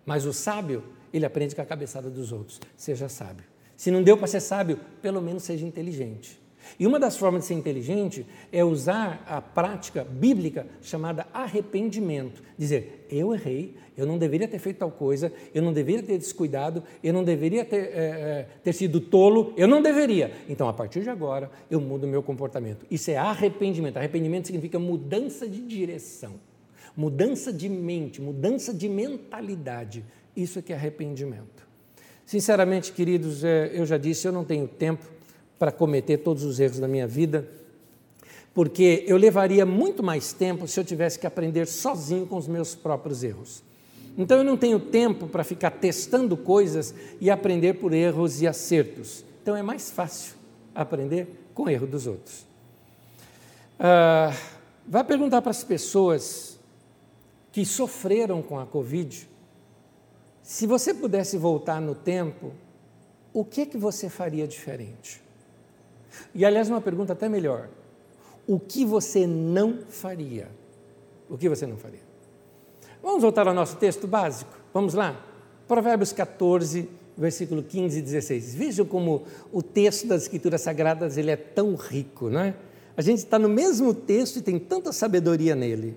Mas 0.05 0.28
o 0.28 0.32
sábio, 0.32 0.84
ele 1.12 1.26
aprende 1.26 1.55
com 1.55 1.64
a 1.64 1.66
cabeçada 1.66 2.12
dos 2.12 2.32
outros. 2.32 2.62
Seja 2.78 3.09
sábio. 3.09 3.45
Se 3.76 3.89
não 3.89 4.03
deu 4.03 4.16
para 4.18 4.28
ser 4.28 4.39
sábio, 4.39 4.80
pelo 5.01 5.20
menos 5.20 5.41
seja 5.41 5.66
inteligente. 5.66 6.39
E 6.80 6.88
uma 6.88 6.99
das 6.99 7.18
formas 7.18 7.41
de 7.41 7.47
ser 7.47 7.53
inteligente 7.53 8.26
é 8.51 8.64
usar 8.64 9.24
a 9.28 9.41
prática 9.41 10.03
bíblica 10.03 10.68
chamada 10.82 11.28
arrependimento. 11.34 12.41
Dizer, 12.57 13.07
eu 13.09 13.34
errei, 13.34 13.76
eu 13.97 14.05
não 14.05 14.18
deveria 14.18 14.47
ter 14.47 14.59
feito 14.59 14.78
tal 14.78 14.91
coisa, 14.91 15.32
eu 15.53 15.62
não 15.62 15.74
deveria 15.74 16.01
ter 16.01 16.18
descuidado, 16.18 16.84
eu 17.03 17.14
não 17.14 17.24
deveria 17.24 17.66
ter, 17.66 17.91
é, 17.93 18.47
ter 18.64 18.74
sido 18.74 18.99
tolo, 18.99 19.53
eu 19.57 19.68
não 19.68 19.82
deveria. 19.82 20.32
Então, 20.47 20.68
a 20.68 20.74
partir 20.74 21.01
de 21.01 21.09
agora, 21.09 21.51
eu 21.70 21.80
mudo 21.82 22.05
o 22.05 22.07
meu 22.07 22.24
comportamento. 22.24 22.86
Isso 22.89 23.12
é 23.12 23.18
arrependimento. 23.18 23.97
Arrependimento 23.97 24.47
significa 24.47 24.80
mudança 24.80 25.47
de 25.47 25.62
direção, 25.62 26.36
mudança 26.95 27.51
de 27.51 27.70
mente, 27.70 28.22
mudança 28.22 28.74
de 28.74 28.88
mentalidade. 28.88 30.05
Isso 30.36 30.59
é 30.59 30.62
que 30.62 30.72
é 30.72 30.76
arrependimento. 30.76 31.70
Sinceramente, 32.26 32.93
queridos, 32.93 33.43
é, 33.43 33.72
eu 33.74 33.86
já 33.86 33.97
disse, 33.97 34.26
eu 34.26 34.32
não 34.32 34.45
tenho 34.45 34.68
tempo 34.68 35.05
para 35.62 35.72
cometer 35.72 36.18
todos 36.18 36.43
os 36.43 36.59
erros 36.59 36.80
da 36.80 36.88
minha 36.88 37.05
vida, 37.05 37.47
porque 38.51 39.03
eu 39.05 39.16
levaria 39.16 39.64
muito 39.64 40.01
mais 40.01 40.34
tempo 40.34 40.68
se 40.68 40.80
eu 40.80 40.84
tivesse 40.84 41.20
que 41.20 41.28
aprender 41.28 41.68
sozinho 41.68 42.26
com 42.26 42.36
os 42.36 42.47
meus 42.47 42.74
próprios 42.74 43.24
erros. 43.24 43.62
Então 44.18 44.39
eu 44.39 44.43
não 44.43 44.57
tenho 44.57 44.80
tempo 44.80 45.28
para 45.28 45.43
ficar 45.43 45.70
testando 45.70 46.36
coisas 46.36 46.95
e 47.20 47.30
aprender 47.30 47.76
por 47.76 47.93
erros 47.93 48.41
e 48.41 48.47
acertos. 48.47 49.24
Então 49.43 49.55
é 49.55 49.62
mais 49.62 49.91
fácil 49.91 50.34
aprender 50.74 51.28
com 51.53 51.66
o 51.66 51.70
erro 51.70 51.86
dos 51.86 52.07
outros. 52.07 52.43
Ah, 53.80 54.36
vai 54.88 55.03
perguntar 55.03 55.43
para 55.43 55.51
as 55.51 55.64
pessoas 55.64 56.57
que 57.51 57.64
sofreram 57.66 58.41
com 58.41 58.59
a 58.59 58.66
Covid, 58.66 59.30
se 60.41 60.66
você 60.66 60.91
pudesse 60.91 61.38
voltar 61.38 61.80
no 61.80 61.93
tempo, 61.93 62.51
o 63.32 63.45
que 63.45 63.68
que 63.68 63.78
você 63.78 64.09
faria 64.09 64.47
diferente? 64.47 65.21
E 66.34 66.45
aliás, 66.45 66.70
uma 66.70 66.82
pergunta 66.82 67.14
até 67.14 67.28
melhor: 67.28 67.70
o 68.47 68.59
que 68.59 68.86
você 68.86 69.26
não 69.28 69.80
faria? 69.88 70.49
O 71.30 71.38
que 71.38 71.47
você 71.47 71.66
não 71.66 71.78
faria? 71.78 72.01
Vamos 73.01 73.22
voltar 73.22 73.47
ao 73.47 73.53
nosso 73.53 73.78
texto 73.78 74.07
básico? 74.07 74.51
Vamos 74.74 74.93
lá? 74.93 75.26
Provérbios 75.68 76.12
14, 76.12 76.89
versículo 77.18 77.64
15 77.64 77.99
e 77.99 78.01
16. 78.01 78.55
Vejam 78.55 78.86
como 78.86 79.24
o 79.51 79.64
texto 79.64 80.07
das 80.07 80.24
Escrituras 80.24 80.62
Sagradas 80.62 81.18
ele 81.18 81.32
é 81.32 81.36
tão 81.36 81.76
rico, 81.76 82.30
não 82.30 82.41
é? 82.41 82.55
A 82.95 83.01
gente 83.01 83.20
está 83.20 83.39
no 83.39 83.47
mesmo 83.47 83.93
texto 83.93 84.38
e 84.38 84.41
tem 84.41 84.59
tanta 84.59 84.91
sabedoria 84.91 85.55
nele. 85.55 85.95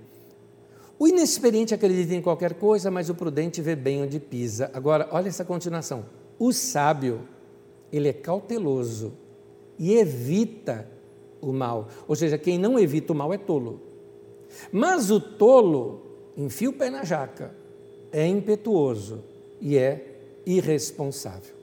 O 0.99 1.09
inexperiente 1.09 1.75
acredita 1.75 2.15
em 2.15 2.23
qualquer 2.23 2.55
coisa, 2.55 2.91
mas 2.91 3.11
o 3.11 3.15
prudente 3.15 3.61
vê 3.61 3.75
bem 3.75 4.03
onde 4.03 4.21
pisa. 4.21 4.71
Agora, 4.73 5.09
olha 5.11 5.29
essa 5.29 5.45
continuação. 5.45 6.05
O 6.39 6.53
sábio, 6.53 7.23
ele 7.93 8.09
é 8.09 8.13
cauteloso 8.13 9.13
e 9.79 9.95
evita 9.95 10.89
o 11.41 11.53
mal. 11.53 11.89
Ou 12.07 12.17
seja, 12.17 12.39
quem 12.39 12.59
não 12.59 12.79
evita 12.79 13.13
o 13.13 13.17
mal 13.17 13.33
é 13.33 13.39
tolo. 13.39 13.81
Mas 14.73 15.11
o 15.11 15.21
tolo 15.21 16.03
enfia 16.37 16.71
o 16.71 16.73
pé 16.73 16.91
na 16.91 17.05
jaca, 17.05 17.55
é 18.13 18.27
impetuoso 18.27 19.23
e 19.61 19.77
é 19.77 20.19
irresponsável. 20.47 21.55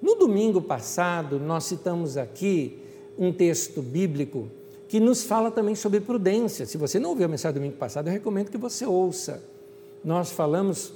No 0.00 0.14
domingo 0.14 0.60
passado, 0.60 1.38
nós 1.38 1.64
citamos 1.64 2.16
aqui 2.16 2.78
um 3.18 3.32
texto 3.32 3.80
bíblico 3.80 4.48
que 4.88 5.00
nos 5.00 5.24
fala 5.24 5.50
também 5.50 5.74
sobre 5.74 6.00
prudência. 6.00 6.66
Se 6.66 6.76
você 6.76 6.98
não 6.98 7.10
ouviu 7.10 7.26
a 7.26 7.28
mensagem 7.28 7.54
do 7.54 7.60
domingo 7.60 7.76
passado, 7.76 8.08
eu 8.08 8.12
recomendo 8.12 8.50
que 8.50 8.58
você 8.58 8.84
ouça. 8.84 9.42
Nós 10.04 10.30
falamos 10.30 10.92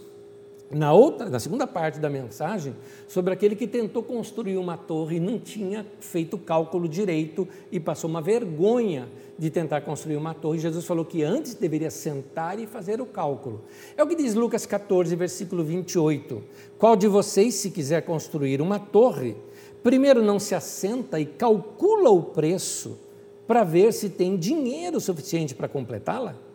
na 0.70 0.92
outra, 0.92 1.30
na 1.30 1.40
segunda 1.40 1.66
parte 1.66 1.98
da 1.98 2.10
mensagem, 2.10 2.74
sobre 3.06 3.32
aquele 3.32 3.56
que 3.56 3.66
tentou 3.66 4.02
construir 4.02 4.58
uma 4.58 4.76
torre 4.76 5.16
e 5.16 5.20
não 5.20 5.38
tinha 5.38 5.86
feito 5.98 6.34
o 6.34 6.38
cálculo 6.38 6.86
direito 6.86 7.48
e 7.72 7.80
passou 7.80 8.10
uma 8.10 8.20
vergonha 8.20 9.08
de 9.38 9.48
tentar 9.48 9.80
construir 9.80 10.16
uma 10.16 10.34
torre. 10.34 10.58
Jesus 10.58 10.84
falou 10.84 11.04
que 11.04 11.22
antes 11.22 11.54
deveria 11.54 11.90
sentar 11.90 12.58
e 12.58 12.66
fazer 12.66 13.00
o 13.00 13.06
cálculo. 13.06 13.62
É 13.96 14.02
o 14.02 14.06
que 14.06 14.14
diz 14.14 14.34
Lucas 14.34 14.66
14, 14.66 15.16
versículo 15.16 15.64
28. 15.64 16.42
Qual 16.78 16.96
de 16.96 17.08
vocês, 17.08 17.54
se 17.54 17.70
quiser 17.70 18.02
construir 18.02 18.60
uma 18.60 18.78
torre, 18.78 19.36
primeiro 19.82 20.22
não 20.22 20.38
se 20.38 20.54
assenta 20.54 21.18
e 21.18 21.24
calcula 21.24 22.10
o 22.10 22.22
preço 22.22 22.98
para 23.46 23.64
ver 23.64 23.92
se 23.94 24.10
tem 24.10 24.36
dinheiro 24.36 25.00
suficiente 25.00 25.54
para 25.54 25.68
completá-la? 25.68 26.47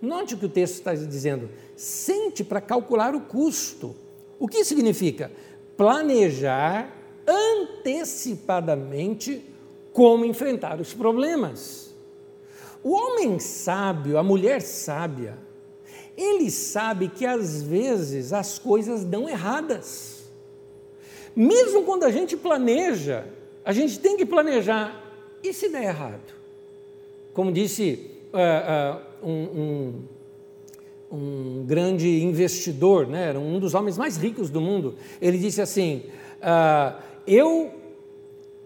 Note 0.00 0.34
o 0.34 0.38
que 0.38 0.46
o 0.46 0.48
texto 0.48 0.74
está 0.74 0.94
dizendo: 0.94 1.50
sente 1.76 2.44
para 2.44 2.60
calcular 2.60 3.14
o 3.14 3.20
custo. 3.20 3.96
O 4.38 4.46
que 4.46 4.64
significa? 4.64 5.32
Planejar 5.76 6.94
antecipadamente 7.26 9.44
como 9.92 10.24
enfrentar 10.24 10.80
os 10.80 10.94
problemas. 10.94 11.92
O 12.82 12.92
homem 12.92 13.40
sábio, 13.40 14.18
a 14.18 14.22
mulher 14.22 14.62
sábia, 14.62 15.36
ele 16.16 16.50
sabe 16.50 17.08
que 17.08 17.26
às 17.26 17.62
vezes 17.62 18.32
as 18.32 18.58
coisas 18.58 19.04
dão 19.04 19.28
erradas. 19.28 20.30
Mesmo 21.34 21.84
quando 21.84 22.04
a 22.04 22.10
gente 22.10 22.36
planeja, 22.36 23.26
a 23.64 23.72
gente 23.72 23.98
tem 23.98 24.16
que 24.16 24.24
planejar. 24.24 25.04
E 25.42 25.52
se 25.52 25.68
der 25.68 25.84
errado? 25.84 26.34
Como 27.32 27.52
disse 27.52 28.10
uh, 28.32 28.98
uh, 28.98 29.07
um, 29.22 29.32
um, 29.32 29.94
um, 31.10 31.64
grande 31.66 32.22
investidor, 32.22 33.06
né, 33.06 33.28
era 33.28 33.40
um 33.40 33.58
dos 33.58 33.74
homens 33.74 33.96
mais 33.96 34.16
ricos 34.16 34.50
do 34.50 34.60
mundo, 34.60 34.94
ele 35.20 35.38
disse 35.38 35.60
assim: 35.60 36.04
uh, 36.40 37.00
eu, 37.26 37.72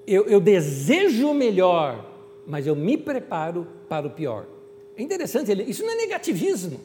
eu, 0.07 0.26
eu 0.26 0.40
desejo 0.40 1.28
o 1.28 1.34
melhor, 1.34 2.05
mas 2.46 2.66
eu 2.66 2.76
me 2.76 2.96
preparo 2.96 3.66
para 3.88 4.07
o 4.07 4.11
pior. 4.11 4.46
É 4.96 5.03
interessante, 5.03 5.50
ele, 5.50 5.62
isso 5.64 5.82
não 5.82 5.92
é 5.92 5.96
negativismo, 5.96 6.80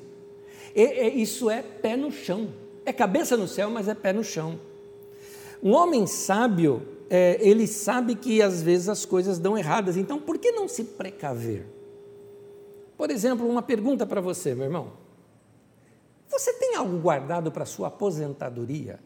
é, 0.75 1.07
é, 1.07 1.09
isso 1.09 1.49
é 1.49 1.61
pé 1.61 1.95
no 1.95 2.11
chão. 2.11 2.49
É 2.85 2.93
cabeça 2.93 3.35
no 3.35 3.47
céu, 3.47 3.69
mas 3.69 3.87
é 3.87 3.93
pé 3.93 4.13
no 4.13 4.23
chão. 4.23 4.59
Um 5.61 5.73
homem 5.73 6.07
sábio, 6.07 6.83
é, 7.09 7.37
ele 7.41 7.67
sabe 7.67 8.15
que 8.15 8.41
às 8.41 8.61
vezes 8.61 8.87
as 8.87 9.05
coisas 9.05 9.39
dão 9.39 9.57
erradas, 9.57 9.97
então 9.97 10.19
por 10.19 10.37
que 10.37 10.51
não 10.51 10.67
se 10.67 10.83
precaver? 10.83 11.65
Por 12.97 13.11
exemplo, 13.11 13.47
uma 13.47 13.61
pergunta 13.61 14.05
para 14.05 14.19
você, 14.19 14.55
meu 14.55 14.65
irmão. 14.65 14.93
Você 16.27 16.53
tem 16.53 16.75
algo 16.75 16.97
guardado 16.99 17.51
para 17.51 17.65
sua 17.65 17.87
aposentadoria? 17.87 18.99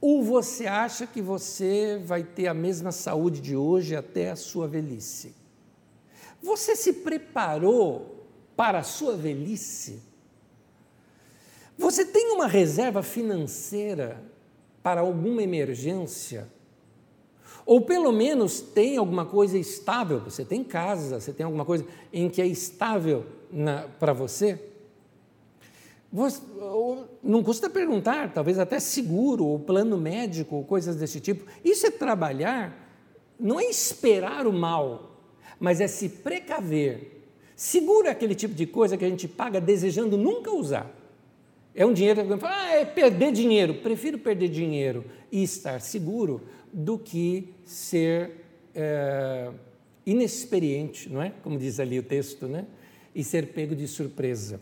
Ou 0.00 0.22
você 0.22 0.66
acha 0.66 1.06
que 1.06 1.22
você 1.22 2.00
vai 2.04 2.22
ter 2.22 2.48
a 2.48 2.54
mesma 2.54 2.92
saúde 2.92 3.40
de 3.40 3.56
hoje 3.56 3.96
até 3.96 4.30
a 4.30 4.36
sua 4.36 4.66
velhice? 4.66 5.34
Você 6.42 6.76
se 6.76 6.92
preparou 6.92 8.26
para 8.56 8.80
a 8.80 8.84
sua 8.84 9.16
velhice? 9.16 10.02
Você 11.76 12.04
tem 12.04 12.32
uma 12.32 12.46
reserva 12.46 13.02
financeira 13.02 14.20
para 14.82 15.00
alguma 15.00 15.42
emergência? 15.42 16.48
Ou 17.68 17.82
pelo 17.82 18.10
menos 18.10 18.62
tem 18.62 18.96
alguma 18.96 19.26
coisa 19.26 19.58
estável? 19.58 20.20
Você 20.20 20.42
tem 20.42 20.64
casa, 20.64 21.20
você 21.20 21.34
tem 21.34 21.44
alguma 21.44 21.66
coisa 21.66 21.84
em 22.10 22.30
que 22.30 22.40
é 22.40 22.46
estável 22.46 23.26
para 23.98 24.14
você? 24.14 24.58
você? 26.10 26.40
Não 27.22 27.42
custa 27.42 27.68
perguntar, 27.68 28.32
talvez 28.32 28.58
até 28.58 28.80
seguro, 28.80 29.44
ou 29.44 29.58
plano 29.58 29.98
médico, 29.98 30.56
ou 30.56 30.64
coisas 30.64 30.96
desse 30.96 31.20
tipo. 31.20 31.44
Isso 31.62 31.86
é 31.86 31.90
trabalhar, 31.90 32.74
não 33.38 33.60
é 33.60 33.64
esperar 33.64 34.46
o 34.46 34.52
mal, 34.52 35.20
mas 35.60 35.78
é 35.78 35.86
se 35.86 36.08
precaver. 36.08 37.26
Seguro 37.54 38.06
é 38.06 38.10
aquele 38.12 38.34
tipo 38.34 38.54
de 38.54 38.64
coisa 38.64 38.96
que 38.96 39.04
a 39.04 39.10
gente 39.10 39.28
paga 39.28 39.60
desejando 39.60 40.16
nunca 40.16 40.50
usar. 40.50 40.90
É 41.74 41.84
um 41.84 41.92
dinheiro 41.92 42.26
que 42.26 42.36
fala, 42.38 42.56
ah, 42.56 42.74
é 42.76 42.84
perder 42.86 43.30
dinheiro. 43.30 43.74
Prefiro 43.74 44.18
perder 44.18 44.48
dinheiro 44.48 45.04
e 45.30 45.42
estar 45.42 45.82
seguro 45.82 46.40
do 46.72 46.98
que 46.98 47.54
ser 47.64 48.44
é, 48.74 49.50
inexperiente, 50.06 51.08
não 51.08 51.20
é? 51.20 51.32
Como 51.42 51.58
diz 51.58 51.80
ali 51.80 51.98
o 51.98 52.02
texto, 52.02 52.46
né? 52.46 52.66
E 53.14 53.24
ser 53.24 53.48
pego 53.48 53.74
de 53.74 53.86
surpresa. 53.86 54.60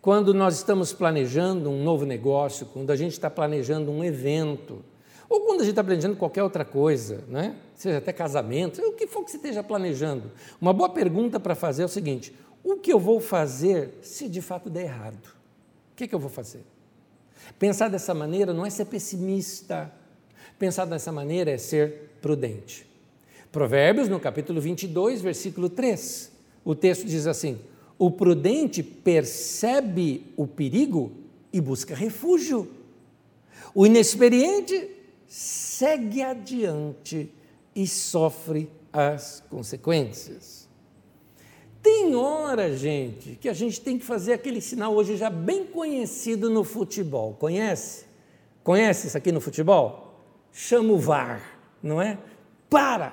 Quando 0.00 0.34
nós 0.34 0.56
estamos 0.56 0.92
planejando 0.92 1.70
um 1.70 1.82
novo 1.82 2.04
negócio, 2.04 2.66
quando 2.66 2.90
a 2.90 2.96
gente 2.96 3.12
está 3.12 3.30
planejando 3.30 3.90
um 3.90 4.04
evento, 4.04 4.84
ou 5.28 5.40
quando 5.40 5.62
a 5.62 5.64
gente 5.64 5.72
está 5.72 5.82
planejando 5.82 6.16
qualquer 6.16 6.42
outra 6.42 6.64
coisa, 6.64 7.24
né? 7.26 7.56
seja 7.74 7.98
até 7.98 8.12
casamento, 8.12 8.80
o 8.82 8.92
que 8.92 9.06
for 9.06 9.24
que 9.24 9.30
você 9.30 9.38
esteja 9.38 9.62
planejando, 9.62 10.30
uma 10.60 10.72
boa 10.72 10.90
pergunta 10.90 11.40
para 11.40 11.54
fazer 11.54 11.82
é 11.82 11.86
o 11.86 11.88
seguinte: 11.88 12.34
o 12.62 12.76
que 12.76 12.92
eu 12.92 12.98
vou 12.98 13.20
fazer 13.20 13.98
se 14.02 14.28
de 14.28 14.42
fato 14.42 14.68
der 14.68 14.84
errado? 14.84 15.26
O 15.92 15.96
que, 15.96 16.06
que 16.06 16.14
eu 16.14 16.18
vou 16.18 16.30
fazer? 16.30 16.64
Pensar 17.58 17.88
dessa 17.88 18.12
maneira 18.12 18.52
não 18.52 18.66
é 18.66 18.70
ser 18.70 18.84
pessimista, 18.86 19.92
pensar 20.58 20.84
dessa 20.84 21.12
maneira 21.12 21.50
é 21.50 21.58
ser 21.58 22.16
prudente. 22.20 22.86
Provérbios, 23.52 24.08
no 24.08 24.18
capítulo 24.18 24.60
22, 24.60 25.20
versículo 25.20 25.68
3, 25.68 26.32
o 26.64 26.74
texto 26.74 27.06
diz 27.06 27.26
assim: 27.26 27.58
o 27.98 28.10
prudente 28.10 28.82
percebe 28.82 30.26
o 30.36 30.46
perigo 30.46 31.12
e 31.52 31.60
busca 31.60 31.94
refúgio. 31.94 32.68
O 33.74 33.86
inexperiente 33.86 34.90
segue 35.26 36.22
adiante 36.22 37.30
e 37.74 37.86
sofre 37.86 38.68
as 38.92 39.42
consequências. 39.48 40.68
Tem 41.82 42.14
hora, 42.14 42.74
gente, 42.76 43.36
que 43.40 43.48
a 43.48 43.52
gente 43.52 43.80
tem 43.80 43.98
que 43.98 44.04
fazer 44.04 44.32
aquele 44.32 44.60
sinal 44.60 44.94
hoje 44.94 45.16
já 45.16 45.28
bem 45.28 45.66
conhecido 45.66 46.48
no 46.48 46.64
futebol. 46.64 47.34
Conhece? 47.34 48.06
Conhece 48.62 49.08
isso 49.08 49.18
aqui 49.18 49.30
no 49.30 49.40
futebol? 49.40 50.03
Chama 50.56 50.92
o 50.92 50.98
VAR, 50.98 51.42
não 51.82 52.00
é? 52.00 52.16
Para, 52.70 53.12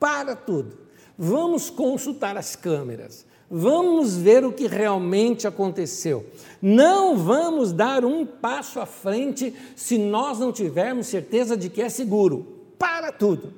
para 0.00 0.34
tudo. 0.34 0.76
Vamos 1.16 1.70
consultar 1.70 2.36
as 2.36 2.56
câmeras. 2.56 3.24
Vamos 3.48 4.16
ver 4.16 4.44
o 4.44 4.52
que 4.52 4.66
realmente 4.66 5.46
aconteceu. 5.46 6.26
Não 6.60 7.16
vamos 7.16 7.72
dar 7.72 8.04
um 8.04 8.26
passo 8.26 8.80
à 8.80 8.86
frente 8.86 9.54
se 9.76 9.98
nós 9.98 10.40
não 10.40 10.52
tivermos 10.52 11.06
certeza 11.06 11.56
de 11.56 11.70
que 11.70 11.80
é 11.80 11.88
seguro. 11.88 12.72
Para 12.76 13.12
tudo. 13.12 13.54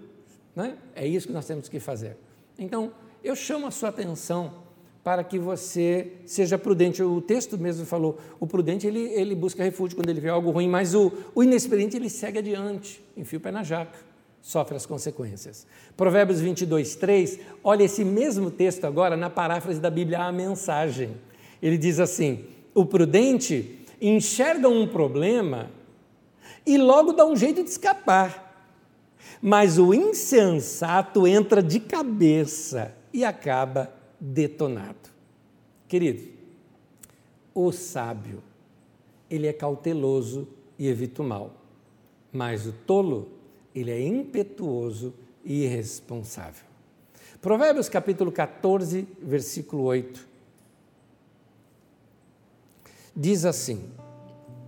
Né? 0.54 0.76
É 0.94 1.06
isso 1.06 1.26
que 1.26 1.32
nós 1.32 1.46
temos 1.46 1.70
que 1.70 1.80
fazer. 1.80 2.18
Então, 2.58 2.92
eu 3.24 3.34
chamo 3.34 3.66
a 3.66 3.70
sua 3.70 3.88
atenção 3.88 4.52
para 5.02 5.24
que 5.24 5.38
você 5.38 6.12
seja 6.24 6.56
prudente. 6.56 7.02
O 7.02 7.20
texto 7.20 7.58
mesmo 7.58 7.84
falou, 7.84 8.18
o 8.38 8.46
prudente 8.46 8.86
ele, 8.86 9.00
ele 9.00 9.34
busca 9.34 9.62
refúgio 9.62 9.96
quando 9.96 10.08
ele 10.08 10.20
vê 10.20 10.28
algo 10.28 10.50
ruim, 10.50 10.68
mas 10.68 10.94
o, 10.94 11.12
o 11.34 11.42
inexperiente 11.42 11.96
ele 11.96 12.08
segue 12.08 12.38
adiante, 12.38 13.02
enfia 13.16 13.38
o 13.38 13.42
pé 13.42 13.50
na 13.50 13.62
jaca 13.62 14.12
sofre 14.42 14.76
as 14.76 14.84
consequências. 14.84 15.66
Provérbios 15.96 16.40
22, 16.40 16.96
3, 16.96 17.38
olha 17.62 17.84
esse 17.84 18.04
mesmo 18.04 18.50
texto 18.50 18.84
agora 18.84 19.16
na 19.16 19.30
paráfrase 19.30 19.80
da 19.80 19.88
Bíblia, 19.88 20.18
a 20.18 20.32
mensagem. 20.32 21.12
Ele 21.62 21.78
diz 21.78 22.00
assim: 22.00 22.44
o 22.74 22.84
prudente 22.84 23.78
enxerga 24.00 24.68
um 24.68 24.86
problema 24.86 25.70
e 26.66 26.76
logo 26.76 27.12
dá 27.12 27.24
um 27.24 27.36
jeito 27.36 27.62
de 27.62 27.70
escapar, 27.70 28.68
mas 29.40 29.78
o 29.78 29.94
insensato 29.94 31.26
entra 31.26 31.62
de 31.62 31.78
cabeça 31.78 32.92
e 33.12 33.24
acaba 33.24 33.92
detonado. 34.22 35.10
Querido, 35.88 36.30
o 37.52 37.72
sábio, 37.72 38.40
ele 39.28 39.48
é 39.48 39.52
cauteloso 39.52 40.46
e 40.78 40.86
evita 40.86 41.22
o 41.22 41.24
mal, 41.24 41.52
mas 42.32 42.66
o 42.66 42.72
tolo 42.72 43.28
ele 43.74 43.90
é 43.90 44.00
impetuoso 44.00 45.12
e 45.44 45.64
irresponsável. 45.64 46.64
Provérbios 47.40 47.88
capítulo 47.88 48.30
14, 48.30 49.08
versículo 49.20 49.82
8. 49.82 50.28
Diz 53.14 53.44
assim: 53.44 53.90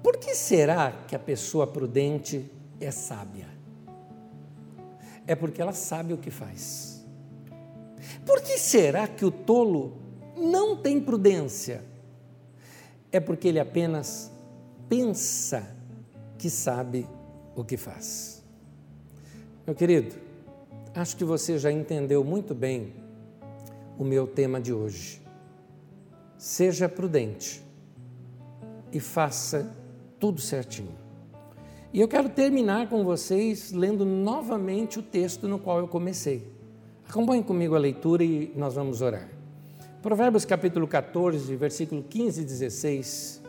Por 0.02 0.16
que 0.16 0.34
será 0.34 0.90
que 1.06 1.14
a 1.14 1.18
pessoa 1.18 1.66
prudente 1.66 2.50
é 2.80 2.90
sábia? 2.90 3.48
É 5.26 5.36
porque 5.36 5.62
ela 5.62 5.72
sabe 5.72 6.12
o 6.12 6.18
que 6.18 6.30
faz. 6.30 6.93
Por 8.26 8.40
que 8.40 8.58
será 8.58 9.06
que 9.06 9.24
o 9.24 9.30
tolo 9.30 9.98
não 10.36 10.76
tem 10.76 11.00
prudência? 11.00 11.84
É 13.12 13.20
porque 13.20 13.48
ele 13.48 13.60
apenas 13.60 14.32
pensa 14.88 15.76
que 16.38 16.50
sabe 16.50 17.06
o 17.54 17.64
que 17.64 17.76
faz. 17.76 18.42
Meu 19.66 19.74
querido, 19.74 20.14
acho 20.94 21.16
que 21.16 21.24
você 21.24 21.58
já 21.58 21.70
entendeu 21.70 22.24
muito 22.24 22.54
bem 22.54 22.94
o 23.98 24.04
meu 24.04 24.26
tema 24.26 24.60
de 24.60 24.72
hoje. 24.72 25.22
Seja 26.36 26.88
prudente 26.88 27.62
e 28.92 29.00
faça 29.00 29.74
tudo 30.18 30.40
certinho. 30.40 30.94
E 31.92 32.00
eu 32.00 32.08
quero 32.08 32.28
terminar 32.28 32.88
com 32.88 33.04
vocês 33.04 33.70
lendo 33.70 34.04
novamente 34.04 34.98
o 34.98 35.02
texto 35.02 35.46
no 35.46 35.58
qual 35.58 35.78
eu 35.78 35.86
comecei. 35.86 36.53
Acompanhe 37.14 37.44
comigo 37.44 37.76
a 37.76 37.78
leitura 37.78 38.24
e 38.24 38.52
nós 38.56 38.74
vamos 38.74 39.00
orar. 39.00 39.28
Provérbios 40.02 40.44
capítulo 40.44 40.88
14, 40.88 41.54
versículo 41.54 42.02
15 42.02 42.40
e 42.40 42.44
16. 42.44 43.42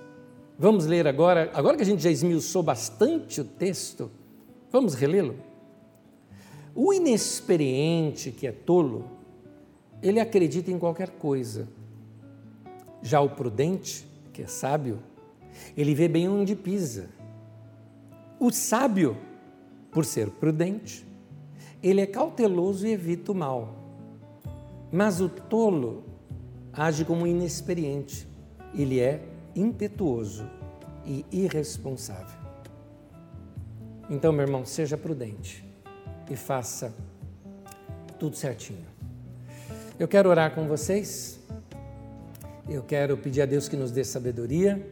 Vamos 0.55 0.85
ler 0.85 1.07
agora, 1.07 1.49
agora 1.51 1.75
que 1.75 1.81
a 1.81 1.85
gente 1.85 2.03
já 2.03 2.11
esmiuçou 2.11 2.61
bastante 2.61 3.41
o 3.41 3.43
texto, 3.43 4.11
vamos 4.71 4.93
relê-lo? 4.93 5.35
O 6.75 6.93
inexperiente, 6.93 8.29
que 8.29 8.45
é 8.45 8.51
tolo, 8.51 9.09
ele 9.99 10.19
acredita 10.19 10.69
em 10.69 10.77
qualquer 10.77 11.09
coisa. 11.09 11.67
Já 13.01 13.19
o 13.19 13.31
prudente, 13.31 14.05
que 14.31 14.43
é 14.43 14.47
sábio, 14.47 14.99
ele 15.75 15.95
vê 15.95 16.07
bem 16.07 16.29
onde 16.29 16.55
pisa. 16.55 17.09
O 18.39 18.51
sábio, 18.51 19.17
por 19.91 20.05
ser 20.05 20.29
prudente, 20.29 21.04
ele 21.81 22.01
é 22.01 22.05
cauteloso 22.05 22.85
e 22.87 22.91
evita 22.91 23.31
o 23.31 23.35
mal. 23.35 23.75
Mas 24.91 25.21
o 25.21 25.29
tolo 25.29 26.03
age 26.71 27.05
como 27.05 27.25
inexperiente, 27.25 28.27
ele 28.73 28.99
é 28.99 29.21
impetuoso 29.55 30.49
e 31.05 31.25
irresponsável. 31.31 32.39
Então, 34.09 34.31
meu 34.31 34.45
irmão, 34.45 34.65
seja 34.65 34.97
prudente 34.97 35.65
e 36.29 36.35
faça 36.35 36.93
tudo 38.19 38.35
certinho. 38.35 38.85
Eu 39.97 40.07
quero 40.07 40.29
orar 40.29 40.53
com 40.53 40.67
vocês. 40.67 41.39
Eu 42.67 42.83
quero 42.83 43.15
pedir 43.15 43.41
a 43.41 43.45
Deus 43.45 43.69
que 43.69 43.77
nos 43.77 43.91
dê 43.91 44.03
sabedoria, 44.03 44.85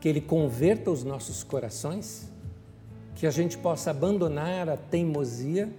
que 0.00 0.08
Ele 0.08 0.20
converta 0.20 0.90
os 0.90 1.04
nossos 1.04 1.42
corações, 1.42 2.28
que 3.14 3.26
a 3.26 3.30
gente 3.30 3.56
possa 3.56 3.90
abandonar 3.90 4.68
a 4.68 4.76
teimosia 4.76 5.72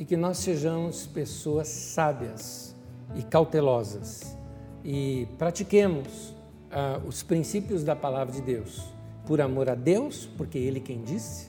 e 0.00 0.04
que 0.06 0.16
nós 0.16 0.38
sejamos 0.38 1.06
pessoas 1.06 1.68
sábias 1.68 2.74
e 3.14 3.22
cautelosas 3.22 4.34
e 4.82 5.28
pratiquemos 5.36 6.34
ah, 6.70 6.98
os 7.06 7.22
princípios 7.22 7.84
da 7.84 7.94
palavra 7.94 8.32
de 8.32 8.40
Deus, 8.40 8.82
por 9.26 9.42
amor 9.42 9.68
a 9.68 9.74
Deus, 9.74 10.26
porque 10.38 10.56
Ele 10.56 10.80
quem 10.80 11.02
disse, 11.02 11.48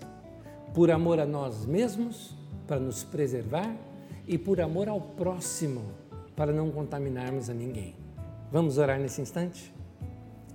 por 0.73 0.91
amor 0.91 1.17
a 1.21 1.25
nós 1.25 1.65
mesmos, 1.65 2.35
para 2.67 2.77
nos 2.77 3.05
preservar, 3.05 3.73
e 4.27 4.37
por 4.37 4.59
amor 4.59 4.89
ao 4.89 4.99
próximo, 4.99 5.83
para 6.35 6.51
não 6.51 6.71
contaminarmos 6.71 7.49
a 7.49 7.53
ninguém. 7.53 7.95
Vamos 8.51 8.77
orar 8.77 8.99
nesse 8.99 9.21
instante? 9.21 9.73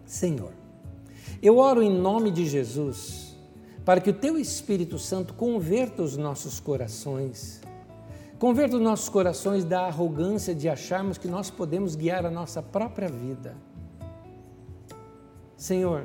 Senhor, 0.05 0.53
eu 1.43 1.57
oro 1.57 1.83
em 1.83 1.91
nome 1.91 2.31
de 2.31 2.47
Jesus, 2.47 3.35
para 3.87 4.03
que 4.03 4.11
o 4.11 4.15
Teu 4.15 4.37
Espírito 4.39 4.99
Santo 4.99 5.33
converta 5.33 6.03
os 6.03 6.15
nossos 6.15 6.61
corações, 6.61 7.63
converta 8.39 8.77
os 8.77 8.83
nossos 8.83 9.09
corações 9.09 9.65
da 9.65 9.83
arrogância 9.83 10.55
de 10.55 10.69
acharmos 10.69 11.19
que 11.19 11.29
nós 11.29 11.51
podemos 11.51 11.95
guiar 11.95 12.27
a 12.27 12.31
nossa 12.31 12.63
própria 12.63 13.09
vida 13.09 13.55
Senhor, 15.57 16.05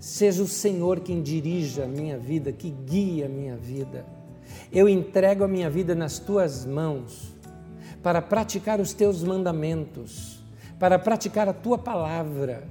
seja 0.00 0.42
o 0.42 0.48
Senhor 0.48 1.00
quem 1.00 1.22
dirija 1.22 1.84
a 1.84 1.86
minha 1.86 2.18
vida, 2.18 2.52
que 2.52 2.70
guie 2.70 3.22
a 3.22 3.28
minha 3.28 3.56
vida. 3.56 4.04
Eu 4.72 4.88
entrego 4.88 5.44
a 5.44 5.48
minha 5.48 5.70
vida 5.70 5.94
nas 5.94 6.18
tuas 6.18 6.66
mãos 6.66 7.32
para 8.02 8.20
praticar 8.20 8.80
os 8.80 8.92
teus 8.92 9.22
mandamentos, 9.22 10.42
para 10.80 10.98
praticar 10.98 11.48
a 11.48 11.52
tua 11.52 11.78
palavra. 11.78 12.64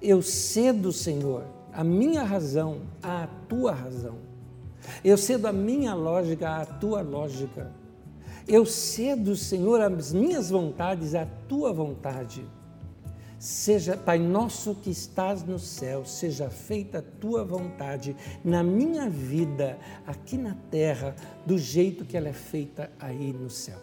Eu 0.00 0.22
cedo, 0.22 0.92
Senhor, 0.92 1.44
a 1.72 1.82
minha 1.82 2.22
razão 2.22 2.82
à 3.02 3.26
tua 3.48 3.72
razão. 3.72 4.18
Eu 5.04 5.16
cedo 5.16 5.46
a 5.46 5.52
minha 5.52 5.94
lógica 5.94 6.48
à 6.48 6.64
tua 6.64 7.02
lógica. 7.02 7.72
Eu 8.52 8.66
cedo, 8.66 9.36
Senhor, 9.36 9.80
as 9.80 10.12
minhas 10.12 10.50
vontades 10.50 11.14
à 11.14 11.24
tua 11.48 11.72
vontade. 11.72 12.44
Seja, 13.38 13.96
Pai 13.96 14.18
nosso 14.18 14.74
que 14.74 14.90
estás 14.90 15.44
no 15.44 15.56
céu, 15.56 16.04
seja 16.04 16.50
feita 16.50 16.98
a 16.98 17.02
tua 17.20 17.44
vontade 17.44 18.16
na 18.44 18.64
minha 18.64 19.08
vida, 19.08 19.78
aqui 20.04 20.36
na 20.36 20.56
terra, 20.68 21.14
do 21.46 21.56
jeito 21.56 22.04
que 22.04 22.16
ela 22.16 22.28
é 22.28 22.32
feita 22.32 22.90
aí 22.98 23.32
no 23.32 23.48
céu. 23.48 23.78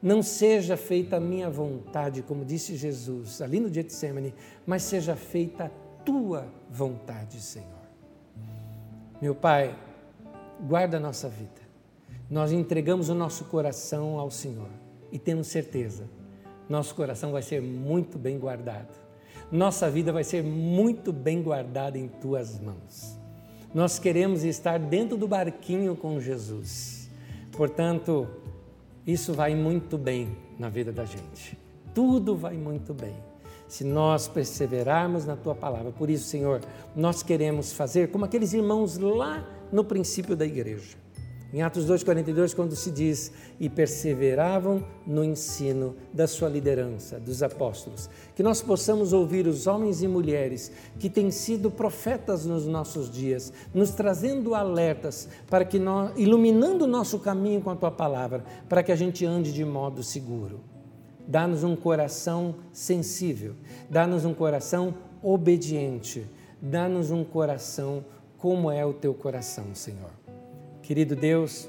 Não 0.00 0.22
seja 0.22 0.76
feita 0.76 1.16
a 1.16 1.20
minha 1.20 1.50
vontade, 1.50 2.22
como 2.22 2.44
disse 2.44 2.76
Jesus 2.76 3.42
ali 3.42 3.58
no 3.58 3.74
Getsemane, 3.74 4.32
mas 4.64 4.84
seja 4.84 5.16
feita 5.16 5.64
a 5.64 6.04
tua 6.04 6.46
vontade, 6.70 7.40
Senhor. 7.40 7.66
Meu 9.20 9.34
Pai, 9.34 9.76
guarda 10.60 10.96
a 10.96 11.00
nossa 11.00 11.28
vida. 11.28 11.59
Nós 12.30 12.52
entregamos 12.52 13.08
o 13.08 13.14
nosso 13.14 13.44
coração 13.46 14.18
ao 14.18 14.30
Senhor 14.30 14.70
e 15.10 15.18
temos 15.18 15.48
certeza 15.48 16.08
nosso 16.70 16.94
coração 16.94 17.32
vai 17.32 17.42
ser 17.42 17.60
muito 17.60 18.16
bem 18.16 18.38
guardado. 18.38 18.96
Nossa 19.50 19.90
vida 19.90 20.12
vai 20.12 20.22
ser 20.22 20.44
muito 20.44 21.12
bem 21.12 21.42
guardada 21.42 21.98
em 21.98 22.06
tuas 22.06 22.60
mãos. 22.60 23.18
Nós 23.74 23.98
queremos 23.98 24.44
estar 24.44 24.78
dentro 24.78 25.16
do 25.16 25.26
barquinho 25.26 25.96
com 25.96 26.20
Jesus. 26.20 27.10
Portanto, 27.50 28.28
isso 29.04 29.34
vai 29.34 29.56
muito 29.56 29.98
bem 29.98 30.36
na 30.60 30.68
vida 30.68 30.92
da 30.92 31.04
gente. 31.04 31.58
Tudo 31.92 32.36
vai 32.36 32.56
muito 32.56 32.94
bem 32.94 33.16
se 33.66 33.82
nós 33.82 34.28
perseverarmos 34.28 35.26
na 35.26 35.34
tua 35.34 35.56
palavra. 35.56 35.90
Por 35.90 36.08
isso, 36.08 36.28
Senhor, 36.28 36.60
nós 36.94 37.20
queremos 37.20 37.72
fazer 37.72 38.12
como 38.12 38.24
aqueles 38.24 38.52
irmãos 38.52 38.96
lá 38.96 39.44
no 39.72 39.84
princípio 39.84 40.36
da 40.36 40.46
igreja. 40.46 40.99
Em 41.52 41.62
Atos 41.62 41.84
2,42, 41.84 42.54
quando 42.54 42.76
se 42.76 42.92
diz, 42.92 43.32
e 43.58 43.68
perseveravam 43.68 44.84
no 45.04 45.24
ensino 45.24 45.96
da 46.12 46.28
sua 46.28 46.48
liderança, 46.48 47.18
dos 47.18 47.42
apóstolos, 47.42 48.08
que 48.36 48.42
nós 48.42 48.62
possamos 48.62 49.12
ouvir 49.12 49.48
os 49.48 49.66
homens 49.66 50.00
e 50.00 50.06
mulheres 50.06 50.70
que 51.00 51.10
têm 51.10 51.32
sido 51.32 51.68
profetas 51.68 52.46
nos 52.46 52.66
nossos 52.66 53.10
dias, 53.10 53.52
nos 53.74 53.90
trazendo 53.90 54.54
alertas 54.54 55.28
para 55.48 55.64
que 55.64 55.78
nós, 55.78 56.12
iluminando 56.16 56.84
o 56.84 56.88
nosso 56.88 57.18
caminho 57.18 57.60
com 57.60 57.70
a 57.70 57.76
tua 57.76 57.90
palavra, 57.90 58.44
para 58.68 58.84
que 58.84 58.92
a 58.92 58.96
gente 58.96 59.26
ande 59.26 59.52
de 59.52 59.64
modo 59.64 60.04
seguro. 60.04 60.60
Dá-nos 61.26 61.64
um 61.64 61.74
coração 61.74 62.54
sensível, 62.72 63.54
dá-nos 63.88 64.24
um 64.24 64.34
coração 64.34 64.94
obediente, 65.20 66.26
dá-nos 66.62 67.10
um 67.10 67.24
coração 67.24 68.04
como 68.38 68.70
é 68.70 68.86
o 68.86 68.92
teu 68.92 69.12
coração, 69.12 69.74
Senhor. 69.74 70.19
Querido 70.90 71.14
Deus, 71.14 71.68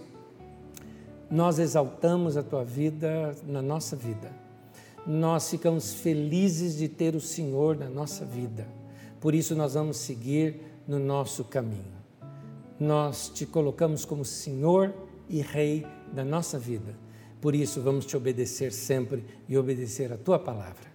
nós 1.30 1.60
exaltamos 1.60 2.36
a 2.36 2.42
tua 2.42 2.64
vida 2.64 3.36
na 3.46 3.62
nossa 3.62 3.96
vida. 3.96 4.32
Nós 5.06 5.48
ficamos 5.48 5.94
felizes 5.94 6.76
de 6.76 6.88
ter 6.90 7.14
o 7.14 7.22
Senhor 7.22 7.78
na 7.78 7.88
nossa 7.88 8.26
vida. 8.26 8.68
Por 9.20 9.36
isso 9.36 9.56
nós 9.56 9.76
vamos 9.76 9.98
seguir 9.98 10.56
no 10.88 10.98
nosso 10.98 11.44
caminho. 11.44 11.94
Nós 12.80 13.30
te 13.30 13.46
colocamos 13.46 14.06
como 14.06 14.26
Senhor 14.26 14.92
e 15.30 15.40
Rei 15.40 15.86
da 16.12 16.26
nossa 16.26 16.58
vida. 16.58 16.96
Por 17.40 17.54
isso 17.54 17.80
vamos 17.80 18.08
te 18.08 18.18
obedecer 18.18 18.72
sempre 18.72 19.24
e 19.48 19.56
obedecer 19.56 20.12
a 20.12 20.18
tua 20.18 20.40
palavra. 20.40 20.90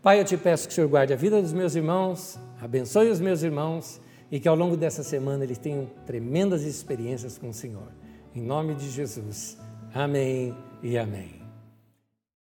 Pai, 0.00 0.18
eu 0.18 0.24
te 0.24 0.38
peço 0.38 0.66
que 0.66 0.72
o 0.72 0.74
Senhor 0.74 0.88
guarde 0.88 1.12
a 1.12 1.16
vida 1.16 1.42
dos 1.42 1.52
meus 1.52 1.74
irmãos, 1.74 2.38
abençoe 2.62 3.10
os 3.10 3.20
meus 3.20 3.42
irmãos 3.42 4.00
e 4.32 4.40
que 4.40 4.48
ao 4.48 4.56
longo 4.56 4.78
dessa 4.78 5.02
semana 5.02 5.44
eles 5.44 5.58
tenham 5.58 5.86
tremendas 6.06 6.62
experiências 6.62 7.36
com 7.36 7.50
o 7.50 7.54
Senhor. 7.54 7.92
Em 8.34 8.40
nome 8.40 8.74
de 8.74 8.88
Jesus. 8.88 9.58
Amém 9.92 10.56
e 10.82 10.96
amém. 10.96 11.41